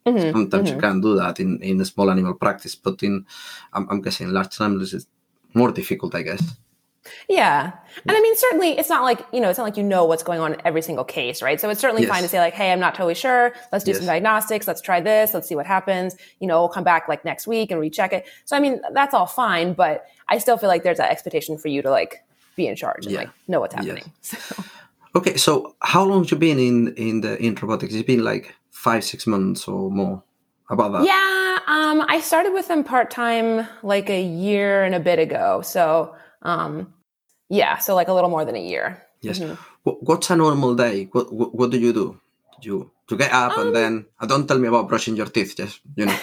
Mm-hmm, 0.06 0.32
Sometimes 0.32 0.68
mm-hmm. 0.68 0.76
you 0.76 0.80
can't 0.80 1.02
do 1.02 1.16
that 1.16 1.40
in 1.40 1.60
in 1.62 1.80
a 1.80 1.84
small 1.84 2.10
animal 2.10 2.34
practice, 2.34 2.74
but 2.74 3.02
in 3.02 3.26
I'm, 3.72 3.88
I'm 3.90 4.00
guessing 4.00 4.30
large 4.30 4.60
animals 4.60 4.94
is 4.94 5.06
more 5.54 5.72
difficult, 5.72 6.14
I 6.14 6.22
guess. 6.22 6.42
Yeah. 7.28 7.72
And 8.06 8.16
I 8.16 8.20
mean, 8.20 8.36
certainly 8.36 8.78
it's 8.78 8.88
not 8.88 9.02
like, 9.02 9.24
you 9.32 9.40
know, 9.40 9.48
it's 9.48 9.58
not 9.58 9.64
like 9.64 9.76
you 9.76 9.82
know 9.82 10.04
what's 10.04 10.22
going 10.22 10.40
on 10.40 10.54
in 10.54 10.62
every 10.64 10.82
single 10.82 11.04
case, 11.04 11.42
right? 11.42 11.60
So 11.60 11.70
it's 11.70 11.80
certainly 11.80 12.02
yes. 12.02 12.10
fine 12.10 12.22
to 12.22 12.28
say 12.28 12.38
like, 12.38 12.54
Hey, 12.54 12.72
I'm 12.72 12.80
not 12.80 12.94
totally 12.94 13.14
sure. 13.14 13.52
Let's 13.72 13.84
do 13.84 13.92
yes. 13.92 13.98
some 13.98 14.06
diagnostics. 14.06 14.66
Let's 14.66 14.80
try 14.80 15.00
this. 15.00 15.34
Let's 15.34 15.48
see 15.48 15.54
what 15.54 15.66
happens. 15.66 16.16
You 16.40 16.46
know, 16.46 16.60
we'll 16.60 16.68
come 16.68 16.84
back 16.84 17.08
like 17.08 17.24
next 17.24 17.46
week 17.46 17.70
and 17.70 17.80
recheck 17.80 18.12
it. 18.12 18.26
So, 18.44 18.56
I 18.56 18.60
mean, 18.60 18.80
that's 18.92 19.14
all 19.14 19.26
fine, 19.26 19.72
but 19.72 20.04
I 20.28 20.38
still 20.38 20.58
feel 20.58 20.68
like 20.68 20.82
there's 20.82 20.98
that 20.98 21.10
expectation 21.10 21.56
for 21.56 21.68
you 21.68 21.82
to 21.82 21.90
like 21.90 22.24
be 22.56 22.66
in 22.66 22.76
charge 22.76 23.06
and 23.06 23.12
yeah. 23.12 23.20
like 23.20 23.30
know 23.46 23.60
what's 23.60 23.74
happening. 23.74 24.12
Yes. 24.22 24.52
So. 25.08 25.20
Okay, 25.20 25.38
so 25.38 25.74
how 25.80 26.04
long 26.04 26.22
have 26.22 26.30
you 26.30 26.36
been 26.36 26.58
in 26.58 26.94
in 26.94 27.22
the 27.22 27.42
in 27.42 27.54
robotics? 27.54 27.94
It's 27.94 28.06
been 28.06 28.22
like 28.22 28.54
five, 28.70 29.02
six 29.02 29.26
months 29.26 29.66
or 29.66 29.90
more. 29.90 30.22
About 30.70 30.92
that? 30.92 31.04
Yeah, 31.06 31.58
um, 31.66 32.04
I 32.08 32.20
started 32.20 32.52
with 32.52 32.68
them 32.68 32.84
part 32.84 33.10
time 33.10 33.66
like 33.82 34.10
a 34.10 34.22
year 34.22 34.84
and 34.84 34.94
a 34.94 35.00
bit 35.00 35.18
ago. 35.18 35.62
So 35.62 36.14
um, 36.42 36.92
yeah, 37.48 37.78
so 37.78 37.94
like 37.94 38.08
a 38.08 38.12
little 38.12 38.30
more 38.30 38.44
than 38.44 38.56
a 38.56 38.62
year. 38.62 39.02
Yes. 39.20 39.38
Mm-hmm. 39.38 39.54
What's 39.84 40.30
a 40.30 40.36
normal 40.36 40.74
day? 40.74 41.08
What, 41.12 41.32
what, 41.32 41.54
what 41.54 41.70
do 41.70 41.78
you 41.78 41.92
do? 41.92 42.20
You 42.60 42.90
to 43.06 43.16
get 43.16 43.32
up 43.32 43.56
um, 43.56 43.68
and 43.68 43.76
then 43.76 44.06
uh, 44.20 44.26
don't 44.26 44.46
tell 44.46 44.58
me 44.58 44.68
about 44.68 44.88
brushing 44.88 45.16
your 45.16 45.26
teeth. 45.26 45.56
Just 45.56 45.80
you 45.96 46.06
know. 46.06 46.18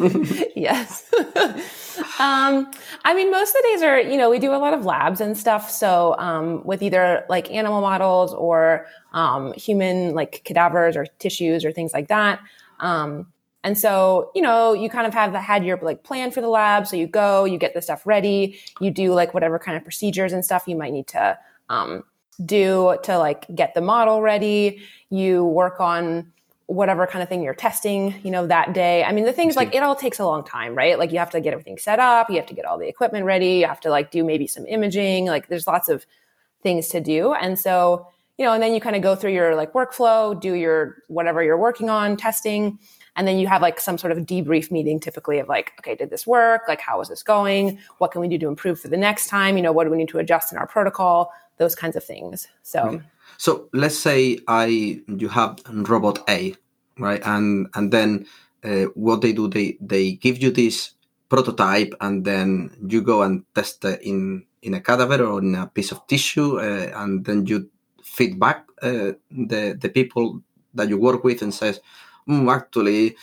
yes. 0.56 1.12
Um, 2.18 2.70
I 3.04 3.14
mean, 3.14 3.30
most 3.30 3.50
of 3.50 3.54
the 3.54 3.68
days 3.72 3.82
are, 3.82 4.00
you 4.00 4.16
know, 4.16 4.30
we 4.30 4.38
do 4.38 4.54
a 4.54 4.56
lot 4.56 4.74
of 4.74 4.84
labs 4.84 5.20
and 5.20 5.36
stuff. 5.36 5.70
So, 5.70 6.14
um, 6.18 6.62
with 6.64 6.82
either 6.82 7.24
like 7.28 7.50
animal 7.50 7.80
models 7.80 8.32
or, 8.34 8.86
um, 9.12 9.52
human 9.54 10.14
like 10.14 10.42
cadavers 10.44 10.96
or 10.96 11.06
tissues 11.18 11.64
or 11.64 11.72
things 11.72 11.92
like 11.92 12.08
that. 12.08 12.40
Um, 12.80 13.32
and 13.66 13.76
so, 13.76 14.30
you 14.32 14.40
know, 14.40 14.72
you 14.72 14.88
kind 14.88 15.08
of 15.08 15.12
have 15.12 15.34
had 15.34 15.64
your 15.64 15.76
like 15.82 16.04
plan 16.04 16.30
for 16.30 16.40
the 16.40 16.48
lab. 16.48 16.86
So 16.86 16.94
you 16.94 17.08
go, 17.08 17.44
you 17.44 17.58
get 17.58 17.74
the 17.74 17.82
stuff 17.82 18.06
ready, 18.06 18.60
you 18.80 18.92
do 18.92 19.12
like 19.12 19.34
whatever 19.34 19.58
kind 19.58 19.76
of 19.76 19.82
procedures 19.82 20.32
and 20.32 20.44
stuff 20.44 20.68
you 20.68 20.76
might 20.76 20.92
need 20.92 21.08
to, 21.08 21.36
um, 21.68 22.04
do 22.44 22.96
to 23.02 23.18
like 23.18 23.44
get 23.54 23.74
the 23.74 23.80
model 23.80 24.22
ready. 24.22 24.80
You 25.10 25.44
work 25.44 25.80
on, 25.80 26.32
whatever 26.66 27.06
kind 27.06 27.22
of 27.22 27.28
thing 27.28 27.42
you're 27.42 27.54
testing, 27.54 28.12
you 28.24 28.30
know, 28.30 28.46
that 28.46 28.72
day. 28.72 29.04
I 29.04 29.12
mean, 29.12 29.24
the 29.24 29.32
things 29.32 29.54
like 29.54 29.74
it 29.74 29.82
all 29.82 29.94
takes 29.94 30.18
a 30.18 30.24
long 30.24 30.44
time, 30.44 30.74
right? 30.74 30.98
Like 30.98 31.12
you 31.12 31.18
have 31.18 31.30
to 31.30 31.40
get 31.40 31.52
everything 31.52 31.78
set 31.78 32.00
up, 32.00 32.28
you 32.28 32.36
have 32.36 32.46
to 32.46 32.54
get 32.54 32.64
all 32.64 32.76
the 32.76 32.88
equipment 32.88 33.24
ready, 33.24 33.58
you 33.58 33.66
have 33.66 33.80
to 33.80 33.90
like 33.90 34.10
do 34.10 34.24
maybe 34.24 34.46
some 34.48 34.66
imaging, 34.66 35.26
like 35.26 35.48
there's 35.48 35.66
lots 35.66 35.88
of 35.88 36.04
things 36.62 36.88
to 36.88 37.00
do. 37.00 37.34
And 37.34 37.56
so, 37.56 38.08
you 38.36 38.44
know, 38.44 38.52
and 38.52 38.62
then 38.62 38.74
you 38.74 38.80
kind 38.80 38.96
of 38.96 39.02
go 39.02 39.14
through 39.14 39.32
your 39.32 39.54
like 39.54 39.72
workflow, 39.72 40.38
do 40.38 40.54
your 40.54 40.96
whatever 41.06 41.42
you're 41.42 41.56
working 41.56 41.88
on, 41.88 42.16
testing, 42.16 42.78
and 43.16 43.26
then 43.26 43.38
you 43.38 43.46
have 43.46 43.62
like 43.62 43.80
some 43.80 43.98
sort 43.98 44.12
of 44.12 44.18
debrief 44.18 44.70
meeting 44.70 45.00
typically 45.00 45.38
of 45.38 45.48
like, 45.48 45.72
okay, 45.80 45.94
did 45.94 46.10
this 46.10 46.26
work? 46.26 46.62
Like 46.68 46.80
how 46.80 47.00
is 47.00 47.08
this 47.08 47.22
going? 47.22 47.78
What 47.98 48.12
can 48.12 48.20
we 48.20 48.28
do 48.28 48.38
to 48.38 48.48
improve 48.48 48.78
for 48.80 48.88
the 48.88 48.96
next 48.96 49.28
time? 49.28 49.56
You 49.56 49.62
know, 49.62 49.72
what 49.72 49.84
do 49.84 49.90
we 49.90 49.96
need 49.96 50.08
to 50.10 50.18
adjust 50.18 50.52
in 50.52 50.58
our 50.58 50.66
protocol? 50.66 51.32
Those 51.58 51.74
kinds 51.74 51.96
of 51.96 52.04
things. 52.04 52.48
So. 52.62 53.00
So 53.38 53.68
let's 53.72 53.98
say 53.98 54.38
I 54.46 55.00
you 55.08 55.28
have 55.28 55.58
robot 55.66 56.22
A, 56.28 56.54
right? 56.98 57.20
And 57.24 57.68
and 57.74 57.92
then 57.92 58.26
uh, 58.64 58.84
what 58.94 59.20
they 59.20 59.32
do, 59.32 59.48
they 59.48 59.76
they 59.80 60.12
give 60.12 60.38
you 60.38 60.50
this 60.50 60.92
prototype, 61.28 61.94
and 62.00 62.24
then 62.24 62.70
you 62.86 63.02
go 63.02 63.22
and 63.22 63.44
test 63.54 63.84
it 63.84 64.02
in 64.02 64.44
in 64.62 64.74
a 64.74 64.80
cadaver 64.80 65.24
or 65.24 65.40
in 65.40 65.54
a 65.54 65.66
piece 65.66 65.92
of 65.92 66.06
tissue, 66.06 66.58
uh, 66.58 66.92
and 66.94 67.24
then 67.24 67.46
you 67.46 67.68
feedback 68.02 68.64
uh, 68.82 69.12
the 69.30 69.76
the 69.80 69.88
people 69.88 70.40
that 70.74 70.88
you 70.88 70.98
work 70.98 71.24
with 71.24 71.42
and 71.42 71.52
says, 71.52 71.80
mm, 72.28 72.52
actually, 72.54 73.16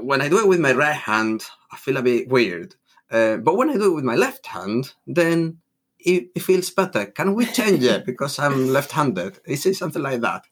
when 0.00 0.20
I 0.20 0.28
do 0.28 0.38
it 0.38 0.48
with 0.48 0.60
my 0.60 0.72
right 0.72 0.94
hand, 0.94 1.44
I 1.70 1.76
feel 1.76 1.96
a 1.96 2.02
bit 2.02 2.28
weird. 2.28 2.74
Uh, 3.10 3.36
but 3.36 3.56
when 3.56 3.70
I 3.70 3.74
do 3.74 3.92
it 3.92 3.94
with 3.94 4.04
my 4.04 4.16
left 4.16 4.46
hand, 4.46 4.94
then 5.06 5.58
it, 5.98 6.28
it 6.34 6.40
feels 6.42 6.70
better. 6.70 7.06
Can 7.06 7.34
we 7.34 7.46
change 7.46 7.84
it 7.84 8.06
because 8.06 8.38
I'm 8.38 8.68
left-handed? 8.72 9.40
Is 9.46 9.66
it 9.66 9.76
something 9.76 10.02
like 10.02 10.20
that? 10.22 10.46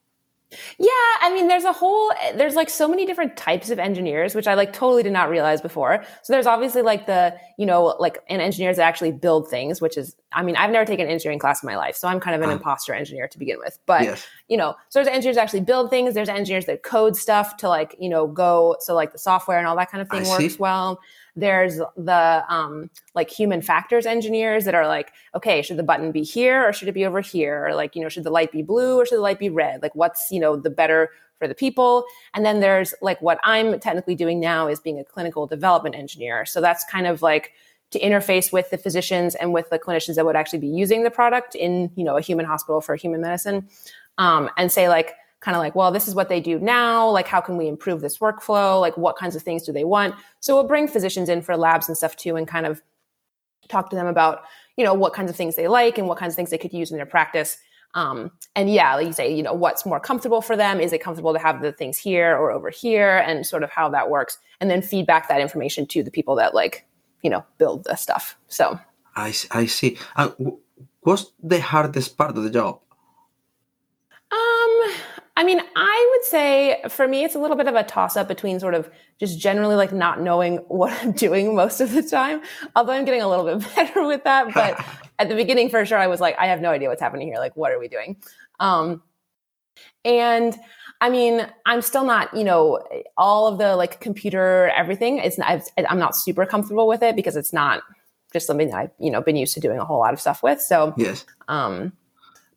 Yeah, 0.78 0.88
I 1.20 1.32
mean, 1.32 1.46
there's 1.46 1.64
a 1.64 1.72
whole, 1.72 2.12
there's 2.34 2.54
like 2.56 2.68
so 2.68 2.88
many 2.88 3.06
different 3.06 3.36
types 3.36 3.70
of 3.70 3.78
engineers, 3.78 4.34
which 4.34 4.48
I 4.48 4.54
like 4.54 4.72
totally 4.72 5.02
did 5.02 5.12
not 5.12 5.30
realize 5.30 5.60
before. 5.60 6.04
So 6.22 6.32
there's 6.32 6.46
obviously 6.46 6.82
like 6.82 7.06
the, 7.06 7.36
you 7.56 7.66
know, 7.66 7.94
like 8.00 8.18
an 8.28 8.40
engineers 8.40 8.76
that 8.76 8.82
actually 8.82 9.12
build 9.12 9.48
things, 9.48 9.80
which 9.80 9.96
is, 9.96 10.16
I 10.32 10.42
mean, 10.42 10.56
I've 10.56 10.70
never 10.70 10.84
taken 10.84 11.06
an 11.06 11.12
engineering 11.12 11.38
class 11.38 11.62
in 11.62 11.68
my 11.68 11.76
life, 11.76 11.94
so 11.96 12.08
I'm 12.08 12.18
kind 12.18 12.34
of 12.34 12.42
an 12.42 12.50
uh, 12.50 12.54
imposter 12.54 12.94
engineer 12.94 13.28
to 13.28 13.38
begin 13.38 13.58
with. 13.58 13.78
But, 13.86 14.02
yes. 14.02 14.26
you 14.48 14.56
know, 14.56 14.74
so 14.88 14.98
there's 14.98 15.08
engineers 15.08 15.36
that 15.36 15.42
actually 15.42 15.60
build 15.60 15.90
things. 15.90 16.14
There's 16.14 16.28
engineers 16.28 16.66
that 16.66 16.82
code 16.82 17.16
stuff 17.16 17.56
to 17.58 17.68
like, 17.68 17.94
you 18.00 18.08
know, 18.08 18.26
go, 18.26 18.76
so 18.80 18.94
like 18.94 19.12
the 19.12 19.18
software 19.18 19.58
and 19.58 19.66
all 19.66 19.76
that 19.76 19.90
kind 19.90 20.02
of 20.02 20.08
thing 20.08 20.26
I 20.26 20.28
works 20.28 20.54
see. 20.54 20.58
well. 20.58 21.00
There's 21.40 21.78
the 21.96 22.44
um, 22.48 22.90
like 23.14 23.30
human 23.30 23.62
factors 23.62 24.06
engineers 24.06 24.64
that 24.64 24.74
are 24.74 24.86
like, 24.86 25.12
okay, 25.34 25.62
should 25.62 25.76
the 25.76 25.82
button 25.82 26.12
be 26.12 26.22
here 26.22 26.66
or 26.66 26.72
should 26.72 26.88
it 26.88 26.92
be 26.92 27.04
over 27.04 27.20
here? 27.20 27.66
Or 27.66 27.74
like, 27.74 27.96
you 27.96 28.02
know, 28.02 28.08
should 28.08 28.24
the 28.24 28.30
light 28.30 28.52
be 28.52 28.62
blue 28.62 29.00
or 29.00 29.06
should 29.06 29.18
the 29.18 29.22
light 29.22 29.38
be 29.38 29.50
red? 29.50 29.82
Like, 29.82 29.94
what's 29.94 30.30
you 30.30 30.40
know 30.40 30.56
the 30.56 30.70
better 30.70 31.10
for 31.38 31.48
the 31.48 31.54
people? 31.54 32.04
And 32.34 32.44
then 32.44 32.60
there's 32.60 32.94
like 33.02 33.20
what 33.20 33.38
I'm 33.42 33.80
technically 33.80 34.14
doing 34.14 34.38
now 34.40 34.68
is 34.68 34.78
being 34.78 34.98
a 34.98 35.04
clinical 35.04 35.46
development 35.46 35.96
engineer. 35.96 36.44
So 36.44 36.60
that's 36.60 36.84
kind 36.84 37.06
of 37.06 37.22
like 37.22 37.52
to 37.90 38.00
interface 38.00 38.52
with 38.52 38.70
the 38.70 38.78
physicians 38.78 39.34
and 39.34 39.52
with 39.52 39.68
the 39.70 39.78
clinicians 39.78 40.14
that 40.14 40.24
would 40.24 40.36
actually 40.36 40.60
be 40.60 40.68
using 40.68 41.02
the 41.02 41.10
product 41.10 41.54
in 41.54 41.90
you 41.96 42.04
know 42.04 42.16
a 42.16 42.20
human 42.20 42.46
hospital 42.46 42.80
for 42.80 42.94
human 42.96 43.20
medicine 43.20 43.68
um, 44.18 44.48
and 44.56 44.70
say 44.70 44.88
like 44.88 45.14
kind 45.40 45.56
of 45.56 45.60
like, 45.60 45.74
well, 45.74 45.90
this 45.90 46.06
is 46.06 46.14
what 46.14 46.28
they 46.28 46.40
do 46.40 46.58
now. 46.58 47.08
Like, 47.08 47.26
how 47.26 47.40
can 47.40 47.56
we 47.56 47.66
improve 47.66 48.00
this 48.00 48.18
workflow? 48.18 48.80
Like, 48.80 48.96
what 48.96 49.16
kinds 49.16 49.34
of 49.34 49.42
things 49.42 49.62
do 49.62 49.72
they 49.72 49.84
want? 49.84 50.14
So 50.40 50.54
we'll 50.54 50.68
bring 50.68 50.86
physicians 50.86 51.28
in 51.28 51.42
for 51.42 51.56
labs 51.56 51.88
and 51.88 51.96
stuff 51.96 52.16
too, 52.16 52.36
and 52.36 52.46
kind 52.46 52.66
of 52.66 52.82
talk 53.68 53.90
to 53.90 53.96
them 53.96 54.06
about, 54.06 54.42
you 54.76 54.84
know, 54.84 54.94
what 54.94 55.12
kinds 55.14 55.30
of 55.30 55.36
things 55.36 55.56
they 55.56 55.68
like 55.68 55.96
and 55.98 56.06
what 56.08 56.18
kinds 56.18 56.32
of 56.32 56.36
things 56.36 56.50
they 56.50 56.58
could 56.58 56.72
use 56.72 56.90
in 56.90 56.96
their 56.96 57.06
practice. 57.06 57.58
Um, 57.94 58.30
and 58.54 58.72
yeah, 58.72 58.94
like 58.94 59.06
you 59.06 59.12
say, 59.12 59.34
you 59.34 59.42
know, 59.42 59.52
what's 59.52 59.84
more 59.84 59.98
comfortable 59.98 60.42
for 60.42 60.56
them? 60.56 60.80
Is 60.80 60.92
it 60.92 61.00
comfortable 61.00 61.32
to 61.32 61.38
have 61.40 61.60
the 61.60 61.72
things 61.72 61.98
here 61.98 62.36
or 62.36 62.52
over 62.52 62.70
here? 62.70 63.18
And 63.26 63.44
sort 63.46 63.64
of 63.64 63.70
how 63.70 63.88
that 63.90 64.10
works. 64.10 64.38
And 64.60 64.70
then 64.70 64.82
feedback 64.82 65.28
that 65.28 65.40
information 65.40 65.86
to 65.86 66.02
the 66.02 66.10
people 66.10 66.36
that 66.36 66.54
like, 66.54 66.86
you 67.22 67.30
know, 67.30 67.44
build 67.58 67.84
the 67.84 67.96
stuff. 67.96 68.36
So 68.48 68.78
I, 69.16 69.34
I 69.50 69.66
see. 69.66 69.98
Uh, 70.14 70.30
what's 71.00 71.32
the 71.42 71.60
hardest 71.60 72.16
part 72.16 72.36
of 72.36 72.44
the 72.44 72.50
job? 72.50 72.80
Um, 74.32 74.59
I 75.40 75.42
mean, 75.42 75.58
I 75.74 76.10
would 76.12 76.26
say 76.26 76.82
for 76.90 77.08
me, 77.08 77.24
it's 77.24 77.34
a 77.34 77.38
little 77.38 77.56
bit 77.56 77.66
of 77.66 77.74
a 77.74 77.82
toss 77.82 78.14
up 78.14 78.28
between 78.28 78.60
sort 78.60 78.74
of 78.74 78.90
just 79.18 79.40
generally 79.40 79.74
like 79.74 79.90
not 79.90 80.20
knowing 80.20 80.56
what 80.68 80.92
I'm 81.02 81.12
doing 81.12 81.56
most 81.56 81.80
of 81.80 81.92
the 81.92 82.02
time. 82.02 82.42
Although 82.76 82.92
I'm 82.92 83.06
getting 83.06 83.22
a 83.22 83.28
little 83.28 83.46
bit 83.46 83.66
better 83.74 84.06
with 84.06 84.22
that. 84.24 84.52
But 84.52 84.84
at 85.18 85.30
the 85.30 85.34
beginning, 85.34 85.70
for 85.70 85.86
sure, 85.86 85.96
I 85.96 86.08
was 86.08 86.20
like, 86.20 86.36
I 86.38 86.48
have 86.48 86.60
no 86.60 86.70
idea 86.70 86.90
what's 86.90 87.00
happening 87.00 87.28
here. 87.28 87.38
Like, 87.38 87.56
what 87.56 87.72
are 87.72 87.78
we 87.78 87.88
doing? 87.88 88.18
Um, 88.60 89.02
and 90.04 90.54
I 91.00 91.08
mean, 91.08 91.46
I'm 91.64 91.80
still 91.80 92.04
not, 92.04 92.36
you 92.36 92.44
know, 92.44 92.84
all 93.16 93.46
of 93.46 93.56
the 93.56 93.76
like 93.76 93.98
computer 93.98 94.70
everything. 94.76 95.20
It's 95.20 95.38
not, 95.38 95.62
I'm 95.88 95.98
not 95.98 96.14
super 96.16 96.44
comfortable 96.44 96.86
with 96.86 97.02
it 97.02 97.16
because 97.16 97.36
it's 97.36 97.54
not 97.54 97.82
just 98.30 98.46
something 98.46 98.68
that 98.68 98.76
I've, 98.76 98.90
you 98.98 99.10
know, 99.10 99.22
been 99.22 99.36
used 99.36 99.54
to 99.54 99.60
doing 99.60 99.78
a 99.78 99.86
whole 99.86 100.00
lot 100.00 100.12
of 100.12 100.20
stuff 100.20 100.42
with. 100.42 100.60
So, 100.60 100.92
yes. 100.98 101.24
Um, 101.48 101.94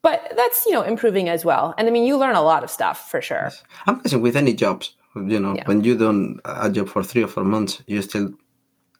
but 0.03 0.33
that's 0.35 0.65
you 0.65 0.73
know 0.73 0.83
improving 0.83 1.29
as 1.29 1.43
well. 1.43 1.73
And 1.77 1.87
I 1.87 1.91
mean, 1.91 2.05
you 2.05 2.17
learn 2.17 2.35
a 2.35 2.41
lot 2.41 2.63
of 2.63 2.69
stuff 2.69 3.09
for 3.09 3.21
sure. 3.21 3.45
Yes. 3.45 3.63
I'm 3.87 3.99
guessing 3.99 4.21
with 4.21 4.35
any 4.35 4.53
jobs, 4.53 4.95
you 5.15 5.39
know, 5.39 5.55
yeah. 5.55 5.65
when 5.65 5.83
you 5.83 5.97
done 5.97 6.39
a 6.45 6.69
job 6.69 6.89
for 6.89 7.01
three 7.03 7.23
or 7.23 7.27
four 7.27 7.43
months, 7.43 7.81
you're 7.87 8.03
still 8.03 8.33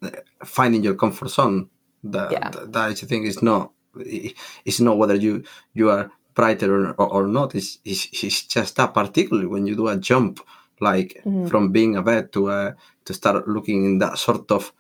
uh, 0.02 0.10
finding 0.44 0.84
your 0.84 0.96
comfort 0.96 1.30
zone. 1.30 1.70
That, 2.06 2.32
yeah. 2.32 2.50
that, 2.50 2.76
I 2.76 2.94
think 2.94 3.26
is 3.26 3.42
not 3.42 3.72
it's 3.96 4.80
not 4.80 4.98
whether 4.98 5.16
you 5.16 5.44
you 5.74 5.90
are 5.90 6.12
brighter 6.34 6.94
or, 6.94 6.94
or 6.96 7.28
not. 7.28 7.56
It's, 7.56 7.80
it's, 7.86 8.10
it's 8.24 8.46
just 8.48 8.76
that, 8.78 8.94
particularly 8.94 9.48
when 9.48 9.68
you 9.68 9.76
do 9.76 9.88
a 9.88 9.98
jump, 9.98 10.40
like 10.80 11.22
mm-hmm. 11.26 11.48
from 11.48 11.72
being 11.72 11.96
a 11.96 12.02
vet 12.02 12.32
to 12.34 12.50
uh, 12.50 12.72
to 13.06 13.14
start 13.14 13.48
looking 13.48 13.86
in 13.86 13.98
that 14.00 14.18
sort 14.18 14.52
of 14.52 14.74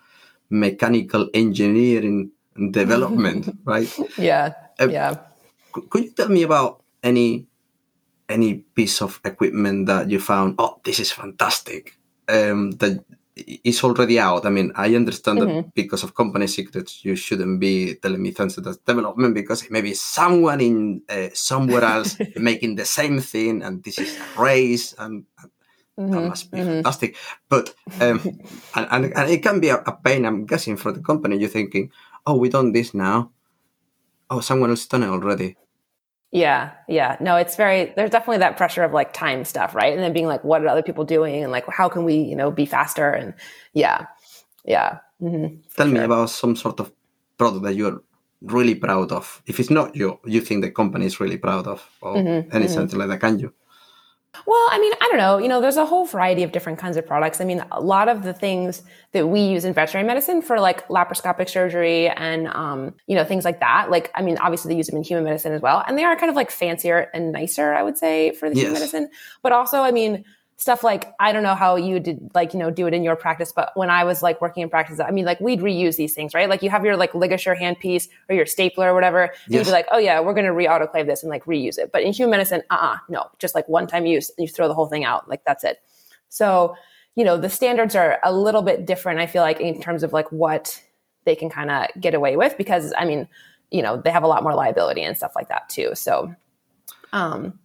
mechanical 0.50 1.30
engineering 1.34 2.32
development, 2.72 3.58
right? 3.66 3.92
Yeah, 4.18 4.54
uh, 4.80 4.90
yeah. 4.90 5.18
Could 5.74 6.04
you 6.04 6.12
tell 6.12 6.30
me 6.30 6.44
about 6.44 6.84
any 7.02 7.48
any 8.30 8.66
piece 8.76 9.02
of 9.02 9.20
equipment 9.26 9.88
that 9.88 10.10
you 10.10 10.20
found? 10.20 10.56
Oh, 10.58 10.80
this 10.84 11.00
is 11.00 11.12
fantastic. 11.12 11.98
Um, 12.28 12.72
that 12.78 13.04
is 13.36 13.84
already 13.84 14.20
out. 14.20 14.46
I 14.46 14.50
mean, 14.50 14.72
I 14.76 14.96
understand 14.96 15.40
mm-hmm. 15.40 15.56
that 15.56 15.74
because 15.74 16.04
of 16.04 16.16
company 16.16 16.48
secrets, 16.48 17.04
you 17.04 17.16
shouldn't 17.16 17.60
be 17.60 17.96
telling 17.96 18.22
me 18.22 18.32
things 18.32 18.56
that's 18.56 18.78
development 18.78 19.34
because 19.34 19.70
maybe 19.70 19.94
someone 19.94 20.62
in 20.62 21.02
uh, 21.10 21.30
somewhere 21.34 21.84
else 21.84 22.18
making 22.36 22.76
the 22.76 22.86
same 22.86 23.20
thing, 23.20 23.64
and 23.64 23.84
this 23.84 23.98
is 24.00 24.18
a 24.18 24.42
race, 24.42 24.94
and, 25.00 25.26
mm-hmm. 26.00 26.12
that 26.12 26.22
must 26.22 26.52
be 26.52 26.60
mm-hmm. 26.60 26.70
fantastic. 26.70 27.16
But 27.50 27.74
um, 28.00 28.22
and, 28.76 28.88
and, 28.92 29.06
and, 29.18 29.30
it 29.32 29.42
can 29.42 29.60
be 29.60 29.70
a, 29.70 29.78
a, 29.78 29.94
pain. 29.94 30.26
I'm 30.26 30.46
guessing 30.46 30.78
for 30.78 30.92
the 30.92 31.02
company, 31.02 31.38
you're 31.38 31.50
thinking, 31.50 31.92
"Oh, 32.26 32.38
we 32.38 32.50
done 32.50 32.72
this 32.72 32.94
now. 32.94 33.32
Oh, 34.30 34.40
someone 34.40 34.70
else 34.70 34.86
done 34.86 35.04
it 35.04 35.10
already." 35.10 35.58
Yeah, 36.34 36.72
yeah. 36.90 37.16
No, 37.20 37.36
it's 37.36 37.56
very, 37.56 37.94
there's 37.96 38.10
definitely 38.10 38.40
that 38.40 38.58
pressure 38.58 38.84
of 38.84 38.92
like 38.92 39.14
time 39.14 39.46
stuff, 39.46 39.76
right? 39.76 39.94
And 39.94 40.02
then 40.02 40.14
being 40.14 40.26
like, 40.26 40.44
what 40.44 40.64
are 40.64 40.68
other 40.68 40.82
people 40.82 41.06
doing? 41.06 41.44
And 41.44 41.52
like, 41.52 41.66
how 41.70 41.88
can 41.88 42.06
we, 42.06 42.16
you 42.16 42.36
know, 42.36 42.50
be 42.50 42.66
faster? 42.66 43.12
And 43.12 43.36
yeah, 43.74 44.08
yeah. 44.66 44.98
Mm-hmm. 45.22 45.58
Tell 45.78 45.86
sure. 45.86 45.94
me 45.94 46.00
about 46.00 46.32
some 46.32 46.56
sort 46.56 46.80
of 46.80 46.92
product 47.38 47.64
that 47.66 47.76
you're 47.76 48.02
really 48.42 48.74
proud 48.74 49.12
of. 49.12 49.44
If 49.46 49.60
it's 49.60 49.70
not 49.70 49.96
you, 49.96 50.20
you 50.26 50.42
think 50.42 50.64
the 50.64 50.72
company 50.72 51.06
is 51.06 51.20
really 51.20 51.38
proud 51.38 51.68
of, 51.68 51.88
or 52.02 52.16
mm-hmm, 52.16 52.50
any 52.56 52.66
mm-hmm. 52.66 52.98
like 52.98 53.10
that, 53.10 53.20
can 53.20 53.38
you? 53.38 53.54
Well, 54.46 54.68
I 54.72 54.80
mean, 54.80 54.92
I 55.00 55.08
don't 55.10 55.18
know. 55.18 55.38
You 55.38 55.48
know, 55.48 55.62
there's 55.62 55.78
a 55.78 55.86
whole 55.86 56.06
variety 56.06 56.44
of 56.44 56.52
different 56.52 56.80
kinds 56.80 56.98
of 56.98 57.06
products. 57.06 57.40
I 57.40 57.46
mean, 57.46 57.64
a 57.72 57.80
lot 57.80 58.10
of 58.10 58.24
the 58.24 58.34
things 58.34 58.82
that 59.12 59.28
we 59.28 59.42
use 59.42 59.64
in 59.64 59.74
veterinary 59.74 60.08
medicine 60.08 60.42
for 60.42 60.60
like 60.60 60.88
laparoscopic 60.88 61.50
surgery 61.50 62.10
and, 62.10 62.48
um, 62.48 62.96
you 63.08 63.16
know, 63.16 63.24
things 63.24 63.46
like 63.46 63.60
that. 63.60 63.92
Like, 63.92 64.12
I 64.16 64.22
mean, 64.22 64.38
obviously 64.40 64.74
they 64.74 64.78
use 64.78 64.88
them 64.88 64.98
in 64.98 65.04
human 65.04 65.24
medicine 65.24 65.54
as 65.54 65.62
well. 65.62 65.84
And 65.88 65.98
they 65.98 66.04
are 66.04 66.16
kind 66.16 66.30
of 66.30 66.36
like 66.36 66.50
fancier 66.50 67.10
and 67.14 67.32
nicer, 67.32 67.74
I 67.74 67.84
would 67.84 67.98
say, 67.98 68.32
for 68.32 68.50
the 68.50 68.56
yes. 68.56 68.64
human 68.64 68.74
medicine. 68.74 69.10
But 69.44 69.52
also, 69.52 69.82
I 69.82 69.92
mean, 69.92 70.26
stuff 70.58 70.84
like 70.84 71.14
I 71.20 71.32
don't 71.32 71.44
know 71.44 71.56
how 71.56 71.76
you 71.76 72.00
did 72.00 72.32
like 72.34 72.54
you 72.54 72.60
know 72.60 72.70
do 72.70 72.88
it 72.88 72.94
in 72.94 73.04
your 73.04 73.16
practice, 73.16 73.52
but 73.52 73.72
when 73.76 73.90
I 73.90 74.04
was 74.04 74.22
like 74.22 74.40
working 74.42 74.64
in 74.64 74.70
practice, 74.70 75.00
I 75.00 75.12
mean 75.12 75.26
like 75.26 75.40
we'd 75.40 75.60
reuse 75.60 75.98
these 75.98 76.14
things, 76.14 76.34
right? 76.34 76.50
Like 76.50 76.62
you 76.62 76.70
have 76.70 76.86
your 76.86 76.96
like 76.96 77.14
ligature 77.14 77.56
handpiece 77.56 78.08
or 78.30 78.36
your 78.36 78.46
stapler 78.46 78.92
or 78.92 78.94
whatever. 78.94 79.32
Yes. 79.48 79.60
You'd 79.60 79.66
be 79.66 79.72
like, 79.72 79.88
oh 79.92 79.98
yeah, 79.98 80.20
we're 80.20 80.34
gonna 80.34 80.54
re-autoclave 80.54 81.06
this 81.06 81.24
and 81.24 81.30
like 81.30 81.46
reuse 81.46 81.78
it. 81.78 81.92
But 81.92 82.04
in 82.04 82.14
human 82.14 82.32
medicine, 82.32 82.64
uh 82.70 82.76
uh-uh, 82.76 82.98
no, 83.10 83.30
just 83.40 83.56
like 83.56 83.68
one 83.68 83.88
time 83.88 84.06
use, 84.06 84.32
you 84.38 84.48
throw 84.48 84.68
the 84.68 84.74
whole 84.74 84.88
thing 84.88 85.04
out, 85.04 85.28
like 85.28 85.44
that's 85.46 85.64
it. 85.64 85.82
So 86.30 86.76
you 87.16 87.24
know 87.24 87.38
the 87.38 87.50
standards 87.50 87.96
are 87.96 88.20
a 88.24 88.34
little 88.34 88.62
bit 88.62 88.86
different. 88.86 89.20
I 89.20 89.28
feel 89.28 89.42
like 89.42 89.60
in 89.60 89.82
terms 89.82 90.04
of 90.04 90.14
like 90.14 90.32
what 90.32 90.82
they 91.26 91.36
can 91.36 91.50
kind 91.50 91.72
of 91.72 91.88
get 92.00 92.14
away 92.14 92.38
with 92.38 92.58
because 92.58 92.94
I 92.98 93.06
mean 93.06 93.28
you 93.72 93.82
know 93.82 93.98
they 93.98 94.12
have 94.12 94.24
a 94.24 94.28
lot 94.28 94.44
more 94.44 94.54
liability 94.54 95.02
and 95.02 95.18
stuff 95.18 95.34
like 95.36 95.50
that 95.50 95.70
too. 95.70 95.92
So 95.94 96.34
um 97.12 97.60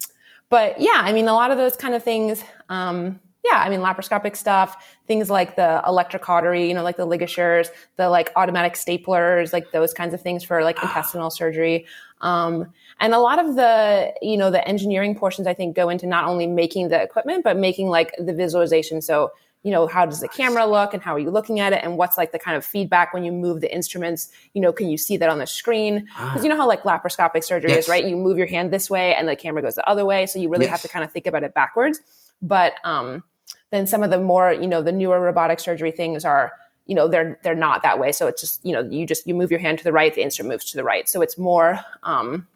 but 0.50 0.80
yeah, 0.80 1.00
I 1.02 1.12
mean, 1.12 1.28
a 1.28 1.34
lot 1.34 1.50
of 1.50 1.58
those 1.58 1.76
kind 1.76 1.94
of 1.94 2.02
things. 2.02 2.42
Um, 2.68 3.20
yeah, 3.44 3.62
I 3.64 3.68
mean, 3.68 3.80
laparoscopic 3.80 4.36
stuff, 4.36 4.96
things 5.06 5.30
like 5.30 5.56
the 5.56 5.80
electrocautery, 5.86 6.68
you 6.68 6.74
know, 6.74 6.82
like 6.82 6.96
the 6.96 7.06
ligatures, 7.06 7.70
the 7.96 8.08
like 8.08 8.32
automatic 8.36 8.74
staplers, 8.74 9.52
like 9.52 9.70
those 9.70 9.94
kinds 9.94 10.12
of 10.12 10.20
things 10.20 10.44
for 10.44 10.62
like 10.62 10.82
intestinal 10.82 11.30
surgery. 11.30 11.86
Um, 12.20 12.72
and 13.00 13.14
a 13.14 13.18
lot 13.18 13.38
of 13.38 13.54
the, 13.54 14.12
you 14.20 14.36
know, 14.36 14.50
the 14.50 14.66
engineering 14.66 15.14
portions, 15.14 15.46
I 15.46 15.54
think, 15.54 15.76
go 15.76 15.88
into 15.88 16.06
not 16.06 16.24
only 16.24 16.46
making 16.46 16.88
the 16.88 17.00
equipment, 17.00 17.44
but 17.44 17.56
making 17.56 17.88
like 17.88 18.12
the 18.18 18.32
visualization. 18.34 19.00
So 19.00 19.30
you 19.62 19.72
know, 19.72 19.86
how 19.86 20.06
does 20.06 20.20
the 20.20 20.28
camera 20.28 20.64
look 20.66 20.94
and 20.94 21.02
how 21.02 21.14
are 21.14 21.18
you 21.18 21.30
looking 21.30 21.58
at 21.58 21.72
it 21.72 21.82
and 21.82 21.96
what's 21.96 22.16
like 22.16 22.32
the 22.32 22.38
kind 22.38 22.56
of 22.56 22.64
feedback 22.64 23.12
when 23.12 23.24
you 23.24 23.32
move 23.32 23.60
the 23.60 23.74
instruments, 23.74 24.30
you 24.54 24.60
know, 24.60 24.72
can 24.72 24.88
you 24.88 24.96
see 24.96 25.16
that 25.16 25.28
on 25.28 25.38
the 25.38 25.46
screen? 25.46 26.04
Because 26.04 26.40
ah. 26.40 26.42
you 26.42 26.48
know 26.48 26.56
how 26.56 26.66
like 26.66 26.84
laparoscopic 26.84 27.42
surgery 27.42 27.70
yes. 27.70 27.84
is, 27.84 27.88
right? 27.88 28.04
You 28.04 28.16
move 28.16 28.38
your 28.38 28.46
hand 28.46 28.72
this 28.72 28.88
way 28.88 29.14
and 29.14 29.28
the 29.28 29.34
camera 29.34 29.60
goes 29.60 29.74
the 29.74 29.88
other 29.88 30.04
way. 30.04 30.26
So 30.26 30.38
you 30.38 30.48
really 30.48 30.66
yes. 30.66 30.70
have 30.70 30.82
to 30.82 30.88
kind 30.88 31.04
of 31.04 31.10
think 31.10 31.26
about 31.26 31.42
it 31.42 31.54
backwards. 31.54 32.00
But 32.40 32.74
um, 32.84 33.24
then 33.70 33.86
some 33.86 34.02
of 34.02 34.10
the 34.10 34.20
more, 34.20 34.52
you 34.52 34.68
know, 34.68 34.80
the 34.80 34.92
newer 34.92 35.20
robotic 35.20 35.58
surgery 35.58 35.90
things 35.90 36.24
are, 36.24 36.52
you 36.86 36.94
know, 36.94 37.08
they're 37.08 37.38
they're 37.42 37.54
not 37.54 37.82
that 37.82 37.98
way. 37.98 38.12
So 38.12 38.28
it's 38.28 38.40
just, 38.40 38.64
you 38.64 38.72
know, 38.72 38.88
you 38.88 39.06
just 39.06 39.26
you 39.26 39.34
move 39.34 39.50
your 39.50 39.60
hand 39.60 39.78
to 39.78 39.84
the 39.84 39.92
right, 39.92 40.14
the 40.14 40.22
instrument 40.22 40.54
moves 40.54 40.70
to 40.70 40.76
the 40.76 40.84
right. 40.84 41.08
So 41.08 41.20
it's 41.20 41.36
more 41.36 41.80
um, 42.04 42.46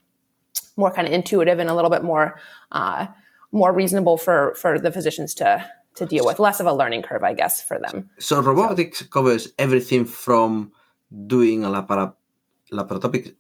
more 0.77 0.91
kind 0.91 1.07
of 1.07 1.13
intuitive 1.13 1.59
and 1.59 1.69
a 1.69 1.75
little 1.75 1.91
bit 1.91 2.03
more 2.03 2.41
uh, 2.71 3.09
more 3.51 3.73
reasonable 3.73 4.17
for 4.17 4.55
for 4.55 4.79
the 4.79 4.91
physicians 4.91 5.35
to 5.35 5.69
to 5.97 6.07
deal 6.07 6.25
with. 6.25 6.39
Less 6.39 6.61
of 6.61 6.67
a 6.67 6.73
learning 6.73 7.03
curve, 7.03 7.23
I 7.23 7.35
guess, 7.35 7.63
for 7.63 7.79
them. 7.79 8.11
So 8.19 8.41
robotics 8.41 9.01
so. 9.01 9.07
covers 9.07 9.53
everything 9.59 10.05
from 10.05 10.73
doing 11.27 11.65
a 11.65 11.69
lapara- 11.69 12.15
laparoscopic 12.73 13.35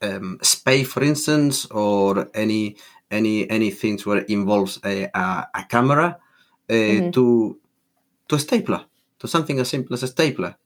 um, 0.00 0.38
spay, 0.42 0.86
for 0.86 1.02
instance, 1.02 1.66
or 1.66 2.28
any 2.34 2.76
any 3.10 3.48
any 3.50 3.70
things 3.70 4.06
where 4.06 4.18
it 4.18 4.30
involves 4.30 4.78
a, 4.84 5.04
a, 5.14 5.48
a 5.54 5.64
camera 5.68 6.18
uh, 6.70 6.72
mm-hmm. 6.72 7.10
to 7.10 7.58
to 8.28 8.36
a 8.36 8.38
stapler, 8.38 8.84
to 9.18 9.28
something 9.28 9.58
as 9.58 9.68
simple 9.68 9.94
as 9.94 10.02
a 10.02 10.08
stapler. 10.08 10.56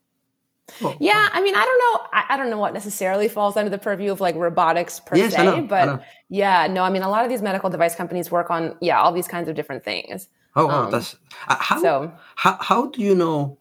Oh, 0.82 0.96
yeah, 0.98 1.28
I 1.32 1.40
mean, 1.42 1.54
I 1.54 1.64
don't 1.64 1.78
know. 1.78 2.08
I, 2.12 2.34
I, 2.34 2.36
don't 2.36 2.50
know 2.50 2.58
what 2.58 2.74
necessarily 2.74 3.28
falls 3.28 3.56
under 3.56 3.70
the 3.70 3.78
purview 3.78 4.10
of 4.10 4.20
like 4.20 4.34
robotics 4.34 4.98
per 4.98 5.16
yes, 5.16 5.32
se, 5.32 5.44
know, 5.44 5.62
but 5.62 6.02
yeah, 6.28 6.66
no, 6.66 6.82
I 6.82 6.90
mean, 6.90 7.02
a 7.02 7.08
lot 7.08 7.22
of 7.22 7.30
these 7.30 7.40
medical 7.40 7.70
device 7.70 7.94
companies 7.94 8.32
work 8.32 8.50
on 8.50 8.76
yeah 8.80 9.00
all 9.00 9.12
these 9.12 9.28
kinds 9.28 9.48
of 9.48 9.54
different 9.54 9.84
things. 9.84 10.28
Oh, 10.56 10.66
wow, 10.66 10.84
um, 10.84 10.90
that's 10.90 11.16
uh, 11.48 11.56
how, 11.60 11.80
so, 11.80 12.12
how. 12.34 12.56
How 12.60 12.86
do 12.86 13.02
you 13.02 13.14
know 13.14 13.58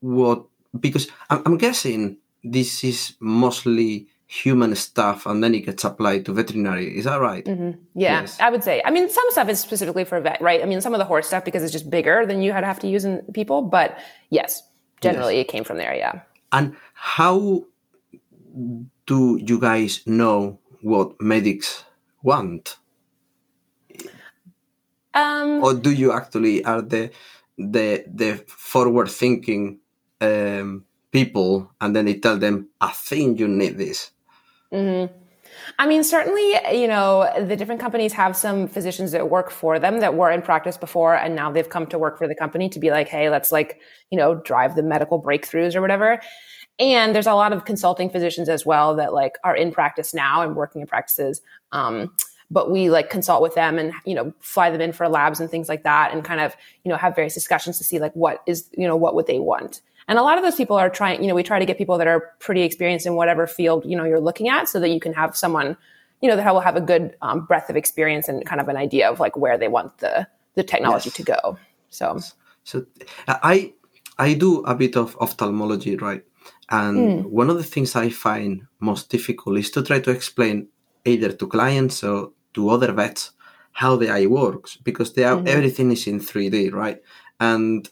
what? 0.00 0.44
Because 0.78 1.08
I'm, 1.30 1.42
I'm 1.46 1.56
guessing 1.56 2.18
this 2.42 2.82
is 2.82 3.14
mostly 3.20 4.08
human 4.26 4.74
stuff 4.74 5.26
and 5.26 5.44
then 5.44 5.54
it 5.54 5.60
gets 5.66 5.84
applied 5.84 6.24
to 6.24 6.32
veterinary. 6.32 6.96
Is 6.96 7.04
that 7.04 7.20
right? 7.20 7.44
Mm-hmm. 7.44 7.78
Yeah, 7.94 8.22
yes. 8.22 8.40
I 8.40 8.48
would 8.48 8.64
say. 8.64 8.80
I 8.84 8.90
mean, 8.90 9.10
some 9.10 9.24
stuff 9.30 9.48
is 9.50 9.60
specifically 9.60 10.04
for 10.04 10.18
vet, 10.20 10.40
right? 10.40 10.62
I 10.62 10.64
mean, 10.64 10.80
some 10.80 10.94
of 10.94 10.98
the 10.98 11.04
horse 11.04 11.26
stuff 11.26 11.44
because 11.44 11.62
it's 11.62 11.72
just 11.72 11.90
bigger 11.90 12.24
than 12.24 12.40
you 12.40 12.50
had 12.50 12.64
have 12.64 12.80
to 12.80 12.88
use 12.88 13.04
in 13.04 13.22
people. 13.34 13.60
But 13.60 13.98
yes, 14.30 14.62
generally 15.02 15.36
yes. 15.36 15.44
it 15.44 15.48
came 15.48 15.64
from 15.64 15.76
there. 15.76 15.94
Yeah. 15.94 16.22
And 16.50 16.74
how 16.94 17.64
do 19.06 19.36
you 19.36 19.60
guys 19.60 20.00
know 20.06 20.58
what 20.80 21.20
medics 21.20 21.84
want? 22.22 22.78
Um, 25.14 25.62
or 25.62 25.74
do 25.74 25.92
you 25.92 26.12
actually 26.12 26.64
are 26.64 26.82
the 26.82 27.10
the 27.58 28.04
the 28.06 28.44
forward 28.46 29.10
thinking 29.10 29.78
um, 30.20 30.84
people, 31.10 31.70
and 31.80 31.94
then 31.94 32.06
they 32.06 32.14
tell 32.14 32.38
them, 32.38 32.68
"I 32.80 32.90
think 32.92 33.38
you 33.38 33.48
need 33.48 33.78
this." 33.78 34.10
Mm-hmm. 34.72 35.14
I 35.78 35.86
mean, 35.86 36.02
certainly, 36.02 36.56
you 36.72 36.88
know, 36.88 37.30
the 37.38 37.56
different 37.56 37.80
companies 37.80 38.12
have 38.14 38.36
some 38.36 38.66
physicians 38.66 39.12
that 39.12 39.28
work 39.28 39.50
for 39.50 39.78
them 39.78 40.00
that 40.00 40.14
were 40.14 40.30
in 40.30 40.40
practice 40.40 40.78
before, 40.78 41.14
and 41.14 41.36
now 41.36 41.50
they've 41.50 41.68
come 41.68 41.86
to 41.88 41.98
work 41.98 42.18
for 42.18 42.26
the 42.26 42.34
company 42.34 42.68
to 42.70 42.78
be 42.78 42.90
like, 42.90 43.08
"Hey, 43.08 43.28
let's 43.28 43.52
like, 43.52 43.80
you 44.10 44.18
know, 44.18 44.34
drive 44.34 44.76
the 44.76 44.82
medical 44.82 45.22
breakthroughs 45.22 45.74
or 45.74 45.80
whatever." 45.80 46.20
And 46.78 47.14
there's 47.14 47.26
a 47.26 47.34
lot 47.34 47.52
of 47.52 47.64
consulting 47.64 48.08
physicians 48.08 48.48
as 48.48 48.64
well 48.64 48.96
that 48.96 49.12
like 49.12 49.36
are 49.44 49.54
in 49.54 49.72
practice 49.72 50.14
now 50.14 50.42
and 50.42 50.56
working 50.56 50.80
in 50.80 50.86
practices. 50.86 51.42
Um, 51.70 52.14
but 52.52 52.70
we 52.70 52.90
like 52.90 53.10
consult 53.10 53.42
with 53.42 53.54
them 53.54 53.78
and 53.78 53.92
you 54.04 54.14
know 54.14 54.32
fly 54.40 54.70
them 54.70 54.80
in 54.80 54.92
for 54.92 55.08
labs 55.08 55.40
and 55.40 55.50
things 55.50 55.68
like 55.68 55.82
that 55.82 56.12
and 56.12 56.24
kind 56.24 56.40
of 56.40 56.54
you 56.84 56.90
know 56.90 56.96
have 56.96 57.14
various 57.14 57.34
discussions 57.34 57.78
to 57.78 57.84
see 57.84 57.98
like 57.98 58.14
what 58.14 58.42
is 58.46 58.68
you 58.72 58.86
know 58.86 58.96
what 58.96 59.14
would 59.14 59.26
they 59.26 59.38
want 59.38 59.80
and 60.08 60.18
a 60.18 60.22
lot 60.22 60.36
of 60.36 60.44
those 60.44 60.56
people 60.56 60.76
are 60.76 60.90
trying 60.90 61.20
you 61.22 61.28
know 61.28 61.34
we 61.34 61.42
try 61.42 61.58
to 61.58 61.66
get 61.66 61.78
people 61.78 61.98
that 61.98 62.06
are 62.06 62.32
pretty 62.38 62.62
experienced 62.62 63.06
in 63.06 63.14
whatever 63.14 63.46
field 63.46 63.84
you 63.84 63.96
know 63.96 64.04
you're 64.04 64.20
looking 64.20 64.48
at 64.48 64.68
so 64.68 64.78
that 64.78 64.90
you 64.90 65.00
can 65.00 65.12
have 65.12 65.36
someone 65.36 65.76
you 66.22 66.28
know, 66.28 66.36
that 66.36 66.54
will 66.54 66.60
have 66.60 66.76
a 66.76 66.80
good 66.80 67.16
um, 67.20 67.44
breadth 67.44 67.68
of 67.68 67.76
experience 67.76 68.28
and 68.28 68.46
kind 68.46 68.60
of 68.60 68.68
an 68.68 68.76
idea 68.76 69.10
of 69.10 69.20
like 69.20 69.36
where 69.36 69.58
they 69.58 69.68
want 69.68 69.98
the 69.98 70.26
the 70.54 70.62
technology 70.62 71.10
Yes. 71.10 71.16
to 71.16 71.22
go. 71.24 71.58
So 71.90 72.20
So 72.64 72.86
I 73.26 73.74
I 74.18 74.34
do 74.34 74.60
a 74.60 74.74
bit 74.74 74.96
of 74.96 75.16
ophthalmology, 75.20 75.96
right? 75.96 76.22
And 76.70 77.24
one 77.24 77.50
of 77.50 77.56
the 77.56 77.64
things 77.64 77.96
I 77.96 78.08
find 78.10 78.62
most 78.80 79.10
difficult 79.10 79.58
is 79.58 79.70
to 79.72 79.82
try 79.82 80.00
to 80.00 80.10
explain 80.10 80.68
either 81.04 81.32
to 81.32 81.46
clients 81.46 82.04
or 82.04 82.30
to 82.54 82.70
other 82.70 82.92
vets 82.92 83.30
how 83.72 83.96
the 83.96 84.10
eye 84.10 84.26
works 84.26 84.76
because 84.76 85.14
they 85.14 85.24
are, 85.24 85.42
everything 85.46 85.90
is 85.92 86.06
in 86.06 86.20
3D, 86.20 86.72
right? 86.72 87.00
And 87.40 87.88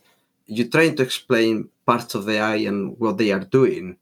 you're 0.47 0.69
trying 0.69 0.97
to 0.97 1.03
explain 1.03 1.71
parts 1.87 2.15
of 2.15 2.27
the 2.27 2.39
eye 2.39 2.57
and 2.69 2.99
what 2.99 3.17
they 3.19 3.33
are 3.33 3.41
doing. 3.41 3.97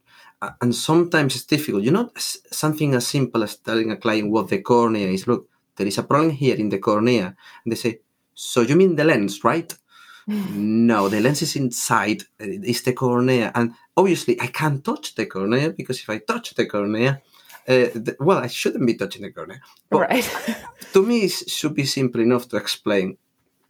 And 0.60 0.74
sometimes 0.74 1.34
it's 1.36 1.44
difficult. 1.44 1.82
You 1.84 1.90
know, 1.92 2.10
something 2.16 2.94
as 2.94 3.06
simple 3.06 3.42
as 3.42 3.56
telling 3.56 3.90
a 3.90 3.96
client 3.96 4.30
what 4.30 4.48
the 4.48 4.60
cornea 4.60 5.08
is. 5.08 5.26
Look, 5.26 5.48
there 5.76 5.86
is 5.86 5.98
a 5.98 6.02
problem 6.02 6.30
here 6.30 6.56
in 6.56 6.68
the 6.68 6.78
cornea. 6.78 7.36
And 7.64 7.72
they 7.72 7.76
say, 7.76 8.00
So 8.34 8.60
you 8.62 8.76
mean 8.76 8.96
the 8.96 9.04
lens, 9.04 9.42
right? 9.44 9.72
no, 10.26 11.08
the 11.08 11.20
lens 11.20 11.42
is 11.42 11.56
inside. 11.56 12.22
uh, 12.40 12.46
It's 12.70 12.82
the 12.82 12.92
cornea. 12.92 13.50
And 13.54 13.72
obviously, 13.96 14.40
I 14.40 14.46
can't 14.48 14.84
touch 14.84 15.14
the 15.14 15.26
cornea 15.26 15.70
because 15.70 15.98
if 16.00 16.10
I 16.10 16.18
touch 16.18 16.54
the 16.54 16.66
cornea, 16.66 17.20
uh, 17.68 17.92
the, 17.94 18.16
well, 18.18 18.38
I 18.38 18.46
shouldn't 18.46 18.86
be 18.86 18.94
touching 18.94 19.22
the 19.22 19.30
corner. 19.30 19.60
But 19.90 20.00
right. 20.00 20.56
to 20.94 21.02
me, 21.02 21.24
it 21.24 21.50
should 21.50 21.74
be 21.74 21.84
simple 21.84 22.20
enough 22.20 22.48
to 22.48 22.56
explain 22.56 23.18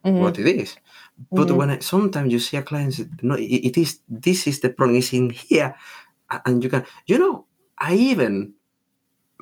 what 0.02 0.38
it 0.38 0.46
is. 0.46 0.76
But 1.32 1.50
when 1.50 1.70
I, 1.70 1.78
sometimes 1.80 2.32
you 2.32 2.38
see 2.38 2.56
a 2.56 2.62
client 2.62 2.94
say, 2.94 3.06
no, 3.22 3.34
it, 3.34 3.42
it 3.42 3.76
is 3.76 4.00
this 4.08 4.46
is 4.46 4.60
the 4.60 4.70
problem. 4.70 4.98
It's 4.98 5.12
in 5.12 5.30
here, 5.30 5.74
and 6.46 6.62
you 6.62 6.70
can, 6.70 6.84
you 7.06 7.18
know, 7.18 7.46
I 7.76 7.94
even 7.94 8.54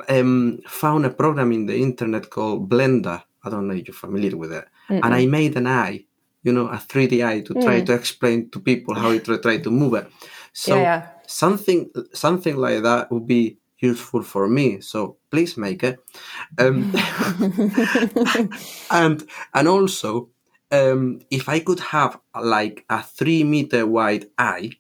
um, 0.09 0.61
found 0.67 1.05
a 1.05 1.11
program 1.11 1.53
in 1.53 1.67
the 1.67 1.77
internet 1.77 2.31
called 2.31 2.71
Blender. 2.71 3.23
I 3.45 3.51
don't 3.51 3.69
know 3.69 3.75
if 3.75 3.87
you're 3.87 3.95
familiar 3.95 4.37
with 4.37 4.53
it, 4.53 4.65
and 4.89 5.15
I 5.15 5.27
made 5.27 5.57
an 5.57 5.67
eye, 5.67 6.07
you 6.43 6.53
know, 6.53 6.67
a 6.69 6.77
3D 6.77 7.25
eye 7.25 7.41
to 7.43 7.55
try 7.55 7.83
to 7.83 7.93
explain 7.93 8.51
to 8.51 8.59
people 8.59 8.95
how 8.95 9.11
it 9.11 9.25
try, 9.25 9.37
try 9.37 9.59
to 9.59 9.71
move 9.71 9.95
it. 9.95 10.11
So 10.53 10.75
Yeah, 10.77 10.83
yeah. 10.83 11.09
something 11.27 11.91
something 12.15 12.57
like 12.57 12.83
that 12.83 13.13
would 13.13 13.27
be 13.27 13.59
useful 13.79 14.23
for 14.23 14.49
me. 14.49 14.81
So 14.81 15.17
please 15.31 15.57
make 15.57 15.83
it. 15.83 15.99
Um, 16.59 16.93
and 18.91 19.27
and 19.55 19.69
also, 19.69 20.31
um, 20.71 21.21
if 21.31 21.49
I 21.49 21.61
could 21.61 21.81
have 21.81 22.19
like 22.41 22.85
a 22.89 23.03
three 23.03 23.45
meter 23.45 23.87
wide 23.87 24.27
eye, 24.39 24.73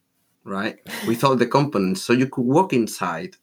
right, 0.44 0.78
with 1.06 1.24
all 1.24 1.36
the 1.36 1.46
components, 1.46 2.02
so 2.02 2.12
you 2.12 2.28
could 2.28 2.44
walk 2.44 2.72
inside 2.72 3.36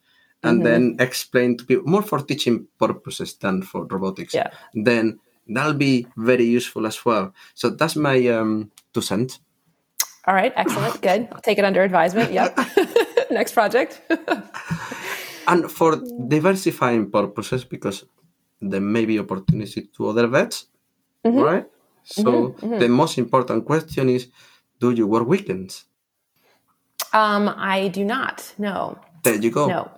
and 0.43 0.65
then 0.65 0.95
explain 0.99 1.57
to 1.57 1.65
people 1.65 1.87
more 1.87 2.01
for 2.01 2.19
teaching 2.19 2.67
purposes 2.77 3.35
than 3.35 3.61
for 3.61 3.85
robotics. 3.85 4.33
Yeah. 4.33 4.49
Then 4.73 5.19
that'll 5.47 5.73
be 5.73 6.07
very 6.17 6.45
useful 6.45 6.85
as 6.85 7.05
well. 7.05 7.33
So 7.53 7.69
that's 7.69 7.95
my 7.95 8.27
um, 8.27 8.71
two 8.93 9.01
cents. 9.01 9.39
All 10.25 10.33
right, 10.33 10.53
excellent, 10.55 11.01
good. 11.01 11.27
I'll 11.31 11.41
take 11.41 11.57
it 11.57 11.65
under 11.65 11.81
advisement. 11.83 12.31
Yep. 12.31 12.57
Next 13.31 13.53
project. 13.53 14.01
And 15.47 15.71
for 15.71 16.01
diversifying 16.27 17.10
purposes 17.12 17.65
because 17.65 18.06
there 18.62 18.82
may 18.82 19.06
be 19.06 19.19
opportunity 19.19 19.89
to 19.95 20.08
other 20.10 20.27
vets 20.27 20.67
right? 21.23 21.65
So 22.03 22.56
the 22.62 22.89
most 22.89 23.17
important 23.17 23.65
question 23.65 24.10
is 24.10 24.27
do 24.79 24.91
you 24.91 25.08
work 25.08 25.25
weekends? 25.27 25.86
Um, 27.13 27.47
I 27.56 27.88
do 27.88 28.03
not. 28.03 28.53
No, 28.58 28.99
there 29.23 29.36
you 29.36 29.51
go. 29.51 29.67
No. 29.67 29.91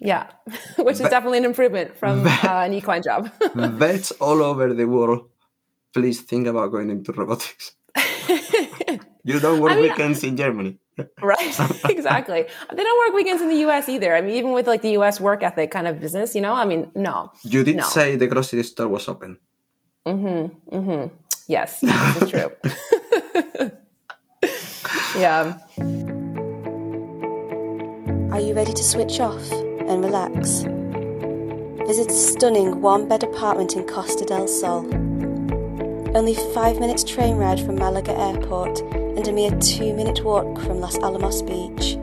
Yeah, 0.00 0.26
which 0.78 0.94
is 0.94 1.08
definitely 1.08 1.38
an 1.38 1.44
improvement 1.44 1.96
from 1.96 2.26
uh, 2.26 2.38
an 2.42 2.72
equine 2.72 3.02
job. 3.02 3.30
vets 3.54 4.10
all 4.12 4.42
over 4.42 4.72
the 4.74 4.84
world 4.86 5.28
please 5.92 6.22
think 6.22 6.46
about 6.46 6.70
going 6.72 6.90
into 6.90 7.12
robotics. 7.12 7.72
You 9.24 9.38
don't 9.38 9.60
work 9.60 9.76
mean, 9.76 9.82
weekends 9.82 10.24
in 10.24 10.36
germany 10.36 10.78
right, 11.22 11.54
exactly. 11.88 12.44
They 12.74 12.82
don't 12.84 12.98
work 13.06 13.14
weekends 13.14 13.42
in 13.42 13.48
the 13.48 13.56
U.S. 13.66 13.88
either. 13.88 14.14
I 14.14 14.20
mean, 14.20 14.34
even 14.34 14.52
with 14.52 14.66
like 14.66 14.82
the 14.82 14.92
U.S. 14.92 15.20
work 15.20 15.42
ethic 15.42 15.70
kind 15.70 15.86
of 15.86 16.00
business, 16.00 16.34
you 16.34 16.40
know. 16.40 16.52
I 16.54 16.64
mean, 16.64 16.90
no. 16.94 17.32
you 17.42 17.64
did 17.64 17.76
No. 17.76 17.84
say 17.84 18.16
the 18.16 18.26
grocery 18.26 18.62
store 18.62 18.88
was 18.88 19.08
open 19.08 19.38
Mm 20.06 20.20
hmm. 20.20 20.76
Mm 20.76 20.84
hmm. 20.84 21.14
Yes, 21.48 21.80
this 21.80 22.22
is 22.22 22.30
true. 22.30 22.50
yeah. 25.20 25.58
Are 28.32 28.40
you 28.40 28.54
ready 28.54 28.72
to 28.72 28.82
switch 28.82 29.20
off 29.20 29.50
and 29.52 30.02
relax? 30.04 30.62
Visit 31.86 32.10
a 32.10 32.14
stunning 32.14 32.80
one 32.80 33.08
bed 33.08 33.22
apartment 33.22 33.74
in 33.76 33.86
Costa 33.86 34.24
del 34.24 34.48
Sol. 34.48 34.86
Only 36.16 36.34
five 36.54 36.78
minutes 36.80 37.04
train 37.04 37.36
ride 37.36 37.60
from 37.60 37.76
Malaga 37.76 38.12
Airport 38.18 38.80
and 39.16 39.28
a 39.28 39.32
mere 39.32 39.50
two 39.60 39.94
minute 39.94 40.24
walk 40.24 40.60
from 40.60 40.80
Los 40.80 40.96
Alamos 40.98 41.42
Beach. 41.42 41.98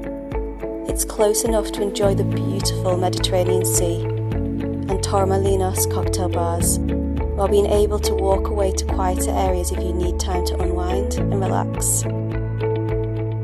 It's 0.87 1.03
close 1.03 1.43
enough 1.43 1.71
to 1.73 1.81
enjoy 1.81 2.13
the 2.13 2.23
beautiful 2.23 2.95
Mediterranean 2.97 3.65
Sea 3.65 4.03
and 4.03 5.03
Torremolinos 5.03 5.91
cocktail 5.91 6.29
bars, 6.29 6.77
while 6.79 7.47
being 7.47 7.67
able 7.67 7.99
to 7.99 8.13
walk 8.13 8.49
away 8.49 8.71
to 8.71 8.85
quieter 8.85 9.31
areas 9.31 9.71
if 9.71 9.79
you 9.79 9.93
need 9.93 10.19
time 10.19 10.45
to 10.45 10.61
unwind 10.61 11.15
and 11.15 11.39
relax. 11.39 12.03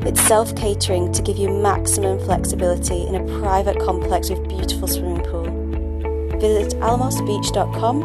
It's 0.07 0.21
self 0.21 0.55
catering 0.55 1.11
to 1.13 1.23
give 1.23 1.37
you 1.37 1.49
maximum 1.49 2.19
flexibility 2.19 3.07
in 3.07 3.15
a 3.15 3.39
private 3.39 3.79
complex 3.79 4.29
with 4.29 4.47
beautiful 4.47 4.87
swimming 4.87 5.23
pool. 5.23 5.45
Visit 6.39 6.79
alamosbeach.com 6.79 8.03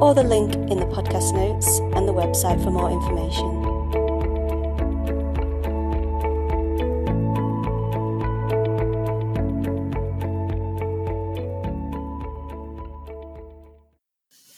or 0.00 0.14
the 0.14 0.22
link 0.22 0.54
in 0.54 0.78
the 0.78 0.86
podcast 0.86 1.34
notes 1.34 1.80
and 1.96 2.08
the 2.08 2.12
website 2.12 2.62
for 2.62 2.70
more 2.70 2.90
information. 2.90 3.59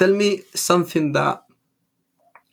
Tell 0.03 0.13
me 0.13 0.43
something 0.53 1.13
that 1.13 1.45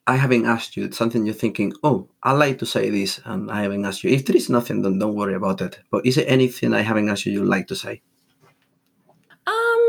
I 0.06 0.16
haven't 0.18 0.46
asked 0.46 0.78
you, 0.78 0.92
something 0.92 1.26
you're 1.26 1.34
thinking, 1.34 1.74
oh, 1.84 2.08
I 2.22 2.34
like 2.34 2.60
to 2.60 2.66
say 2.66 2.92
this, 2.92 3.20
and 3.26 3.50
I 3.50 3.64
haven't 3.64 3.84
asked 3.86 4.04
you. 4.04 4.12
If 4.12 4.28
there 4.28 4.36
is 4.36 4.52
nothing, 4.52 4.84
then 4.84 5.00
don't 5.00 5.16
worry 5.16 5.34
about 5.34 5.62
it. 5.62 5.80
But 5.90 6.06
is 6.06 6.16
there 6.16 6.26
anything 6.28 6.76
I 6.76 6.82
haven't 6.82 7.10
asked 7.10 7.26
you 7.26 7.34
you'd 7.34 7.46
like 7.46 7.68
to 7.70 7.76
say? 7.76 8.04
Um, 9.48 9.84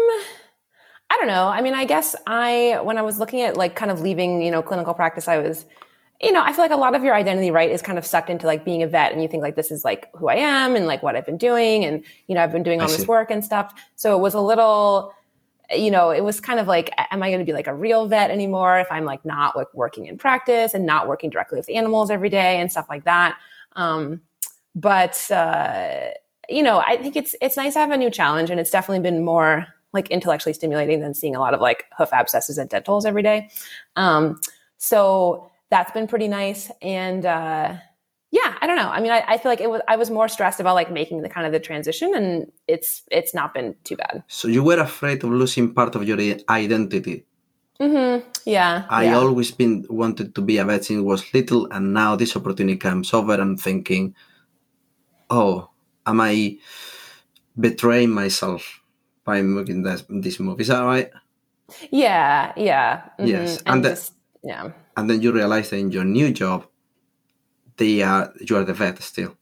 I 1.10 1.16
don't 1.18 1.26
know. 1.26 1.48
I 1.48 1.60
mean, 1.60 1.74
I 1.74 1.84
guess 1.84 2.16
I 2.26 2.80
when 2.82 2.96
I 2.96 3.02
was 3.02 3.18
looking 3.18 3.42
at 3.42 3.58
like 3.58 3.76
kind 3.76 3.90
of 3.90 4.00
leaving, 4.00 4.40
you 4.40 4.50
know, 4.50 4.62
clinical 4.62 4.94
practice, 4.94 5.28
I 5.28 5.36
was, 5.36 5.66
you 6.22 6.32
know, 6.32 6.42
I 6.42 6.54
feel 6.54 6.64
like 6.64 6.70
a 6.70 6.82
lot 6.86 6.94
of 6.94 7.04
your 7.04 7.14
identity, 7.14 7.50
right, 7.50 7.70
is 7.70 7.82
kind 7.82 7.98
of 7.98 8.06
sucked 8.06 8.30
into 8.30 8.46
like 8.46 8.64
being 8.64 8.82
a 8.82 8.86
vet, 8.86 9.12
and 9.12 9.20
you 9.22 9.28
think 9.28 9.42
like 9.42 9.56
this 9.56 9.70
is 9.70 9.84
like 9.84 10.08
who 10.14 10.28
I 10.28 10.36
am 10.36 10.76
and 10.76 10.86
like 10.86 11.02
what 11.02 11.14
I've 11.14 11.26
been 11.26 11.38
doing, 11.38 11.84
and 11.84 12.04
you 12.26 12.34
know, 12.34 12.42
I've 12.42 12.52
been 12.52 12.62
doing 12.62 12.80
I 12.80 12.84
all 12.84 12.88
this 12.88 13.02
see. 13.02 13.06
work 13.06 13.30
and 13.30 13.44
stuff. 13.44 13.74
So 13.96 14.16
it 14.16 14.20
was 14.20 14.32
a 14.32 14.40
little. 14.40 15.12
You 15.72 15.90
know, 15.90 16.10
it 16.10 16.22
was 16.22 16.40
kind 16.40 16.58
of 16.58 16.66
like, 16.66 16.90
am 17.10 17.22
I 17.22 17.28
going 17.28 17.38
to 17.38 17.44
be 17.44 17.52
like 17.52 17.66
a 17.66 17.74
real 17.74 18.06
vet 18.06 18.30
anymore 18.30 18.78
if 18.78 18.88
I'm 18.90 19.04
like 19.04 19.24
not 19.24 19.56
like 19.56 19.72
working 19.72 20.06
in 20.06 20.18
practice 20.18 20.74
and 20.74 20.84
not 20.84 21.06
working 21.06 21.30
directly 21.30 21.58
with 21.58 21.70
animals 21.70 22.10
every 22.10 22.28
day 22.28 22.60
and 22.60 22.70
stuff 22.70 22.86
like 22.88 23.04
that? 23.04 23.38
Um, 23.76 24.20
but 24.74 25.30
uh, 25.30 26.10
you 26.48 26.62
know, 26.62 26.82
I 26.86 26.96
think 26.96 27.16
it's 27.16 27.34
it's 27.40 27.56
nice 27.56 27.74
to 27.74 27.78
have 27.80 27.90
a 27.90 27.96
new 27.96 28.10
challenge, 28.10 28.50
and 28.50 28.58
it's 28.58 28.70
definitely 28.70 29.00
been 29.00 29.24
more 29.24 29.66
like 29.92 30.10
intellectually 30.10 30.52
stimulating 30.52 31.00
than 31.00 31.14
seeing 31.14 31.34
a 31.34 31.40
lot 31.40 31.54
of 31.54 31.60
like 31.60 31.84
hoof 31.96 32.12
abscesses 32.12 32.58
and 32.58 32.70
dentals 32.70 33.04
every 33.04 33.22
day. 33.22 33.50
Um, 33.96 34.40
so 34.78 35.50
that's 35.70 35.92
been 35.92 36.06
pretty 36.06 36.28
nice, 36.28 36.70
and 36.82 37.26
uh, 37.26 37.74
I 38.60 38.66
don't 38.66 38.76
know. 38.76 38.88
I 38.88 39.00
mean, 39.00 39.10
I, 39.10 39.24
I 39.26 39.38
feel 39.38 39.50
like 39.50 39.60
it 39.60 39.70
was 39.70 39.80
I 39.88 39.96
was 39.96 40.10
more 40.10 40.28
stressed 40.28 40.60
about 40.60 40.74
like 40.74 40.90
making 40.92 41.22
the 41.22 41.28
kind 41.28 41.46
of 41.46 41.52
the 41.52 41.60
transition, 41.60 42.14
and 42.14 42.50
it's 42.68 43.02
it's 43.10 43.34
not 43.34 43.54
been 43.54 43.74
too 43.84 43.96
bad. 43.96 44.22
So 44.28 44.48
you 44.48 44.62
were 44.62 44.78
afraid 44.78 45.24
of 45.24 45.30
losing 45.30 45.72
part 45.74 45.94
of 45.94 46.04
your 46.04 46.18
identity. 46.48 47.24
Mm-hmm. 47.80 48.28
Yeah, 48.44 48.84
I 48.90 49.04
yeah. 49.04 49.16
always 49.16 49.50
been 49.50 49.86
wanted 49.88 50.34
to 50.34 50.42
be 50.42 50.58
a 50.58 50.64
vet 50.64 50.84
since 50.84 50.98
I 50.98 51.02
was 51.02 51.32
little, 51.32 51.66
and 51.72 51.94
now 51.94 52.16
this 52.16 52.36
opportunity 52.36 52.76
comes 52.76 53.14
over. 53.14 53.32
I'm 53.34 53.56
thinking, 53.56 54.14
oh, 55.30 55.70
am 56.06 56.20
I 56.20 56.58
betraying 57.58 58.10
myself 58.10 58.80
by 59.24 59.40
making 59.40 59.82
this, 59.82 60.04
this 60.08 60.38
move? 60.38 60.60
Is 60.60 60.68
that 60.68 60.82
right? 60.82 61.10
yeah, 61.90 62.52
yeah, 62.56 63.02
mhm. 63.18 63.28
Yes, 63.28 63.58
and, 63.58 63.68
and 63.68 63.84
the- 63.84 63.90
just, 63.90 64.12
yeah. 64.42 64.70
And 64.96 65.08
then 65.08 65.22
you 65.22 65.32
realize 65.32 65.70
that 65.70 65.76
in 65.78 65.92
your 65.92 66.04
new 66.04 66.30
job, 66.32 66.66
they 67.80 68.02
are 68.02 68.32
you 68.40 68.56
are 68.56 68.64
the 68.64 68.74
vet 68.74 69.02
still. 69.02 69.34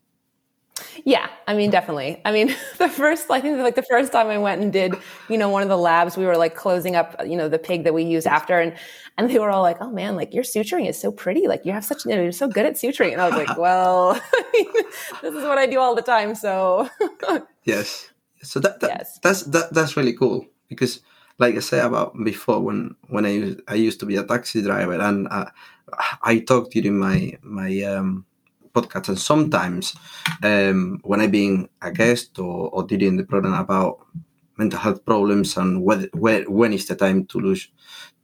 Yeah, 1.05 1.29
I 1.49 1.55
mean, 1.55 1.71
definitely. 1.71 2.21
I 2.25 2.31
mean, 2.31 2.55
the 2.79 2.89
first, 2.89 3.31
I 3.31 3.41
think 3.41 3.59
like 3.59 3.75
the 3.75 3.83
first 3.83 4.13
time 4.13 4.29
I 4.29 4.39
went 4.39 4.63
and 4.63 4.73
did, 4.73 4.95
you 5.29 5.37
know, 5.37 5.49
one 5.49 5.63
of 5.63 5.69
the 5.69 5.77
labs, 5.77 6.17
we 6.17 6.25
were 6.25 6.37
like 6.37 6.55
closing 6.55 6.95
up, 6.95 7.17
you 7.27 7.37
know, 7.37 7.49
the 7.49 7.59
pig 7.59 7.83
that 7.85 7.95
we 7.95 8.05
use 8.05 8.27
after, 8.27 8.61
and 8.61 8.73
and 9.17 9.29
they 9.29 9.39
were 9.41 9.51
all 9.51 9.63
like, 9.63 9.79
"Oh 9.81 9.91
man, 9.91 10.15
like 10.17 10.33
your 10.33 10.45
suturing 10.45 10.89
is 10.89 10.99
so 10.99 11.11
pretty. 11.11 11.49
Like 11.49 11.67
you 11.67 11.73
have 11.73 11.85
such, 11.85 12.05
you 12.07 12.15
know, 12.15 12.23
you're 12.23 12.33
so 12.33 12.49
good 12.49 12.67
at 12.67 12.75
suturing." 12.75 13.13
And 13.13 13.21
I 13.21 13.29
was 13.29 13.37
like, 13.37 13.59
"Well, 13.65 14.15
this 15.23 15.35
is 15.35 15.45
what 15.45 15.59
I 15.59 15.67
do 15.67 15.81
all 15.81 15.95
the 15.95 16.03
time." 16.03 16.35
So, 16.35 16.89
Yes. 17.65 18.11
So 18.43 18.61
that, 18.61 18.79
that 18.81 18.91
Yes. 18.91 19.19
that's 19.23 19.43
that, 19.55 19.75
that's 19.75 19.97
really 19.97 20.15
cool 20.15 20.47
because 20.69 21.01
like 21.39 21.57
I 21.57 21.61
said 21.61 21.85
about 21.85 22.15
before, 22.25 22.61
when 22.61 22.95
when 23.09 23.27
I 23.27 23.31
used, 23.31 23.61
I 23.67 23.75
used 23.75 24.01
to 24.01 24.07
be 24.07 24.17
a 24.17 24.23
taxi 24.25 24.63
driver, 24.63 24.95
and 25.01 25.27
uh, 25.31 25.47
I 26.23 26.39
talk 26.41 26.71
during 26.71 26.99
my 26.99 27.35
my 27.43 27.83
um, 27.83 28.25
podcast, 28.81 29.09
and 29.09 29.19
sometimes 29.19 29.95
um, 30.43 31.01
when 31.03 31.21
I 31.21 31.27
being 31.27 31.69
a 31.83 31.91
guest 31.91 32.39
or, 32.39 32.71
or 32.71 32.83
during 32.85 33.17
the 33.17 33.25
program 33.25 33.55
about 33.55 33.99
mental 34.57 34.81
health 34.81 35.05
problems 35.05 35.57
and 35.57 35.83
whether, 35.83 36.09
where, 36.13 36.43
when 36.45 36.73
is 36.73 36.87
the 36.87 36.97
time 36.97 37.27
to 37.27 37.39
lose 37.39 37.69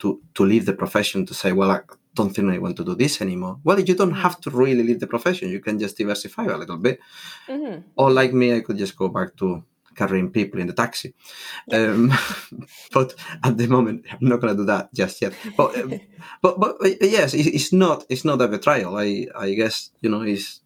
to 0.00 0.20
to 0.34 0.44
leave 0.44 0.66
the 0.66 0.72
profession 0.72 1.24
to 1.26 1.34
say, 1.34 1.52
well, 1.52 1.70
I 1.70 1.80
don't 2.14 2.34
think 2.34 2.52
I 2.52 2.58
want 2.58 2.76
to 2.76 2.84
do 2.84 2.94
this 2.94 3.20
anymore. 3.20 3.58
Well, 3.64 3.80
you 3.80 3.94
don't 3.94 4.14
have 4.14 4.40
to 4.42 4.50
really 4.50 4.82
leave 4.82 5.00
the 5.00 5.06
profession. 5.06 5.48
You 5.50 5.60
can 5.60 5.78
just 5.78 5.96
diversify 5.96 6.44
a 6.44 6.56
little 6.56 6.76
bit. 6.76 6.98
hmm 7.46 7.76
Or 7.96 8.10
like 8.10 8.32
me, 8.32 8.54
I 8.56 8.60
could 8.60 8.78
just 8.78 8.96
go 8.96 9.08
back 9.08 9.36
to 9.36 9.64
carrying 9.94 10.30
people 10.30 10.60
in 10.60 10.66
the 10.66 10.72
taxi. 10.72 11.14
Um, 11.72 12.12
but 12.92 13.14
at 13.42 13.56
the 13.56 13.66
moment, 13.66 14.04
I'm 14.10 14.28
not 14.28 14.40
going 14.40 14.54
to 14.56 14.62
do 14.62 14.66
that 14.66 14.92
just 14.94 15.22
yet. 15.22 15.34
But 15.56 15.76
um, 15.78 16.00
but 16.42 16.60
but 16.60 16.76
uh, 16.82 16.88
yes, 17.00 17.34
it's 17.34 17.72
not 17.72 18.04
it's 18.08 18.24
not 18.24 18.42
a 18.42 18.48
betrayal. 18.48 18.96
I 18.96 19.26
I 19.34 19.54
guess 19.54 19.90
you 20.00 20.10
know 20.10 20.22
it's 20.22 20.60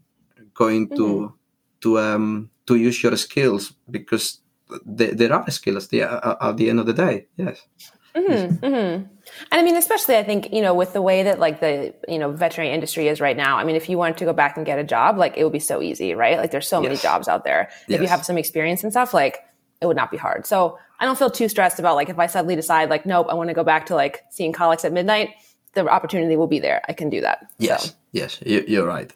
going 0.55 0.89
to 0.97 1.33
to 1.81 1.99
um 1.99 2.51
to 2.67 2.77
use 2.77 3.03
your 3.03 3.17
skills 3.17 3.75
because 3.91 4.41
there, 4.85 5.15
there 5.15 5.33
are 5.33 5.51
skills 5.51 5.85
at 5.85 5.91
the, 5.91 6.03
at 6.03 6.57
the 6.57 6.71
end 6.71 6.81
of 6.81 6.87
the 6.87 6.93
day. 6.93 7.27
Yes. 7.37 7.67
hmm 8.15 8.47
hmm 8.63 9.18
And 9.51 9.61
I 9.61 9.63
mean, 9.63 9.77
especially 9.77 10.17
I 10.17 10.23
think, 10.23 10.53
you 10.53 10.63
know, 10.63 10.75
with 10.75 10.93
the 10.93 11.03
way 11.03 11.23
that 11.23 11.39
like 11.39 11.61
the, 11.61 11.95
you 12.09 12.19
know, 12.19 12.31
veterinary 12.33 12.75
industry 12.75 13.09
is 13.09 13.21
right 13.21 13.37
now, 13.37 13.57
I 13.57 13.65
mean, 13.65 13.77
if 13.77 13.89
you 13.89 13.99
wanted 13.99 14.17
to 14.19 14.25
go 14.25 14.33
back 14.33 14.57
and 14.57 14.67
get 14.67 14.79
a 14.79 14.85
job, 14.85 15.19
like 15.19 15.37
it 15.37 15.45
would 15.45 15.53
be 15.53 15.59
so 15.59 15.83
easy, 15.83 16.15
right? 16.15 16.39
Like 16.39 16.51
there's 16.51 16.69
so 16.69 16.81
many 16.81 16.97
jobs 16.97 17.29
out 17.29 17.45
there. 17.45 17.71
If 17.89 18.01
you 18.01 18.09
have 18.09 18.25
some 18.25 18.39
experience 18.39 18.83
and 18.83 18.93
stuff, 18.93 19.15
like 19.15 19.39
it 19.81 19.87
would 19.87 19.97
not 19.97 20.11
be 20.11 20.17
hard. 20.17 20.47
So 20.47 20.79
I 21.01 21.05
don't 21.05 21.19
feel 21.19 21.31
too 21.31 21.49
stressed 21.49 21.79
about 21.79 21.95
like 21.95 22.09
if 22.09 22.19
I 22.19 22.27
suddenly 22.27 22.57
decide 22.57 22.91
like, 22.91 23.07
nope, 23.07 23.29
I 23.31 23.35
want 23.35 23.49
to 23.49 23.55
go 23.55 23.65
back 23.65 23.87
to 23.87 23.95
like 23.95 24.25
seeing 24.31 24.53
colics 24.53 24.85
at 24.85 24.93
midnight, 24.93 25.31
the 25.75 25.89
opportunity 25.89 26.37
will 26.37 26.47
be 26.49 26.59
there. 26.59 26.83
I 26.89 26.93
can 26.93 27.11
do 27.11 27.21
that. 27.21 27.47
Yes, 27.59 27.91
So, 27.91 27.95
yes, 28.13 28.39
you, 28.45 28.65
you're 28.67 28.87
right. 28.87 29.13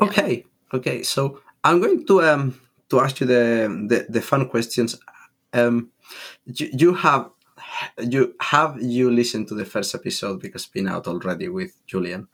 Okay, 0.00 0.44
okay. 0.72 1.02
So 1.02 1.40
I'm 1.62 1.80
going 1.80 2.06
to 2.06 2.22
um 2.22 2.60
to 2.90 3.00
ask 3.00 3.20
you 3.20 3.26
the 3.26 3.86
the, 3.88 4.06
the 4.08 4.20
fun 4.20 4.48
questions. 4.48 4.98
Um, 5.52 5.90
you 6.46 6.94
have 6.94 7.30
you 7.98 8.34
have 8.40 8.80
you 8.80 9.10
listened 9.10 9.48
to 9.48 9.54
the 9.54 9.64
first 9.64 9.94
episode 9.94 10.40
because 10.40 10.62
it's 10.62 10.70
been 10.70 10.88
out 10.88 11.06
already 11.06 11.48
with 11.48 11.78
Julian? 11.86 12.28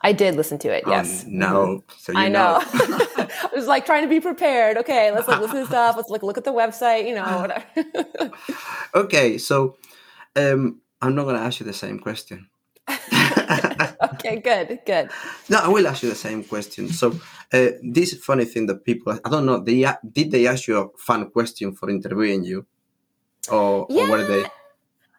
I 0.00 0.12
did 0.12 0.36
listen 0.36 0.58
to 0.58 0.68
it. 0.68 0.84
Yes. 0.86 1.24
Um, 1.24 1.38
no, 1.38 1.84
so 1.98 2.12
you 2.12 2.18
I 2.18 2.28
know. 2.28 2.60
I 2.62 3.50
was 3.54 3.66
like 3.66 3.86
trying 3.86 4.02
to 4.02 4.08
be 4.08 4.20
prepared. 4.20 4.76
Okay, 4.78 5.10
let's 5.12 5.28
like 5.28 5.40
listen 5.40 5.60
to 5.60 5.66
stuff. 5.66 5.96
Let's 5.96 6.10
like 6.10 6.22
look 6.22 6.38
at 6.38 6.44
the 6.44 6.52
website, 6.52 7.06
you 7.06 7.14
know, 7.14 7.24
whatever. 7.40 8.32
okay, 8.94 9.38
so 9.38 9.76
um, 10.34 10.80
I'm 11.02 11.14
not 11.14 11.24
going 11.24 11.36
to 11.36 11.42
ask 11.42 11.60
you 11.60 11.66
the 11.66 11.72
same 11.72 11.98
question. 11.98 12.48
okay, 12.88 14.40
good, 14.40 14.80
good. 14.86 15.10
No, 15.48 15.58
I 15.58 15.68
will 15.68 15.86
ask 15.86 16.02
you 16.02 16.08
the 16.08 16.14
same 16.14 16.44
question. 16.44 16.88
So, 16.88 17.18
uh, 17.52 17.68
this 17.82 18.14
funny 18.14 18.44
thing 18.44 18.66
that 18.66 18.84
people, 18.84 19.18
I 19.24 19.28
don't 19.28 19.46
know, 19.46 19.58
they 19.58 19.86
did 20.12 20.30
they 20.30 20.46
ask 20.46 20.68
you 20.68 20.78
a 20.78 20.88
fun 20.98 21.30
question 21.30 21.72
for 21.74 21.90
interviewing 21.90 22.44
you, 22.44 22.66
or, 23.50 23.86
or 23.90 24.10
were 24.10 24.24
they? 24.24 24.44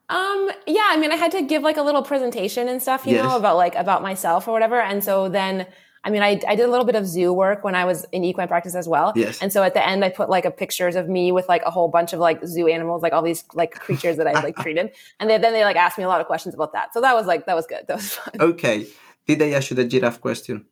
Um, 0.10 0.50
yeah, 0.65 0.86
I 0.88 0.98
mean, 0.98 1.12
I 1.12 1.15
had 1.15 1.32
to 1.34 1.41
give 1.41 1.63
like 1.63 1.78
a 1.78 1.82
little 1.82 2.02
presentation 2.02 2.67
and 2.70 2.82
stuff, 2.82 3.06
you 3.06 3.15
Yes. 3.15 3.24
know, 3.26 3.36
about 3.36 3.58
like 3.58 3.76
about 3.76 4.02
myself 4.02 4.48
or 4.48 4.52
whatever. 4.52 4.80
And 4.80 5.04
so 5.04 5.28
then, 5.28 5.67
I 6.06 6.10
mean, 6.10 6.22
I, 6.24 6.39
I 6.48 6.56
did 6.56 6.63
a 6.65 6.70
little 6.70 6.86
bit 6.86 6.96
of 6.96 7.06
zoo 7.06 7.34
work 7.34 7.65
when 7.65 7.76
I 7.76 7.84
was 7.84 8.06
in 8.13 8.24
equine 8.24 8.48
practice 8.48 8.74
as 8.76 8.88
well. 8.88 9.12
Yes. 9.17 9.41
And 9.41 9.52
so 9.52 9.63
at 9.63 9.74
the 9.74 9.86
end, 9.86 10.06
I 10.06 10.10
put 10.10 10.30
like 10.30 10.46
a 10.46 10.52
pictures 10.52 10.96
of 10.96 11.10
me 11.10 11.34
with 11.34 11.50
like 11.50 11.62
a 11.65 11.72
whole 11.72 11.89
bunch 11.89 12.13
of 12.13 12.20
like 12.22 12.46
zoo 12.46 12.67
animals, 12.67 13.02
like 13.02 13.12
all 13.12 13.22
these 13.22 13.43
like 13.54 13.72
creatures 13.74 14.15
that 14.15 14.28
I 14.28 14.32
like 14.41 14.56
treated. 14.63 14.91
And 15.20 15.30
then 15.30 15.41
then 15.41 15.52
they 15.52 15.65
like 15.65 15.76
asked 15.76 15.98
me 15.98 16.06
a 16.06 16.08
lot 16.08 16.22
of 16.22 16.28
questions 16.28 16.56
about 16.56 16.72
that. 16.72 16.93
So 16.93 17.02
that 17.02 17.13
was 17.13 17.26
like 17.28 17.46
that 17.46 17.56
was 17.56 17.67
good. 17.67 17.84
That 17.88 17.98
was 17.98 18.13
fun. 18.13 18.34
Okay, 18.39 18.88
did 19.28 19.39
they 19.39 19.54
ask 19.56 19.70
you 19.72 19.76
the 19.76 19.84
giraffe 19.84 20.22
question? 20.22 20.65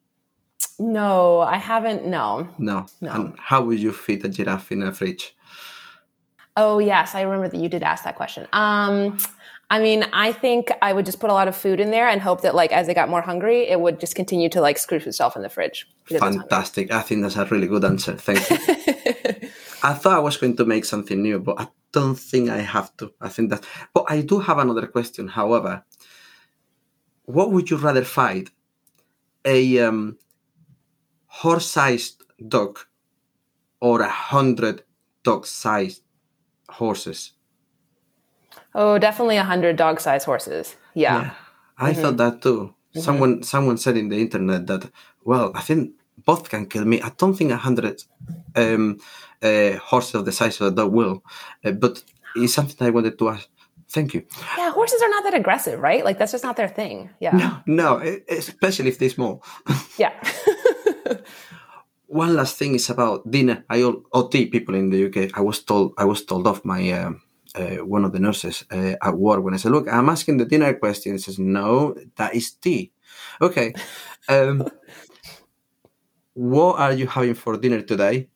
No, 0.79 1.39
I 1.41 1.57
haven't. 1.57 2.05
No. 2.05 2.47
No. 2.57 2.85
No. 3.01 3.11
And 3.11 3.35
how 3.39 3.61
would 3.63 3.79
you 3.79 3.91
fit 3.91 4.23
a 4.25 4.29
giraffe 4.29 4.71
in 4.71 4.83
a 4.83 4.91
fridge? 4.93 5.35
Oh 6.57 6.79
yes, 6.79 7.15
I 7.15 7.21
remember 7.21 7.49
that 7.49 7.57
you 7.57 7.69
did 7.69 7.83
ask 7.83 8.03
that 8.03 8.15
question. 8.15 8.47
Um, 8.53 9.17
I 9.69 9.79
mean, 9.79 10.05
I 10.13 10.31
think 10.31 10.71
I 10.81 10.93
would 10.93 11.05
just 11.05 11.19
put 11.19 11.29
a 11.29 11.33
lot 11.33 11.47
of 11.47 11.55
food 11.55 11.79
in 11.79 11.89
there 11.91 12.07
and 12.07 12.21
hope 12.21 12.41
that, 12.41 12.53
like, 12.53 12.71
as 12.71 12.85
they 12.87 12.93
got 12.93 13.09
more 13.09 13.21
hungry, 13.21 13.67
it 13.67 13.79
would 13.79 13.99
just 13.99 14.15
continue 14.15 14.47
to 14.49 14.61
like 14.61 14.77
screw 14.77 14.97
itself 14.97 15.35
in 15.35 15.41
the 15.41 15.49
fridge. 15.49 15.87
because 16.03 16.15
it's 16.15 16.23
hungry. 16.23 16.41
Fantastic. 16.41 16.91
I 16.91 17.01
think 17.01 17.23
that's 17.23 17.35
a 17.35 17.45
really 17.45 17.67
good 17.67 17.83
answer. 17.83 18.15
Thank 18.15 18.49
you. 18.49 18.57
I 19.83 19.93
thought 19.93 20.13
I 20.13 20.19
was 20.19 20.37
going 20.37 20.55
to 20.57 20.65
make 20.65 20.85
something 20.85 21.21
new, 21.21 21.39
but 21.39 21.59
I 21.59 21.67
don't 21.91 22.17
think 22.17 22.49
I 22.49 22.59
have 22.59 22.95
to. 22.97 23.11
I 23.19 23.29
think 23.29 23.49
that. 23.49 23.65
But 23.93 24.05
I 24.07 24.21
do 24.21 24.39
have 24.39 24.59
another 24.59 24.87
question. 24.87 25.27
However, 25.27 25.83
what 27.25 27.51
would 27.51 27.69
you 27.69 27.77
rather 27.77 28.03
fight? 28.03 28.51
A 29.45 29.79
um, 29.79 30.17
horse-sized 31.27 32.23
dog 32.47 32.79
or 33.79 34.01
a 34.01 34.09
hundred 34.09 34.83
dog-sized 35.23 36.01
horses? 36.69 37.31
Oh, 38.73 38.97
definitely 38.97 39.37
a 39.37 39.43
hundred 39.43 39.77
dog-sized 39.77 40.25
horses. 40.25 40.75
Yeah. 40.93 41.31
I 41.77 41.93
thought 41.93 42.17
that 42.17 42.41
too. 42.41 42.73
Someone 42.95 43.43
someone 43.43 43.77
said 43.77 43.97
in 43.97 44.09
the 44.09 44.19
internet 44.19 44.67
that 44.67 44.89
well, 45.25 45.51
I 45.53 45.61
think 45.61 45.91
both 46.23 46.49
can 46.49 46.65
kill 46.67 46.85
me. 46.85 47.01
I 47.01 47.11
don't 47.17 47.33
think 47.33 47.51
a 47.51 47.57
hundred 47.57 48.01
um, 48.55 48.99
uh, 49.41 49.71
horses 49.77 50.15
of 50.15 50.25
the 50.25 50.31
size 50.31 50.61
of 50.61 50.67
a 50.67 50.75
dog 50.75 50.93
will, 50.93 51.23
uh, 51.65 51.71
but 51.71 52.01
it's 52.35 52.53
something 52.53 52.87
I 52.87 52.91
wanted 52.91 53.19
to 53.19 53.29
ask. 53.29 53.49
Thank 53.89 54.13
you. 54.13 54.25
yeah, 54.57 54.71
horses 54.71 55.01
are 55.01 55.09
not 55.09 55.23
that 55.23 55.33
aggressive, 55.35 55.79
right? 55.79 56.03
Like 56.03 56.17
that's 56.17 56.31
just 56.31 56.43
not 56.43 56.57
their 56.57 56.67
thing. 56.67 57.09
Yeah, 57.19 57.61
No, 57.67 57.99
no, 57.99 58.17
especially 58.29 58.89
if 58.89 58.97
they're 58.97 59.09
small. 59.09 59.43
yeah. 59.97 60.13
One 62.15 62.33
last 62.33 62.55
thing 62.55 62.75
is 62.75 62.89
about 62.89 63.29
dinner. 63.29 63.65
I 63.69 63.83
all 63.83 64.01
OT 64.13 64.45
people 64.45 64.73
in 64.73 64.89
the 64.89 65.07
UK. 65.07 65.37
I 65.37 65.41
was 65.41 65.59
told 65.59 65.93
I 65.97 66.05
was 66.05 66.23
told 66.23 66.47
off 66.47 66.63
my 66.63 66.79
um, 66.93 67.21
uh, 67.53 67.83
one 67.83 68.05
of 68.05 68.13
the 68.13 68.19
nurses 68.19 68.63
uh, 68.71 68.95
at 69.01 69.17
work 69.17 69.43
when 69.43 69.53
I 69.53 69.57
said, 69.57 69.73
"Look, 69.73 69.89
I'm 69.91 70.07
asking 70.07 70.37
the 70.37 70.45
dinner 70.45 70.73
question." 70.75 71.11
He 71.11 71.17
says, 71.17 71.37
"No, 71.37 71.93
that 72.15 72.33
is 72.33 72.51
tea." 72.51 72.91
Okay. 73.41 73.73
Um, 74.27 74.65
what 76.33 76.79
are 76.79 76.93
you 76.93 77.05
having 77.05 77.35
for 77.35 77.57
dinner 77.57 77.83
today? 77.83 78.27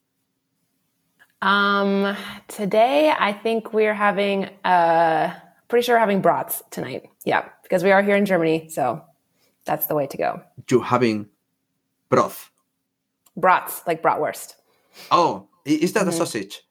Um, 1.41 2.15
today 2.47 3.11
I 3.17 3.33
think 3.33 3.73
we're 3.73 3.95
having. 3.95 4.49
Uh, 4.63 5.33
pretty 5.69 5.85
sure 5.85 5.95
we're 5.95 5.99
having 5.99 6.21
brats 6.21 6.61
tonight. 6.69 7.09
Yeah, 7.25 7.47
because 7.63 7.83
we 7.83 7.91
are 7.91 8.03
here 8.03 8.17
in 8.17 8.25
Germany, 8.25 8.67
so 8.69 9.01
that's 9.65 9.87
the 9.87 9.95
way 9.95 10.05
to 10.07 10.17
go. 10.17 10.41
You're 10.69 10.83
having 10.83 11.29
broth? 12.09 12.51
Brats, 13.39 13.81
like 13.87 14.01
bratwurst. 14.01 14.55
Oh, 15.11 15.47
is 15.65 15.93
that 15.93 16.07
a 16.07 16.11
sausage? 16.11 16.61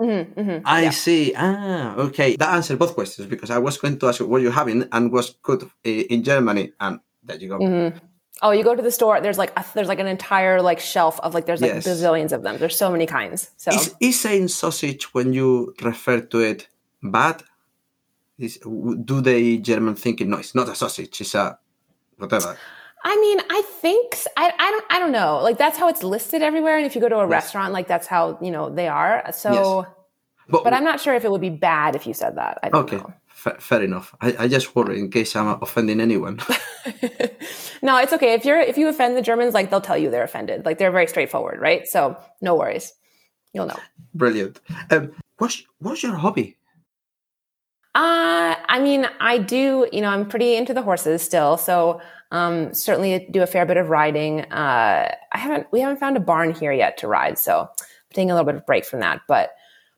Mm-hmm, 0.00 0.40
mm-hmm. 0.40 0.62
I 0.66 0.90
see. 0.90 1.32
Ah, 1.36 1.94
okay. 1.96 2.36
That 2.36 2.54
answered 2.54 2.78
both 2.78 2.94
questions 2.94 3.28
because 3.28 3.50
I 3.50 3.58
was 3.58 3.78
going 3.78 3.98
to 3.98 4.08
ask 4.08 4.20
you 4.20 4.26
what 4.26 4.42
you're 4.42 4.52
having 4.52 4.84
and 4.92 5.10
was 5.12 5.30
good 5.42 5.70
in 5.84 6.22
Germany, 6.22 6.72
and 6.80 7.00
there 7.22 7.36
you 7.36 7.48
go. 7.48 7.58
Mm-hmm. 7.58 7.98
Oh, 8.42 8.50
you 8.50 8.62
go 8.62 8.74
to 8.74 8.82
the 8.82 8.90
store. 8.90 9.20
There's 9.22 9.38
like 9.38 9.52
a, 9.56 9.64
there's 9.74 9.88
like 9.88 9.98
an 9.98 10.06
entire 10.06 10.60
like 10.60 10.80
shelf 10.80 11.18
of 11.20 11.32
like 11.32 11.46
there's 11.46 11.62
like 11.62 11.72
Yes. 11.72 11.86
bazillions 11.86 12.32
of 12.32 12.42
them. 12.42 12.58
There's 12.58 12.76
so 12.76 12.90
many 12.90 13.06
kinds. 13.06 13.50
So 13.56 13.70
Is, 13.72 13.94
is 13.98 14.20
saying 14.20 14.48
sausage 14.48 15.14
when 15.14 15.32
you 15.32 15.74
refer 15.82 16.20
to 16.20 16.40
it 16.40 16.68
bad? 17.02 17.42
Is, 18.38 18.58
do 19.04 19.22
they 19.22 19.56
German 19.56 19.94
thinking? 19.94 20.28
No, 20.28 20.36
it's 20.36 20.54
not 20.54 20.68
a 20.68 20.74
sausage. 20.74 21.18
It's 21.22 21.34
a 21.34 21.58
whatever. 22.18 22.58
I 23.08 23.16
mean, 23.20 23.38
I 23.48 23.62
think 23.62 24.16
I, 24.36 24.52
I 24.58 24.70
don't 24.72 24.84
I 24.90 24.98
don't 24.98 25.12
know. 25.12 25.40
Like 25.40 25.58
that's 25.58 25.78
how 25.78 25.88
it's 25.88 26.02
listed 26.02 26.42
everywhere. 26.42 26.76
And 26.76 26.84
if 26.84 26.96
you 26.96 27.00
go 27.00 27.08
to 27.08 27.18
a 27.18 27.26
restaurant, 27.26 27.72
like 27.72 27.86
that's 27.86 28.08
how 28.08 28.36
you 28.42 28.50
know 28.50 28.68
they 28.68 28.88
are. 28.88 29.22
So, 29.32 29.52
Yes. 29.52 29.92
But, 30.48 30.64
but 30.64 30.72
I'm 30.72 30.84
not 30.84 31.00
sure 31.00 31.14
if 31.14 31.24
it 31.24 31.30
would 31.30 31.40
be 31.40 31.50
bad 31.50 31.96
if 31.96 32.06
you 32.06 32.14
said 32.14 32.36
that. 32.36 32.58
Okay, 32.72 33.00
fa- 33.26 33.56
fair 33.60 33.82
enough. 33.82 34.14
I, 34.20 34.36
I 34.40 34.48
just 34.48 34.74
worry 34.76 34.98
in 34.98 35.10
case 35.10 35.34
I'm 35.34 35.60
offending 35.62 36.00
anyone. 36.00 36.38
no, 37.82 37.96
it's 37.98 38.12
okay. 38.12 38.34
If 38.34 38.44
you're 38.44 38.60
if 38.60 38.76
you 38.76 38.88
offend 38.88 39.16
the 39.16 39.22
Germans, 39.22 39.54
like 39.54 39.70
they'll 39.70 39.80
tell 39.80 39.98
you 39.98 40.10
they're 40.10 40.24
offended. 40.24 40.64
Like 40.64 40.78
they're 40.78 40.90
very 40.90 41.06
straightforward, 41.06 41.60
right? 41.60 41.86
So 41.86 42.16
no 42.40 42.56
worries. 42.56 42.92
You'll 43.52 43.66
know. 43.66 43.78
Brilliant. 44.14 44.60
Um, 44.90 45.12
what's 45.38 45.62
what's 45.78 46.02
your 46.02 46.16
hobby? 46.16 46.56
Uh, 47.96 48.54
I 48.68 48.78
mean, 48.80 49.06
I 49.20 49.38
do, 49.38 49.88
you 49.90 50.02
know, 50.02 50.08
I'm 50.10 50.28
pretty 50.28 50.54
into 50.54 50.74
the 50.74 50.82
horses 50.82 51.22
still. 51.22 51.56
So, 51.56 52.00
um, 52.30 52.74
certainly 52.74 53.26
do 53.30 53.42
a 53.42 53.46
fair 53.46 53.64
bit 53.64 53.78
of 53.78 53.88
riding. 53.88 54.40
Uh, 54.42 55.14
I 55.32 55.38
haven't, 55.38 55.66
we 55.72 55.80
haven't 55.80 55.98
found 55.98 56.16
a 56.16 56.20
barn 56.20 56.52
here 56.52 56.72
yet 56.72 56.98
to 56.98 57.08
ride. 57.08 57.38
So 57.38 57.60
I'm 57.60 57.68
taking 58.12 58.30
a 58.30 58.34
little 58.34 58.44
bit 58.44 58.56
of 58.56 58.66
break 58.66 58.84
from 58.84 59.00
that. 59.00 59.22
But 59.26 59.52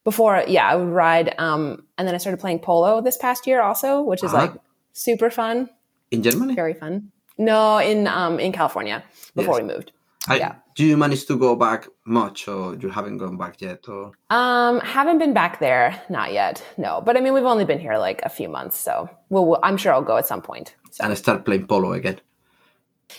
before, 0.05 0.45
yeah, 0.47 0.69
I 0.69 0.77
would 0.77 0.89
ride. 0.91 1.35
Um, 1.39 1.87
and 1.97 2.07
then 2.07 2.15
I 2.15 2.19
started 2.19 2.39
playing 2.39 2.61
polo 2.61 3.01
this 3.01 3.17
past 3.17 3.47
year 3.49 3.61
also, 3.61 4.01
which 4.03 4.23
is 4.23 4.33
Uh-huh. 4.33 4.43
like 4.47 4.53
super 4.93 5.29
fun, 5.31 5.69
In 6.13 6.23
Germany? 6.23 6.55
very 6.55 6.75
fun. 6.75 7.11
No, 7.37 7.79
in, 7.79 8.07
um, 8.07 8.39
in 8.39 8.53
California 8.53 9.03
before 9.35 9.55
Yes. 9.59 9.63
we 9.63 9.75
moved. 9.75 9.93
I, 10.29 10.37
Yeah. 10.37 10.55
Do 10.77 10.85
you 10.85 10.97
manage 10.97 11.27
to 11.27 11.37
go 11.37 11.57
back 11.57 11.89
much, 12.07 12.47
or 12.47 12.77
you 12.77 12.89
haven't 12.89 13.19
gone 13.19 13.37
back 13.37 13.61
yet? 13.61 13.89
Or 13.89 14.13
Um, 14.31 14.79
haven't 14.81 15.19
been 15.19 15.33
back 15.35 15.59
there, 15.59 16.01
not 16.09 16.33
yet. 16.33 16.63
No, 16.77 17.01
but 17.05 17.17
I 17.17 17.21
mean, 17.21 17.33
we've 17.35 17.45
only 17.45 17.65
been 17.65 17.81
here 17.81 17.99
like 17.99 18.21
a 18.23 18.29
few 18.29 18.49
months, 18.49 18.79
so 18.79 19.09
we'll, 19.29 19.47
we'll- 19.47 19.61
I'm 19.65 19.77
sure 19.77 19.93
I'll 19.93 20.03
go 20.13 20.17
at 20.19 20.27
some 20.27 20.41
point. 20.43 20.77
So, 20.93 21.05
and 21.05 21.19
start 21.19 21.45
playing 21.45 21.67
polo 21.67 21.93
again? 21.95 22.21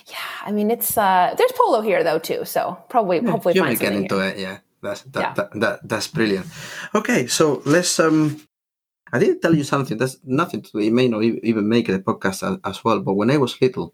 yeah, 0.07 0.15
I 0.45 0.51
mean, 0.51 0.71
it's 0.71 0.97
uh, 0.97 1.33
there's 1.37 1.51
polo 1.51 1.81
here 1.81 2.03
though 2.03 2.19
too, 2.19 2.45
so 2.45 2.77
probably 2.89 3.19
hopefully 3.25 3.55
you 3.55 3.61
find 3.63 3.79
get 3.79 3.93
into 3.93 4.15
here. 4.21 4.29
it. 4.29 4.37
Yeah, 4.39 4.57
that's 4.81 5.01
that, 5.13 5.21
Yeah. 5.21 5.33
That, 5.33 5.59
that 5.59 5.79
that's 5.87 6.07
brilliant. 6.07 6.45
Okay, 6.95 7.27
so 7.27 7.61
let's. 7.65 7.99
um 7.99 8.39
I 9.11 9.17
didn't 9.17 9.41
tell 9.41 9.55
you 9.55 9.63
something. 9.63 9.97
That's 9.97 10.17
nothing 10.23 10.61
to. 10.61 10.77
It 10.77 10.93
may 10.93 11.07
not 11.07 11.23
even 11.23 11.67
make 11.67 11.87
the 11.87 11.99
podcast 11.99 12.43
as, 12.47 12.59
as 12.63 12.83
well. 12.85 12.99
But 13.01 13.15
when 13.15 13.31
I 13.31 13.37
was 13.37 13.59
little, 13.59 13.93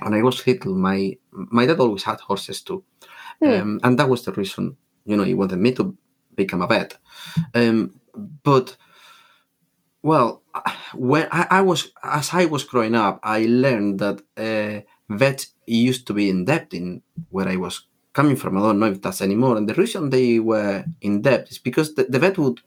when 0.00 0.14
I 0.14 0.22
was 0.22 0.46
little, 0.46 0.74
my 0.74 1.16
my 1.30 1.66
dad 1.66 1.80
always 1.80 2.04
had 2.04 2.20
horses 2.20 2.62
too, 2.62 2.84
um, 3.42 3.80
and 3.82 3.98
that 3.98 4.08
was 4.08 4.24
the 4.24 4.32
reason. 4.32 4.76
You 5.04 5.16
know, 5.16 5.24
he 5.24 5.34
wanted 5.34 5.58
me 5.58 5.72
to 5.72 5.96
become 6.34 6.62
a 6.62 6.66
vet. 6.66 6.96
Um, 7.54 8.00
but 8.42 8.76
well, 10.02 10.42
when 10.94 11.28
I, 11.30 11.46
I 11.50 11.60
was 11.62 11.90
as 12.02 12.30
I 12.32 12.46
was 12.46 12.64
growing 12.64 12.94
up, 12.94 13.20
I 13.22 13.46
learned 13.46 14.00
that 14.00 14.22
uh, 14.36 14.80
vets 15.08 15.54
used 15.66 16.06
to 16.06 16.14
be 16.14 16.30
in 16.30 16.44
debt 16.44 16.68
in 16.72 17.02
where 17.30 17.48
I 17.48 17.56
was 17.56 17.86
coming 18.12 18.36
from. 18.36 18.56
I 18.56 18.60
don't 18.60 18.78
know 18.78 18.86
if 18.92 19.02
that's 19.02 19.20
anymore. 19.22 19.56
And 19.56 19.68
the 19.68 19.74
reason 19.74 20.10
they 20.10 20.38
were 20.38 20.84
in 21.00 21.22
debt 21.22 21.48
is 21.50 21.58
because 21.58 21.94
the, 21.94 22.04
the 22.04 22.18
vet 22.18 22.38
would 22.38 22.60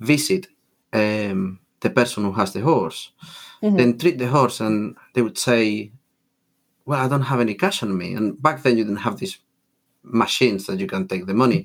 visit 0.00 0.48
um, 0.92 1.60
the 1.80 1.90
person 1.90 2.24
who 2.24 2.32
has 2.32 2.52
the 2.52 2.60
horse, 2.60 3.12
then 3.76 3.98
treat 3.98 4.18
the 4.18 4.26
horse, 4.28 4.60
and 4.60 4.96
they 5.14 5.22
would 5.22 5.38
say, 5.38 5.92
"Well, 6.88 7.00
I 7.04 7.08
don't 7.12 7.28
have 7.32 7.40
any 7.46 7.54
cash 7.54 7.82
on 7.84 7.92
me." 8.00 8.08
And 8.18 8.26
back 8.46 8.62
then, 8.62 8.76
you 8.78 8.84
didn't 8.84 9.04
have 9.08 9.16
these 9.18 9.36
machines 10.02 10.66
that 10.66 10.78
you 10.80 10.86
can 10.86 11.06
take 11.06 11.26
the 11.26 11.34
money. 11.34 11.60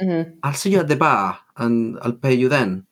Mhm. 0.00 0.24
I'll 0.42 0.54
see 0.60 0.70
you 0.74 0.80
at 0.80 0.88
the 0.88 0.96
bar, 0.96 1.38
and 1.62 1.98
I'll 2.02 2.18
pay 2.24 2.34
you 2.42 2.48
then. 2.48 2.86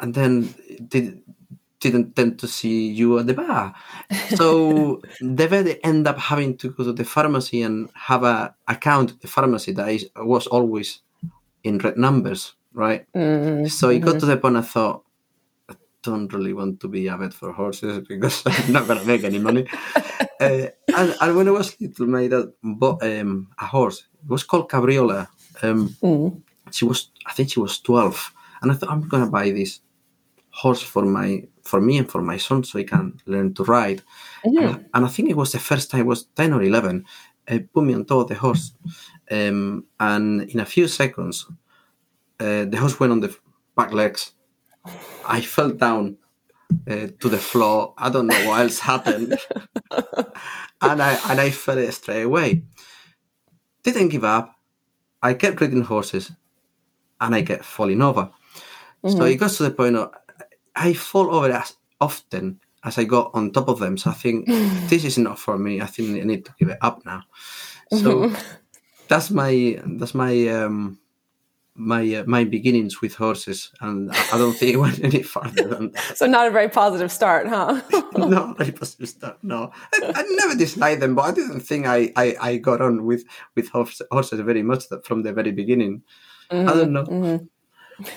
And 0.00 0.12
then 0.14 0.54
did, 0.88 1.22
didn't 1.80 2.14
tend 2.16 2.38
to 2.40 2.48
see 2.48 2.88
you 2.88 3.18
at 3.18 3.26
the 3.26 3.34
bar. 3.34 3.74
So 4.36 5.00
the 5.20 5.46
vet 5.48 5.78
end 5.84 6.06
up 6.06 6.18
having 6.18 6.56
to 6.58 6.70
go 6.70 6.84
to 6.84 6.92
the 6.92 7.04
pharmacy 7.04 7.62
and 7.62 7.90
have 7.94 8.22
a 8.24 8.54
account 8.68 9.12
at 9.12 9.20
the 9.20 9.28
pharmacy 9.28 9.72
that 9.72 9.88
is, 9.88 10.08
was 10.16 10.46
always 10.46 11.00
in 11.62 11.78
red 11.78 11.96
numbers, 11.96 12.54
right? 12.72 13.06
Mm, 13.14 13.70
So 13.70 13.88
it 13.90 14.00
got 14.00 14.18
to 14.20 14.26
the 14.26 14.36
point 14.36 14.56
I 14.56 14.62
thought, 14.62 15.03
don't 16.04 16.32
really 16.32 16.52
want 16.52 16.80
to 16.80 16.88
be 16.88 17.08
a 17.08 17.16
vet 17.16 17.34
for 17.34 17.52
horses 17.52 18.06
because 18.08 18.42
I'm 18.46 18.72
not 18.72 18.86
going 18.86 19.00
to 19.00 19.06
make 19.06 19.24
any 19.24 19.38
money. 19.38 19.66
uh, 20.40 20.66
and, 20.96 21.14
and 21.20 21.36
when 21.36 21.48
I 21.48 21.52
was 21.52 21.80
little, 21.80 22.06
my 22.06 22.28
dad 22.28 22.46
bought 22.62 23.02
um, 23.02 23.48
a 23.58 23.66
horse. 23.66 24.04
It 24.22 24.30
was 24.30 24.44
called 24.44 24.70
Cabriola. 24.70 25.28
Um, 25.62 25.88
mm, 26.02 26.42
she 26.70 26.84
was, 26.84 27.10
I 27.26 27.32
think 27.32 27.50
she 27.50 27.60
was 27.60 27.80
12. 27.80 28.32
And 28.62 28.72
I 28.72 28.74
thought, 28.74 28.90
I'm 28.90 29.08
going 29.08 29.24
to 29.24 29.30
buy 29.30 29.50
this 29.50 29.80
horse 30.50 30.82
for 30.82 31.04
my 31.04 31.42
for 31.64 31.80
me 31.80 31.98
and 31.98 32.10
for 32.10 32.22
my 32.22 32.36
son 32.36 32.62
so 32.62 32.78
he 32.78 32.84
can 32.84 33.18
learn 33.26 33.54
to 33.54 33.64
ride. 33.64 34.02
And, 34.60 34.68
I, 34.68 34.80
and 34.94 35.06
I 35.06 35.08
think 35.08 35.30
it 35.30 35.36
was 35.36 35.52
the 35.52 35.58
first 35.58 35.90
time, 35.90 36.00
it 36.00 36.06
was 36.06 36.24
10 36.36 36.52
or 36.52 36.62
11, 36.62 37.04
uh, 37.48 37.58
put 37.72 37.84
me 37.84 37.94
on 37.94 38.04
top 38.04 38.22
of 38.22 38.28
the 38.28 38.34
horse. 38.34 38.72
Um, 39.30 39.86
and 39.98 40.42
in 40.42 40.60
a 40.60 40.66
few 40.66 40.86
seconds, 40.86 41.46
uh, 42.38 42.66
the 42.66 42.76
horse 42.76 43.00
went 43.00 43.12
on 43.12 43.20
the 43.20 43.34
back 43.76 43.92
legs. 43.92 44.32
I 45.26 45.40
fell 45.40 45.70
down 45.70 46.18
uh, 46.88 47.08
to 47.20 47.28
the 47.28 47.38
floor. 47.38 47.94
I 47.96 48.10
don't 48.10 48.26
know 48.26 48.48
what 48.48 48.60
else 48.60 48.78
happened. 48.78 49.38
and 49.90 51.02
I 51.02 51.18
and 51.30 51.40
I 51.40 51.50
fell 51.50 51.90
straight 51.92 52.22
away. 52.22 52.64
Didn't 53.82 54.08
give 54.08 54.24
up. 54.24 54.54
I 55.22 55.34
kept 55.34 55.60
riding 55.60 55.82
horses 55.82 56.32
and 57.20 57.34
I 57.34 57.42
kept 57.42 57.64
falling 57.64 58.02
over. 58.02 58.30
So 59.06 59.24
it 59.24 59.36
got 59.36 59.50
to 59.50 59.64
the 59.64 59.70
point 59.70 59.96
of 59.96 60.12
I 60.74 60.92
fall 60.94 61.34
over 61.34 61.50
as 61.52 61.76
often 62.00 62.60
as 62.82 62.98
I 62.98 63.04
got 63.04 63.30
on 63.34 63.50
top 63.52 63.68
of 63.68 63.78
them. 63.78 63.96
So 63.96 64.10
I 64.10 64.14
think 64.14 64.46
this 64.88 65.04
is 65.04 65.18
not 65.18 65.38
for 65.38 65.58
me. 65.58 65.80
I 65.80 65.86
think 65.86 66.20
I 66.20 66.24
need 66.24 66.44
to 66.46 66.54
give 66.58 66.68
it 66.68 66.78
up 66.80 67.04
now. 67.04 67.22
So 67.92 68.32
that's 69.08 69.30
my 69.30 69.80
that's 69.84 70.14
my 70.14 70.48
um, 70.48 70.98
my 71.76 72.14
uh, 72.16 72.24
my 72.26 72.44
beginnings 72.44 73.00
with 73.00 73.14
horses, 73.16 73.72
and 73.80 74.10
I 74.32 74.38
don't 74.38 74.54
think 74.56 74.74
it 74.74 74.76
went 74.78 75.02
any 75.02 75.22
further 75.22 75.66
than 75.68 75.90
that. 75.92 76.16
So 76.16 76.26
not 76.26 76.46
a 76.46 76.50
very 76.50 76.68
positive 76.68 77.10
start, 77.10 77.48
huh? 77.48 77.80
no, 78.16 78.54
I 78.58 78.72
was 78.78 78.94
just 78.94 79.22
uh, 79.24 79.34
no. 79.42 79.70
I, 79.92 80.12
I 80.14 80.22
never 80.36 80.54
disliked 80.54 81.00
them, 81.00 81.14
but 81.14 81.22
I 81.22 81.32
didn't 81.32 81.60
think 81.60 81.86
I, 81.86 82.12
I, 82.16 82.36
I 82.40 82.56
got 82.58 82.80
on 82.80 83.04
with 83.04 83.24
with 83.56 83.68
horse, 83.70 84.00
horses 84.10 84.40
very 84.40 84.62
much 84.62 84.88
that- 84.90 85.04
from 85.04 85.22
the 85.22 85.32
very 85.32 85.50
beginning. 85.52 86.02
I 86.50 86.62
don't 86.64 86.92
know. 86.92 87.04
Mhm. 87.04 87.48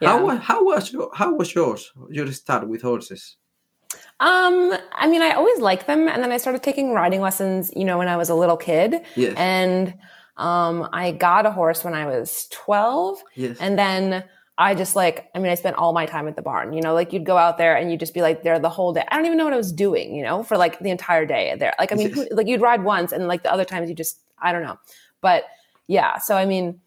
How 0.00 0.16
Yeah. 0.18 0.20
wa- 0.22 0.36
how 0.36 0.64
was 0.64 0.92
your 0.92 1.10
how 1.12 1.34
was 1.34 1.52
yours? 1.54 1.92
Your 2.10 2.30
start 2.32 2.68
with 2.68 2.82
horses? 2.82 3.36
Um, 4.20 4.74
I 4.92 5.08
mean, 5.08 5.22
I 5.22 5.32
always 5.32 5.58
liked 5.60 5.86
them, 5.86 6.08
and 6.08 6.22
then 6.22 6.30
I 6.32 6.36
started 6.38 6.62
taking 6.62 6.92
riding 6.92 7.20
lessons. 7.20 7.72
You 7.74 7.84
know, 7.84 7.98
when 7.98 8.08
I 8.08 8.16
was 8.16 8.28
a 8.30 8.34
little 8.34 8.56
kid, 8.56 9.00
Yes. 9.16 9.34
and 9.36 9.94
um, 10.38 10.88
I 10.92 11.12
got 11.12 11.46
a 11.46 11.50
horse 11.50 11.84
when 11.84 11.94
I 11.94 12.06
was 12.06 12.46
twelve, 12.50 13.22
Yes. 13.34 13.58
and 13.60 13.78
then 13.78 14.24
I 14.56 14.74
just 14.74 14.96
like, 14.96 15.28
I 15.34 15.38
mean, 15.38 15.52
I 15.52 15.54
spent 15.54 15.76
all 15.76 15.92
my 15.92 16.06
time 16.06 16.26
at 16.26 16.34
the 16.36 16.42
barn. 16.42 16.72
You 16.72 16.80
know, 16.80 16.94
like 16.94 17.12
you'd 17.12 17.24
go 17.26 17.36
out 17.36 17.58
there 17.58 17.76
and 17.76 17.90
you'd 17.90 18.00
just 18.00 18.14
be 18.14 18.22
like 18.22 18.42
there 18.42 18.58
the 18.58 18.68
whole 18.68 18.92
day. 18.92 19.04
I 19.08 19.16
don't 19.16 19.26
even 19.26 19.38
know 19.38 19.44
what 19.44 19.52
I 19.52 19.56
was 19.56 19.72
doing. 19.72 20.14
You 20.14 20.22
know, 20.24 20.42
for 20.42 20.56
like 20.56 20.78
the 20.80 20.90
entire 20.90 21.26
day 21.26 21.54
there. 21.58 21.74
Like, 21.78 21.92
I 21.92 21.94
mean, 21.94 22.12
who, 22.12 22.26
like 22.32 22.46
you'd 22.48 22.60
ride 22.60 22.82
once, 22.82 23.12
and 23.12 23.28
like 23.28 23.42
the 23.42 23.52
other 23.52 23.64
times 23.64 23.88
you 23.88 23.94
just, 23.94 24.20
I 24.40 24.52
don't 24.52 24.62
know, 24.62 24.78
but 25.20 25.44
yeah. 25.86 26.18
So 26.18 26.36
I 26.36 26.44
mean. 26.46 26.80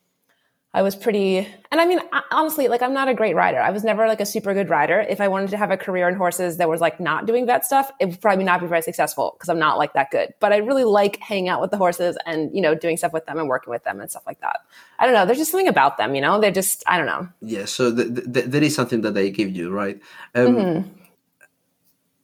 I 0.74 0.84
was 0.84 0.95
pretty, 0.95 1.39
and 1.69 1.82
I 1.82 1.86
mean, 1.86 1.99
honestly, 2.32 2.69
like 2.69 2.82
I'm 2.82 2.93
not 2.93 3.09
a 3.09 3.13
great 3.13 3.36
rider. 3.36 3.59
I 3.59 3.72
was 3.72 3.84
never 3.84 4.07
like 4.07 4.22
a 4.22 4.26
super 4.26 4.53
good 4.53 4.69
rider. 4.69 5.01
If 5.01 5.19
I 5.19 5.28
wanted 5.28 5.49
to 5.49 5.57
have 5.57 5.69
a 5.69 5.76
career 5.76 6.07
in 6.07 6.15
horses 6.15 6.55
that 6.57 6.69
was 6.69 6.80
like 6.80 6.97
not 6.97 7.26
doing 7.26 7.45
vet 7.45 7.65
stuff, 7.65 7.91
it 7.99 8.05
would 8.05 8.22
probably 8.22 8.45
not 8.45 8.61
be 8.61 8.67
very 8.67 8.82
successful 8.82 9.36
because 9.36 9.49
I'm 9.49 9.59
not 9.59 9.78
like 9.78 9.91
that 9.95 10.11
good. 10.11 10.34
But 10.39 10.53
I 10.53 10.57
really 10.57 10.86
like 10.86 11.17
hanging 11.19 11.49
out 11.49 11.59
with 11.59 11.72
the 11.72 11.78
horses 11.78 12.17
and 12.26 12.55
you 12.55 12.61
know 12.61 12.74
doing 12.74 12.95
stuff 12.95 13.11
with 13.11 13.26
them 13.26 13.38
and 13.38 13.49
working 13.49 13.69
with 13.72 13.84
them 13.84 13.99
and 13.99 14.09
stuff 14.09 14.24
like 14.26 14.39
that. 14.39 14.61
I 14.97 15.05
don't 15.05 15.13
know. 15.13 15.26
There's 15.26 15.39
just 15.39 15.51
something 15.51 15.67
about 15.67 15.97
them, 15.97 16.15
you 16.15 16.22
know. 16.22 16.39
They're 16.39 16.51
just 16.51 16.86
I 16.88 16.97
don't 16.97 17.07
know. 17.07 17.28
Yeah, 17.41 17.65
so 17.65 17.93
th- 17.93 18.13
th- 18.15 18.32
th- 18.34 18.45
there 18.45 18.63
is 18.63 18.74
something 18.74 19.01
that 19.01 19.13
they 19.13 19.30
give 19.30 19.49
you, 19.53 19.72
right? 19.72 19.99
Um, 20.36 20.55
Mm-hmm. 20.55 20.89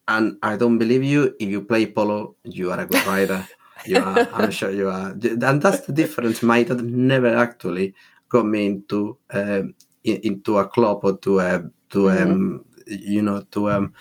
And 0.07 0.37
I 0.41 0.55
don't 0.55 0.77
believe 0.77 1.03
you. 1.03 1.35
If 1.39 1.49
you 1.49 1.61
play 1.63 1.85
polo, 1.85 2.35
you 2.43 2.71
are 2.71 2.79
a 2.79 2.85
good 2.85 3.05
rider. 3.05 3.45
you 3.85 3.97
are. 3.97 4.27
I'm 4.33 4.51
sure 4.51 4.71
you 4.71 4.89
are. 4.89 5.09
And 5.11 5.61
that's 5.61 5.81
the 5.85 5.91
difference. 5.91 6.41
My 6.41 6.63
dad 6.63 6.81
never 6.81 7.35
actually 7.35 7.93
got 8.29 8.45
me 8.45 8.65
into 8.65 9.17
um, 9.31 9.73
in, 10.03 10.17
into 10.23 10.57
a 10.57 10.67
club 10.67 10.99
or 11.03 11.17
to 11.17 11.39
a 11.39 11.63
to 11.91 12.09
um, 12.11 12.65
you 12.87 13.21
know 13.21 13.41
to 13.51 13.69
um 13.71 13.93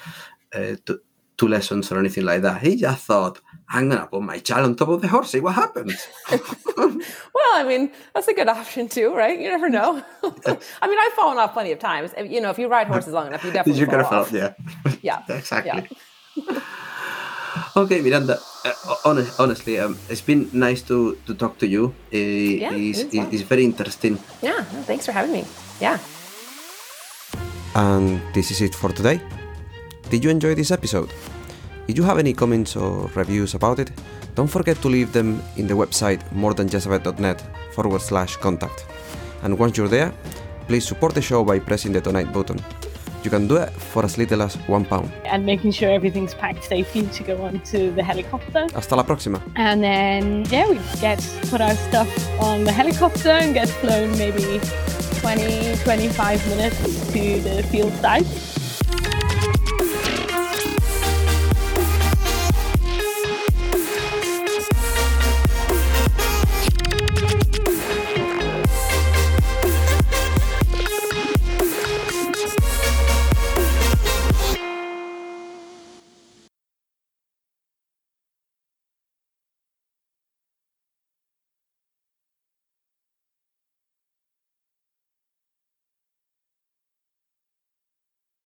uh, 0.54 0.74
to, 0.86 1.00
to 1.36 1.48
lessons 1.48 1.92
or 1.92 1.98
anything 1.98 2.24
like 2.24 2.42
that. 2.42 2.62
He 2.62 2.76
just 2.76 3.04
thought, 3.04 3.40
I'm 3.68 3.88
gonna 3.88 4.06
put 4.06 4.22
my 4.22 4.38
child 4.38 4.64
on 4.66 4.74
top 4.76 4.88
of 4.88 5.02
the 5.02 5.08
horse. 5.08 5.30
See 5.30 5.40
what 5.40 5.54
happens. 5.54 6.06
Well, 6.76 7.52
I 7.54 7.64
mean, 7.66 7.90
that's 8.14 8.28
a 8.28 8.34
good 8.34 8.48
option 8.48 8.88
too, 8.88 9.14
right? 9.14 9.38
You 9.38 9.48
never 9.48 9.68
know. 9.68 10.02
I 10.24 10.88
mean, 10.88 10.98
I've 10.98 11.12
fallen 11.12 11.38
off 11.38 11.52
plenty 11.52 11.72
of 11.72 11.78
times. 11.78 12.12
If- 12.16 12.30
You 12.30 12.40
know, 12.40 12.50
if 12.50 12.58
you 12.58 12.68
ride 12.68 12.86
horses 12.86 13.12
long 13.14 13.28
enough, 13.28 13.44
you 13.44 13.50
definitely 13.56 13.80
you 13.80 13.86
fall 13.86 13.94
could 13.96 14.04
have 14.04 14.12
off. 14.12 14.32
yeah. 14.32 14.52
Yeah. 15.02 15.22
exactly. 15.28 15.88
okay, 17.76 18.00
Miranda. 18.02 18.38
Uh, 18.66 18.72
hon- 19.04 19.26
honestly, 19.38 19.78
um, 19.78 19.96
it's 20.08 20.20
been 20.20 20.48
nice 20.52 20.82
to, 20.82 21.16
to 21.26 21.34
talk 21.34 21.58
to 21.58 21.66
you. 21.66 21.94
Uh, 22.12 22.16
Yeah, 22.16 22.72
it's, 22.72 23.00
it 23.00 23.14
is 23.14 23.20
fun. 23.24 23.28
it's 23.32 23.42
very 23.42 23.64
interesting. 23.64 24.18
Yeah. 24.42 24.64
no, 24.72 24.82
thanks 24.82 25.06
for 25.06 25.12
having 25.12 25.32
me. 25.32 25.44
Yeah. 25.80 25.98
And 27.74 28.20
this 28.34 28.50
is 28.50 28.60
it 28.60 28.74
for 28.74 28.90
today. 28.90 29.20
Did 30.10 30.24
you 30.24 30.30
enjoy 30.30 30.54
this 30.54 30.70
episode? 30.70 31.10
If 31.88 31.96
you 31.96 32.02
have 32.04 32.18
any 32.18 32.32
comments 32.32 32.74
or 32.76 33.10
reviews 33.14 33.54
about 33.54 33.78
it, 33.78 33.90
don't 34.34 34.48
forget 34.50 34.76
to 34.82 34.88
leave 34.88 35.12
them 35.12 35.42
in 35.56 35.66
the 35.66 35.74
website 35.74 36.20
morethanjustavet.net 36.34 37.42
forward 37.74 38.00
slash 38.00 38.36
contact. 38.36 38.84
And 39.42 39.58
once 39.58 39.76
you're 39.76 39.88
there, 39.88 40.12
please 40.66 40.86
support 40.86 41.14
the 41.14 41.22
show 41.22 41.44
by 41.44 41.58
pressing 41.60 41.92
the 41.92 42.00
donate 42.00 42.32
button. 42.32 42.58
You 43.26 43.30
can 43.30 43.48
do 43.48 43.56
it 43.56 43.70
for 43.70 44.04
as 44.04 44.16
little 44.18 44.40
as 44.40 44.54
one 44.68 44.84
pound. 44.84 45.10
and 45.24 45.44
making 45.44 45.72
sure 45.72 45.90
everything's 45.90 46.32
packed 46.32 46.62
safely 46.62 47.02
to 47.08 47.22
go 47.24 47.42
onto 47.42 47.92
the 47.92 48.02
helicopter. 48.04 48.68
Hasta 48.72 48.94
la 48.94 49.02
próxima. 49.02 49.40
And 49.56 49.82
then, 49.82 50.44
yeah, 50.48 50.68
we 50.70 50.78
get 51.00 51.18
put 51.50 51.60
our 51.60 51.74
stuff 51.74 52.08
on 52.40 52.62
the 52.62 52.70
helicopter 52.70 53.30
and 53.30 53.52
get 53.52 53.68
flown 53.68 54.16
maybe 54.16 54.60
20, 55.20 55.74
25 55.82 56.48
minutes 56.50 56.78
to 57.12 57.40
the 57.40 57.64
field 57.64 57.92
site. 57.94 58.55